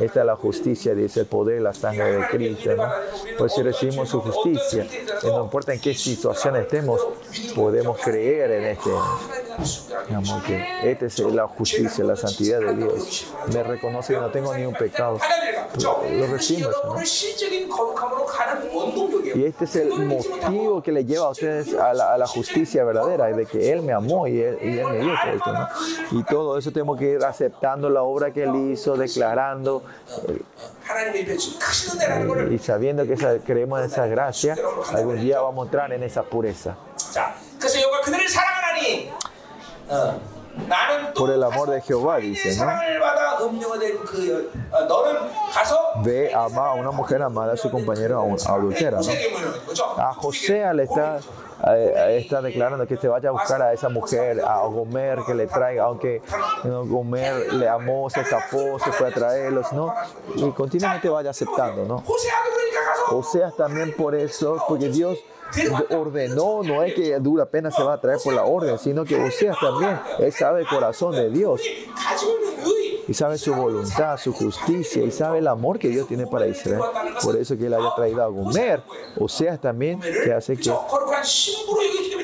[0.00, 2.88] Esta es la justicia, dice el poder la sangre de Cristo, ¿no?
[3.38, 4.86] Pues si recibimos su justicia,
[5.22, 7.00] no importa en qué situación estemos,
[7.54, 8.90] podemos creer en este,
[10.08, 13.26] Digamos que esta es la justicia, la santidad de Dios.
[13.52, 15.18] Me reconoce que no tengo ni un pecado.
[15.78, 16.70] Lo recibo.
[16.84, 16.96] ¿no?
[19.34, 22.84] Y este es el motivo que le lleva a ustedes a la, a la justicia
[22.84, 25.52] verdadera, de que Él me amó y Él, y él me dio esto.
[25.52, 25.68] ¿no?
[26.12, 29.82] Y todo eso tenemos que ir aceptando la obra que Él hizo, declarando.
[30.28, 30.42] Eh,
[32.50, 34.56] y sabiendo que esa, creemos en esa gracia,
[34.92, 36.76] algún día vamos a entrar en esa pureza
[41.14, 42.66] por el amor de Jehová, dice, ¿no?
[46.04, 49.12] Ve, ama a una mujer amada a su compañero adultera, ¿no?
[50.00, 51.18] A José le está,
[52.08, 55.84] está declarando que se vaya a buscar a esa mujer, a Gomer que le traiga,
[55.84, 56.22] aunque
[56.62, 59.92] Gomer le amó, se escapó, se fue a traerlos, ¿no?
[60.36, 62.02] Y continuamente vaya aceptando, ¿no?
[63.10, 65.18] Oseas también por eso, porque Dios
[65.90, 69.16] ordenó, no es que dura pena se va a traer por la orden, sino que
[69.16, 71.60] Oseas también, él sabe el corazón de Dios
[73.06, 76.80] y sabe su voluntad, su justicia y sabe el amor que Dios tiene para Israel.
[77.22, 78.82] Por eso que él haya traído a Gomer,
[79.18, 80.72] Oseas también, que hace que,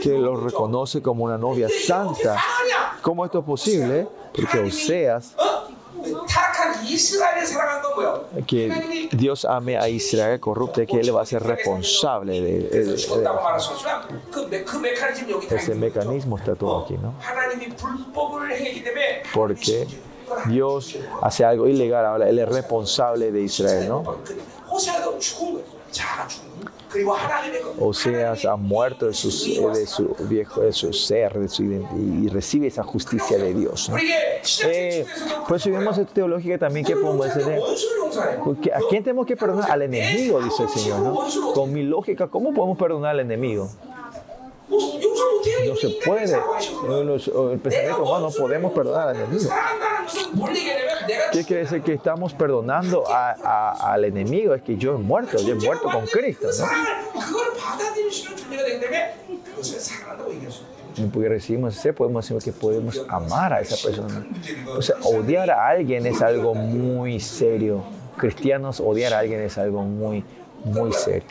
[0.02, 2.38] que lo reconoce como una novia santa.
[3.02, 4.08] ¿Cómo esto es posible?
[4.34, 5.34] Porque Oseas
[8.46, 12.94] que Dios ame a Israel corrupta, que Él va a ser responsable de, de, de
[15.56, 17.14] ese mecanismo está todo aquí, ¿no?
[19.34, 19.86] Porque
[20.46, 24.16] Dios hace algo ilegal, ahora Él es responsable de Israel, ¿no?
[27.78, 32.66] Oseas ha muerto de, sus, de su viejo, de su ser, de su y recibe
[32.66, 33.88] esa justicia de Dios.
[33.88, 33.96] ¿no?
[33.96, 35.06] Eh,
[35.46, 37.60] pues si vemos esta teológica también que podemos decir,
[38.44, 39.70] porque ¿a quién tenemos que perdonar?
[39.70, 41.00] Al enemigo, dice el Señor.
[41.00, 41.52] ¿no?
[41.52, 43.70] Con mi lógica, ¿cómo podemos perdonar al enemigo?
[44.70, 46.34] No se puede.
[46.34, 49.50] el pensamiento humano no podemos perdonar al enemigo.
[51.32, 54.54] ¿Qué quiere decir que estamos perdonando a, a, al enemigo?
[54.54, 56.48] Es que yo he muerto, yo he muerto con Cristo.
[56.58, 56.66] ¿no?
[61.12, 64.26] Porque recibimos ese, podemos decir que podemos amar a esa persona.
[64.76, 67.82] O sea, odiar a alguien es algo muy serio.
[68.16, 70.24] Cristianos, odiar a alguien es algo muy
[70.64, 71.28] muy serio.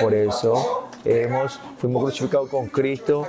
[0.00, 3.26] Por eso eh, hemos, fuimos crucificados con Cristo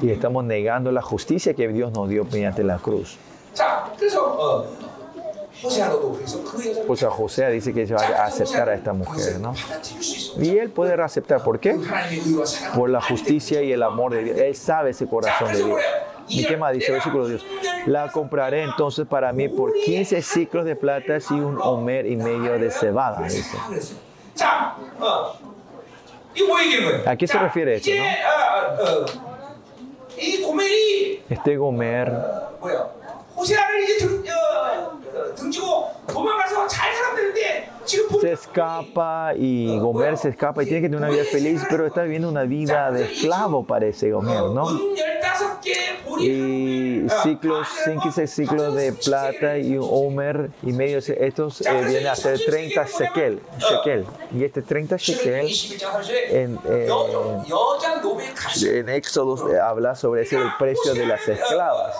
[0.00, 3.16] y estamos negando la justicia que Dios nos dio mediante la cruz.
[6.86, 9.54] Pues a José dice que ella va a aceptar a esta mujer, ¿no?
[10.38, 11.78] Y él puede aceptar, ¿por qué?
[12.74, 14.38] Por la justicia y el amor de Dios.
[14.38, 15.80] Él sabe ese corazón de Dios.
[16.28, 17.46] ¿Y qué más dice el versículo de Dios?
[17.86, 22.58] La compraré entonces para mí por 15 ciclos de plata y un homer y medio
[22.58, 23.26] de cebada.
[27.06, 27.90] ¿A qué se refiere esto?
[27.90, 28.04] No?
[31.28, 32.12] Este Gomer
[38.20, 42.02] se escapa y Gomer se escapa y tiene que tener una vida feliz, pero está
[42.02, 44.68] viviendo una vida de esclavo, parece Gomer, ¿no?
[46.20, 52.06] Y ciclos, cinco y seis ciclos de plata y Homer y medio, estos eh, vienen
[52.08, 54.06] a ser 30 shekel, shekel.
[54.34, 55.50] Y este 30 shekel
[56.30, 56.88] en, eh,
[58.62, 61.96] en Éxodo eh, habla sobre ese, el precio de las esclavas.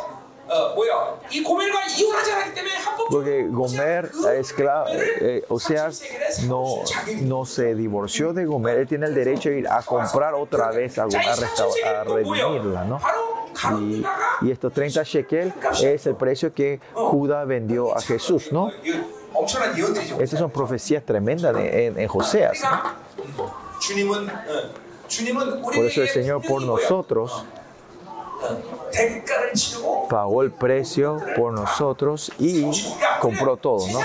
[3.10, 5.90] Porque Gomer, esclavo, eh, o sea,
[6.46, 6.82] no,
[7.22, 10.98] no se divorció de Gomer, él tiene el derecho de ir a comprar otra vez,
[10.98, 13.00] a, a, a redimirla, ¿no?
[14.42, 15.52] Y, estos 30 shekel
[15.82, 18.70] es el precio que Judá vendió a Jesús, ¿no?
[20.18, 22.60] Estas son profecías tremendas en, en Joseas.
[25.60, 27.44] Por eso el Señor por nosotros
[30.08, 32.64] pagó el precio por nosotros y
[33.20, 34.00] compró todo, ¿no?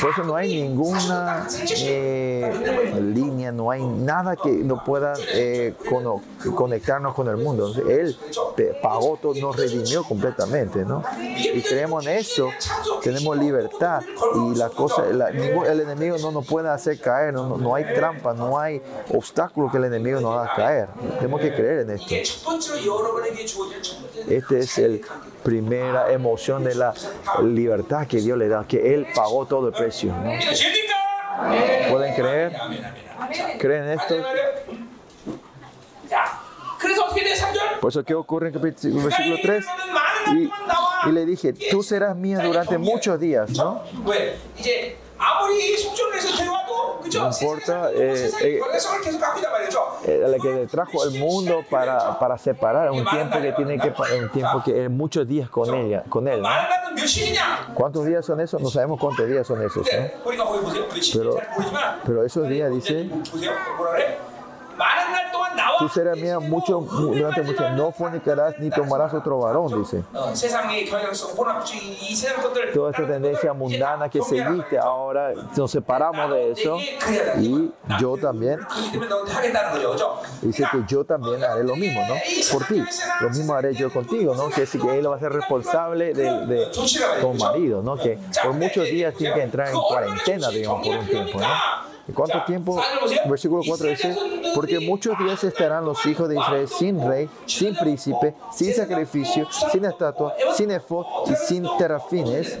[0.00, 1.46] Por eso no hay ninguna
[1.80, 5.74] eh, línea, no hay nada que no pueda eh,
[6.54, 7.72] conectarnos con el mundo.
[7.88, 8.16] Él
[8.82, 11.02] pagó todo, nos redimió completamente, ¿no?
[11.18, 12.50] Y creemos en eso,
[13.02, 14.02] tenemos libertad
[14.34, 18.34] y la cosa, la, el enemigo no nos puede hacer caer, no, no, hay trampa,
[18.34, 18.82] no hay
[19.12, 20.88] obstáculo que el enemigo nos haga caer.
[21.18, 22.14] Tenemos que creer en esto.
[24.28, 25.04] Este es el
[25.46, 26.92] primera emoción de la
[27.40, 30.14] libertad que Dios le da, que Él pagó todo el precio.
[31.90, 32.56] ¿Pueden creer?
[33.58, 34.16] ¿Creen esto?
[37.80, 39.66] Por eso, ¿qué ocurre en el versículo 3?
[40.32, 43.82] Y, y, le dije, tú serás mía durante muchos días, ¿no?
[47.14, 48.30] no importa eh,
[50.04, 53.92] eh, la que le trajo al mundo para, para separar un tiempo que tiene que
[54.20, 56.48] un tiempo que es muchos días con ella con él ¿no?
[57.74, 59.86] cuántos días son esos no sabemos cuántos días son esos
[61.12, 61.38] pero,
[62.04, 63.08] pero esos días dice
[65.78, 67.68] Tú serás mía mucho, durante mucho.
[67.70, 70.02] No fornicarás ni tomarás otro varón, dice.
[72.74, 76.78] Toda esta tendencia mundana que seguiste ahora, nos separamos de eso.
[77.40, 78.60] Y yo también.
[80.42, 82.14] Dice que yo también haré lo mismo, ¿no?
[82.52, 82.82] Por ti.
[83.20, 84.48] Lo mismo haré yo contigo, ¿no?
[84.48, 86.70] Que, sí, que él va a ser responsable de,
[87.20, 87.96] tu marido, ¿no?
[87.96, 91.46] Que por muchos días tiene que entrar en cuarentena, digamos, por un tiempo, ¿no?
[92.14, 92.80] Cuánto tiempo?
[93.26, 94.16] Versículo 4 dice
[94.56, 99.84] porque muchos días estarán los hijos de Israel sin rey, sin príncipe, sin sacrificio, sin
[99.84, 102.58] estatua, sin efod y sin terafines.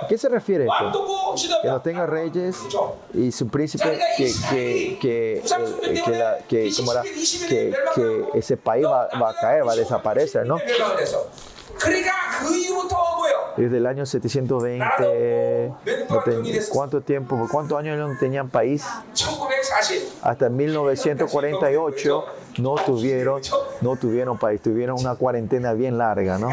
[0.00, 1.34] ¿A qué se refiere esto?
[1.60, 2.56] Que no tenga reyes
[3.14, 5.42] y su príncipe que, que, que,
[6.48, 10.58] eh, que, ese país va, va a caer, va a desaparecer, ¿no?
[13.56, 15.72] desde el año 720,
[16.70, 18.84] ¿cuánto tiempo, cuántos años no tenían país?
[20.22, 22.24] Hasta 1948
[22.58, 23.42] no tuvieron,
[23.80, 26.48] no tuvieron país, tuvieron una cuarentena bien larga, ¿no?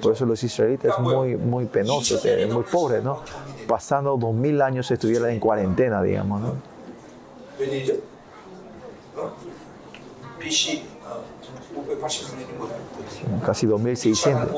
[0.00, 3.22] Por eso los israelitas son muy, muy penosos, eh, muy pobres, ¿no?
[3.66, 6.54] Pasando 2000 años estuvieran en cuarentena, digamos, ¿no?
[13.44, 14.50] casi 2.600,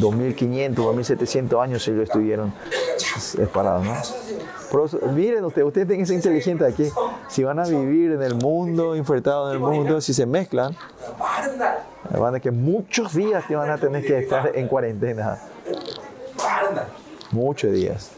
[0.00, 2.52] 2.500, 2.700 años ellos estuvieron
[2.96, 4.14] separados.
[5.14, 6.88] miren ustedes, ustedes tienen esa inteligente aquí.
[7.28, 10.76] Si van a vivir en el mundo, infectados en el mundo, si se mezclan,
[12.18, 15.38] van a que muchos días te van a tener que estar en cuarentena.
[17.30, 18.10] Muchos días.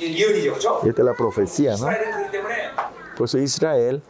[0.00, 1.88] Y esta es la profecía, ¿no?
[3.16, 4.02] Por eso Israel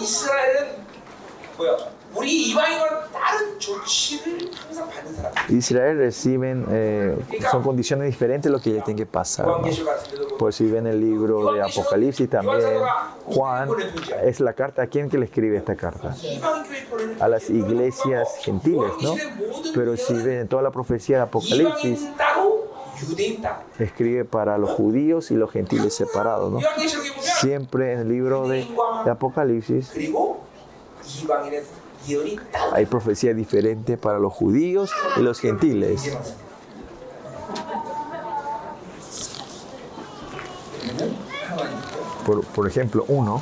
[0.00, 0.86] 이 이스라엘은
[1.58, 1.76] 뭐야?
[2.14, 5.32] 우리 이방인과 다른 조치를 항상 받는 사람.
[5.50, 7.14] Israel reciben, eh,
[7.50, 9.44] son condiciones diferentes de lo que ellos tienen que pasar.
[9.46, 9.52] ¿no?
[9.52, 12.80] 요한계시록 같은 데도 보면 Por si ven el libro de Apocalipsis también,
[13.26, 13.68] Juan
[14.24, 16.14] es la carta, ¿a quién que le escribe esta carta?
[16.22, 19.14] 이방 교회 보내는 A las iglesias gentiles, ¿no?
[19.74, 22.08] Pero si ven en toda la profecía de Apocalipsis,
[23.79, 26.59] Escribe para los judíos y los gentiles separados, ¿no?
[27.39, 28.67] Siempre en el libro de,
[29.09, 29.91] Apocalipsis
[32.73, 36.17] hay profecía diferente para los judíos y los gentiles.
[42.55, 43.41] Por ejemplo, uno.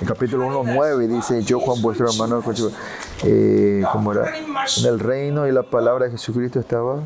[0.00, 2.42] En capítulo 1, 9 dice, yo Juan vuestro hermano,
[3.24, 7.02] eh, como era, en el reino y la palabra de Jesucristo estaba.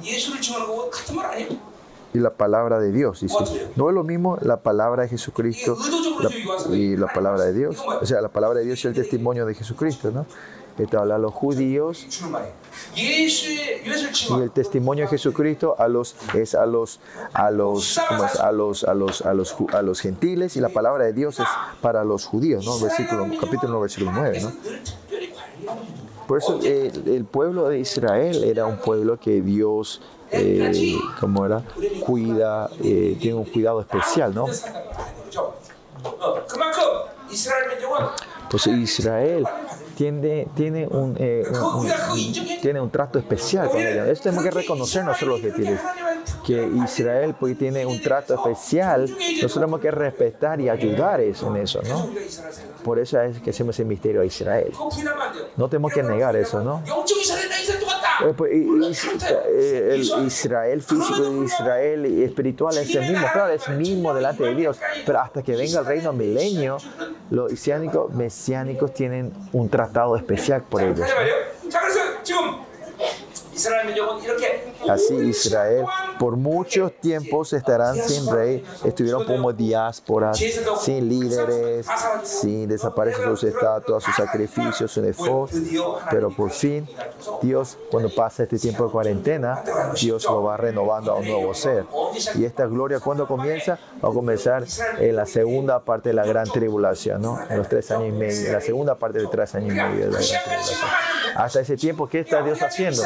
[2.15, 3.37] Y la palabra de Dios, dice.
[3.75, 5.77] No es lo mismo la palabra de Jesucristo
[6.21, 7.83] la, y la palabra de Dios.
[8.01, 10.27] O sea, la palabra de Dios es el testimonio de Jesucristo, ¿no?
[10.79, 12.07] Esto habla a los judíos.
[12.95, 13.27] Y
[14.41, 17.01] el testimonio de Jesucristo a los es a los
[17.33, 21.13] a los a los a los a los a los gentiles y la palabra de
[21.13, 21.47] Dios es
[21.81, 22.79] para los judíos, ¿no?
[22.79, 24.53] Versículo capítulo 1 versículo 9, ¿no?
[26.27, 30.01] Por eso eh, el pueblo de Israel era un pueblo que Dios
[30.31, 31.63] eh, como era
[32.07, 34.47] cuida eh, tiene un cuidado especial, ¿no?
[38.43, 39.47] Entonces Israel
[39.97, 41.45] tiene, tiene, un, eh,
[42.61, 44.09] tiene un trato especial con ellos.
[44.09, 45.81] Eso tenemos que reconocer nosotros los gentiles,
[46.47, 49.03] que Israel pues, tiene un trato especial.
[49.03, 52.11] Nosotros tenemos que respetar y ayudar en eso, ¿no?
[52.83, 54.73] Por eso es que hacemos el misterio a Israel.
[55.57, 56.83] No tenemos que negar eso, ¿no?
[58.37, 58.93] Pues, y- y-
[59.55, 64.55] eh, el Israel físico y Israel espiritual es el mismo, claro, es mismo delante de
[64.55, 66.79] Dios, pero hasta que venga el reino milenio,
[67.31, 71.01] los mesiánicos, mesiánicos tienen un tratado especial por ellos.
[74.33, 75.85] 다 Así Israel
[76.19, 80.39] por muchos tiempos estarán sin rey, estuvieron como diásporas,
[80.81, 81.87] sin líderes,
[82.23, 86.87] sin desaparecer sus estatuas, sus sacrificios, su esfuerzo, Pero por fin,
[87.41, 89.63] Dios, cuando pasa este tiempo de cuarentena,
[90.01, 91.87] Dios lo va renovando a un nuevo ser.
[92.37, 93.79] Y esta gloria, cuando comienza?
[94.05, 94.65] Va a comenzar
[94.99, 97.39] en la segunda parte de la gran tribulación, ¿no?
[97.49, 100.07] En los tres años y medio, en la segunda parte de tres años y medio
[100.07, 100.91] de la gran tribulación.
[101.35, 103.03] Hasta ese tiempo, ¿qué está Dios haciendo?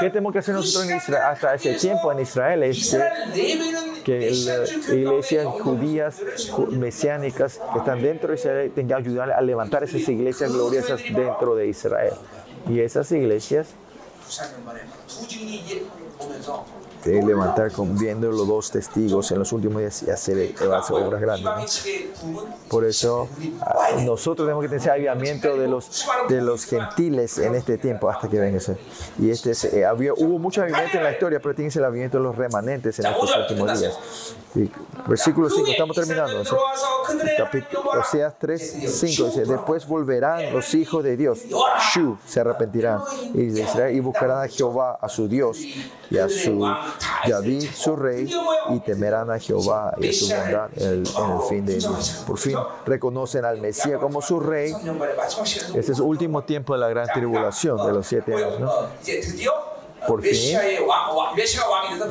[0.00, 1.22] ¿Qué tenemos que hacer nosotros en Israel?
[1.26, 2.96] Hasta ese tiempo en Israel este, es
[4.02, 6.22] que, que las iglesias judías
[6.70, 11.54] mesiánicas que están dentro de Israel tengan que ayudar a levantar esas iglesias gloriosas dentro
[11.54, 12.14] de Israel.
[12.68, 13.68] Y esas iglesias
[17.04, 20.54] de levantar con, viendo los dos testigos en los últimos días y hacer, eh,
[20.90, 21.84] obras grandes.
[22.68, 23.28] Por eso
[23.60, 28.08] ah, nosotros tenemos que tener ese avivamiento de los, de los gentiles en este tiempo
[28.08, 28.76] hasta que venga ese.
[29.18, 32.18] Y este es, eh, había, hubo mucho avivamiento en la historia, pero tiene el avivamiento
[32.18, 33.98] de los remanentes en estos últimos días.
[35.06, 36.44] Versículo 5, estamos terminando.
[36.44, 36.54] ¿sí?
[37.98, 41.40] Oseas 3, 5 dice, después volverán los hijos de Dios,
[41.92, 43.00] Shu, se arrepentirán
[43.34, 45.58] y, y buscarán a Jehová, a su Dios
[46.10, 46.64] y a su
[47.26, 48.30] ya vi su rey
[48.70, 51.06] y temerán a Jehová y a su bondad en el,
[51.48, 52.24] fin de ellos.
[52.26, 52.56] Por fin
[52.86, 54.74] reconocen al Mesías como su rey.
[55.74, 58.70] Este es el último tiempo de la gran tribulación de los siete años.
[60.06, 60.58] Por fin,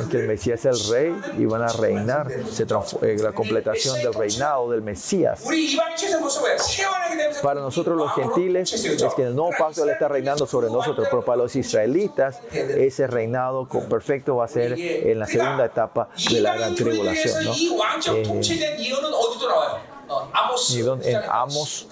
[0.10, 2.28] que el Mesías es el rey y van a reinar.
[2.30, 5.44] Eh, la completación del reinado del Mesías.
[7.41, 11.38] Para nosotros los gentiles es que el nuevo pacto está reinando sobre nosotros, pero para
[11.38, 16.76] los israelitas ese reinado perfecto va a ser en la segunda etapa de la gran
[16.76, 17.44] tribulación.
[17.45, 17.53] ¿no?
[20.69, 21.88] y donde, en Amos,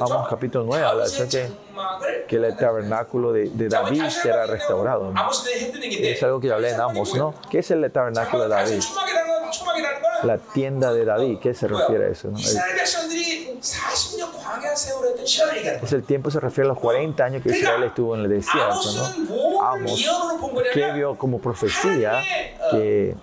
[0.00, 5.12] Amos capítulo 9 habla acerca que, que el tabernáculo de, de, David será restaurado.
[5.80, 7.34] Es algo que hablé en Amos, ¿no?
[7.50, 8.82] ¿Qué es el tabernáculo de David?
[10.22, 12.28] La tienda de David, ¿qué se refiere a eso?
[12.28, 12.38] No?
[15.82, 18.92] Es el tiempo se refiere a los 40 años que Israel estuvo en el desierto,
[18.94, 19.62] ¿no?
[19.62, 20.04] Amos,
[20.72, 22.22] que vio como profecía
[22.70, 23.14] que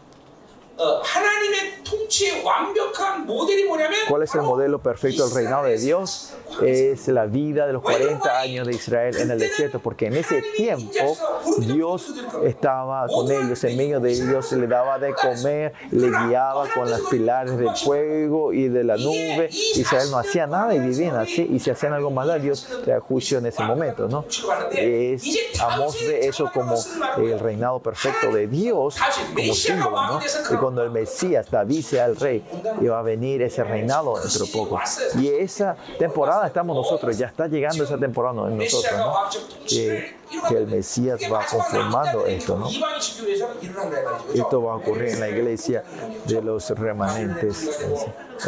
[4.08, 6.34] cuál es el modelo perfecto del reinado de Dios
[6.64, 10.42] es la vida de los 40 años de Israel en el desierto, porque en ese
[10.56, 11.18] tiempo
[11.58, 16.90] Dios estaba con ellos, en medio de ellos le daba de comer, le guiaba con
[16.90, 19.50] las pilares del fuego y de la nube.
[19.52, 23.38] Israel no hacía nada y vivían así, y si hacían algo malo, Dios traía juicio
[23.38, 24.26] en ese momento, ¿no?
[24.72, 25.24] Es,
[25.60, 26.76] Amos ve eso como
[27.18, 28.98] el reinado perfecto de Dios,
[29.36, 30.20] como símbolo, ¿no?
[30.66, 32.44] cuando el Mesías, David sea el rey,
[32.82, 34.80] y va a venir ese reinado dentro de poco.
[35.20, 39.14] Y esa temporada estamos nosotros, ya está llegando esa temporada en nosotros, ¿no?
[39.68, 40.16] que,
[40.50, 42.68] que, el Mesías va conformando esto, ¿no?
[44.34, 45.84] Esto va a ocurrir en la iglesia
[46.26, 47.70] de los remanentes.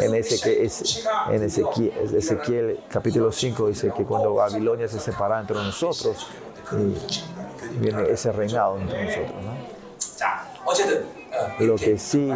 [0.00, 5.38] En, ese, que es, en Ezequiel, Ezequiel capítulo 5 dice que cuando Babilonia se separa
[5.38, 6.26] entre nosotros,
[6.72, 9.44] y viene ese reinado entre nosotros.
[9.44, 11.17] ¿no?
[11.60, 12.30] Lo que sí,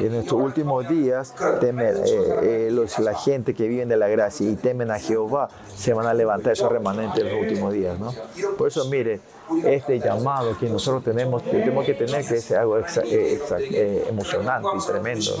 [0.00, 4.48] en estos últimos días, temen, eh, eh, los, la gente que vive de la gracia
[4.48, 7.98] y temen a Jehová, se van a levantar esos remanentes en los últimos días.
[7.98, 8.12] ¿no?
[8.56, 9.20] Por eso, mire,
[9.64, 14.86] este llamado que nosotros tenemos, que tenemos que tener, que es algo eh, emocionante y
[14.86, 15.32] tremendo.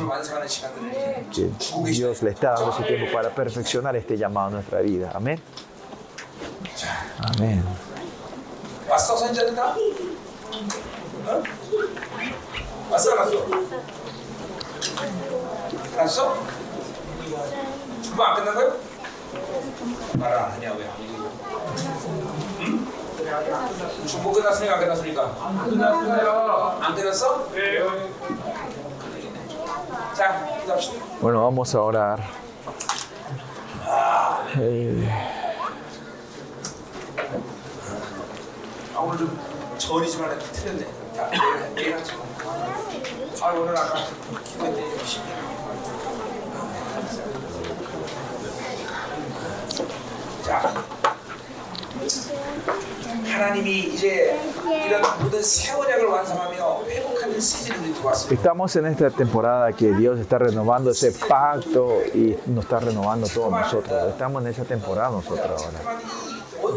[1.84, 5.12] Dios le está dando su tiempo para perfeccionar este llamado a nuestra vida.
[5.14, 5.40] Amén.
[7.36, 7.62] Amén.
[12.90, 13.10] 왔어?
[13.10, 13.12] 어?
[13.12, 13.46] 안 왔어?
[15.94, 16.36] 안 왔어?
[18.02, 18.72] 중고 안 끝난 거야?
[20.18, 20.90] 말안 하냐 왜?
[22.60, 24.06] 응?
[24.06, 25.36] 중고 끝났습니까 안 끝났습니까?
[25.40, 26.78] 안 끝났어요.
[26.80, 27.48] 안 끝났어?
[27.52, 27.78] 네.
[30.14, 31.04] 자, 기도합시다.
[31.20, 32.20] Bueno, vamos a orar.
[34.56, 35.08] Eh,
[38.94, 39.38] 아 오늘 좀
[39.78, 40.86] 전이지만 틀렸네.
[41.14, 42.27] 자, 내일 내일 하지 마.
[43.41, 44.05] 아 오늘 아까
[44.43, 45.25] 기도했더니 열심히.
[50.43, 50.73] 자,
[53.25, 54.39] 하나님이 이제
[54.85, 58.35] 이런 모든 새 언약을 완성하며 회복하는 시즌이 들어왔습니다.
[58.35, 63.51] estamos en esta temporada que Dios está renovando ese pacto y nos está renovando todos
[63.51, 64.09] nosotros.
[64.09, 65.79] Estamos en esa temporada nosotros ahora.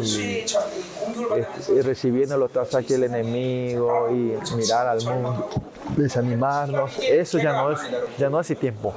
[0.02, 5.50] y recibiendo los ataques del enemigo y mirar al mundo,
[5.96, 7.80] desanimarnos, eso ya no es,
[8.18, 8.94] ya no hace tiempo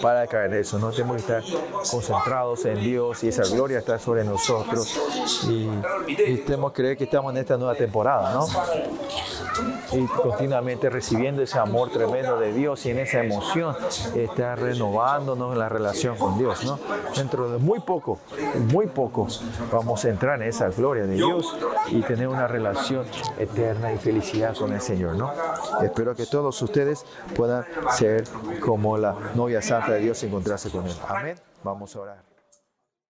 [0.00, 0.78] para caer en eso.
[0.78, 1.42] No tenemos que estar
[1.90, 4.96] concentrados en Dios y esa gloria está sobre nosotros.
[5.48, 5.68] Y,
[6.06, 8.46] y tenemos que creer que estamos en esta nueva temporada, ¿no?
[9.92, 13.76] Y continuamente recibiendo ese amor tremendo de Dios y en esa emoción
[14.14, 16.78] está renovándonos en la relación con Dios, ¿no?
[17.16, 18.18] Dentro de muy poco,
[18.70, 19.26] muy poco,
[19.72, 21.56] vamos entrar en esa gloria de Dios
[21.88, 23.06] y tener una relación
[23.38, 25.32] eterna y felicidad con el Señor, ¿no?
[25.82, 27.04] Espero que todos ustedes
[27.34, 28.24] puedan ser
[28.60, 30.96] como la novia santa de Dios y encontrarse con Él.
[31.08, 31.36] Amén.
[31.62, 32.27] Vamos a orar.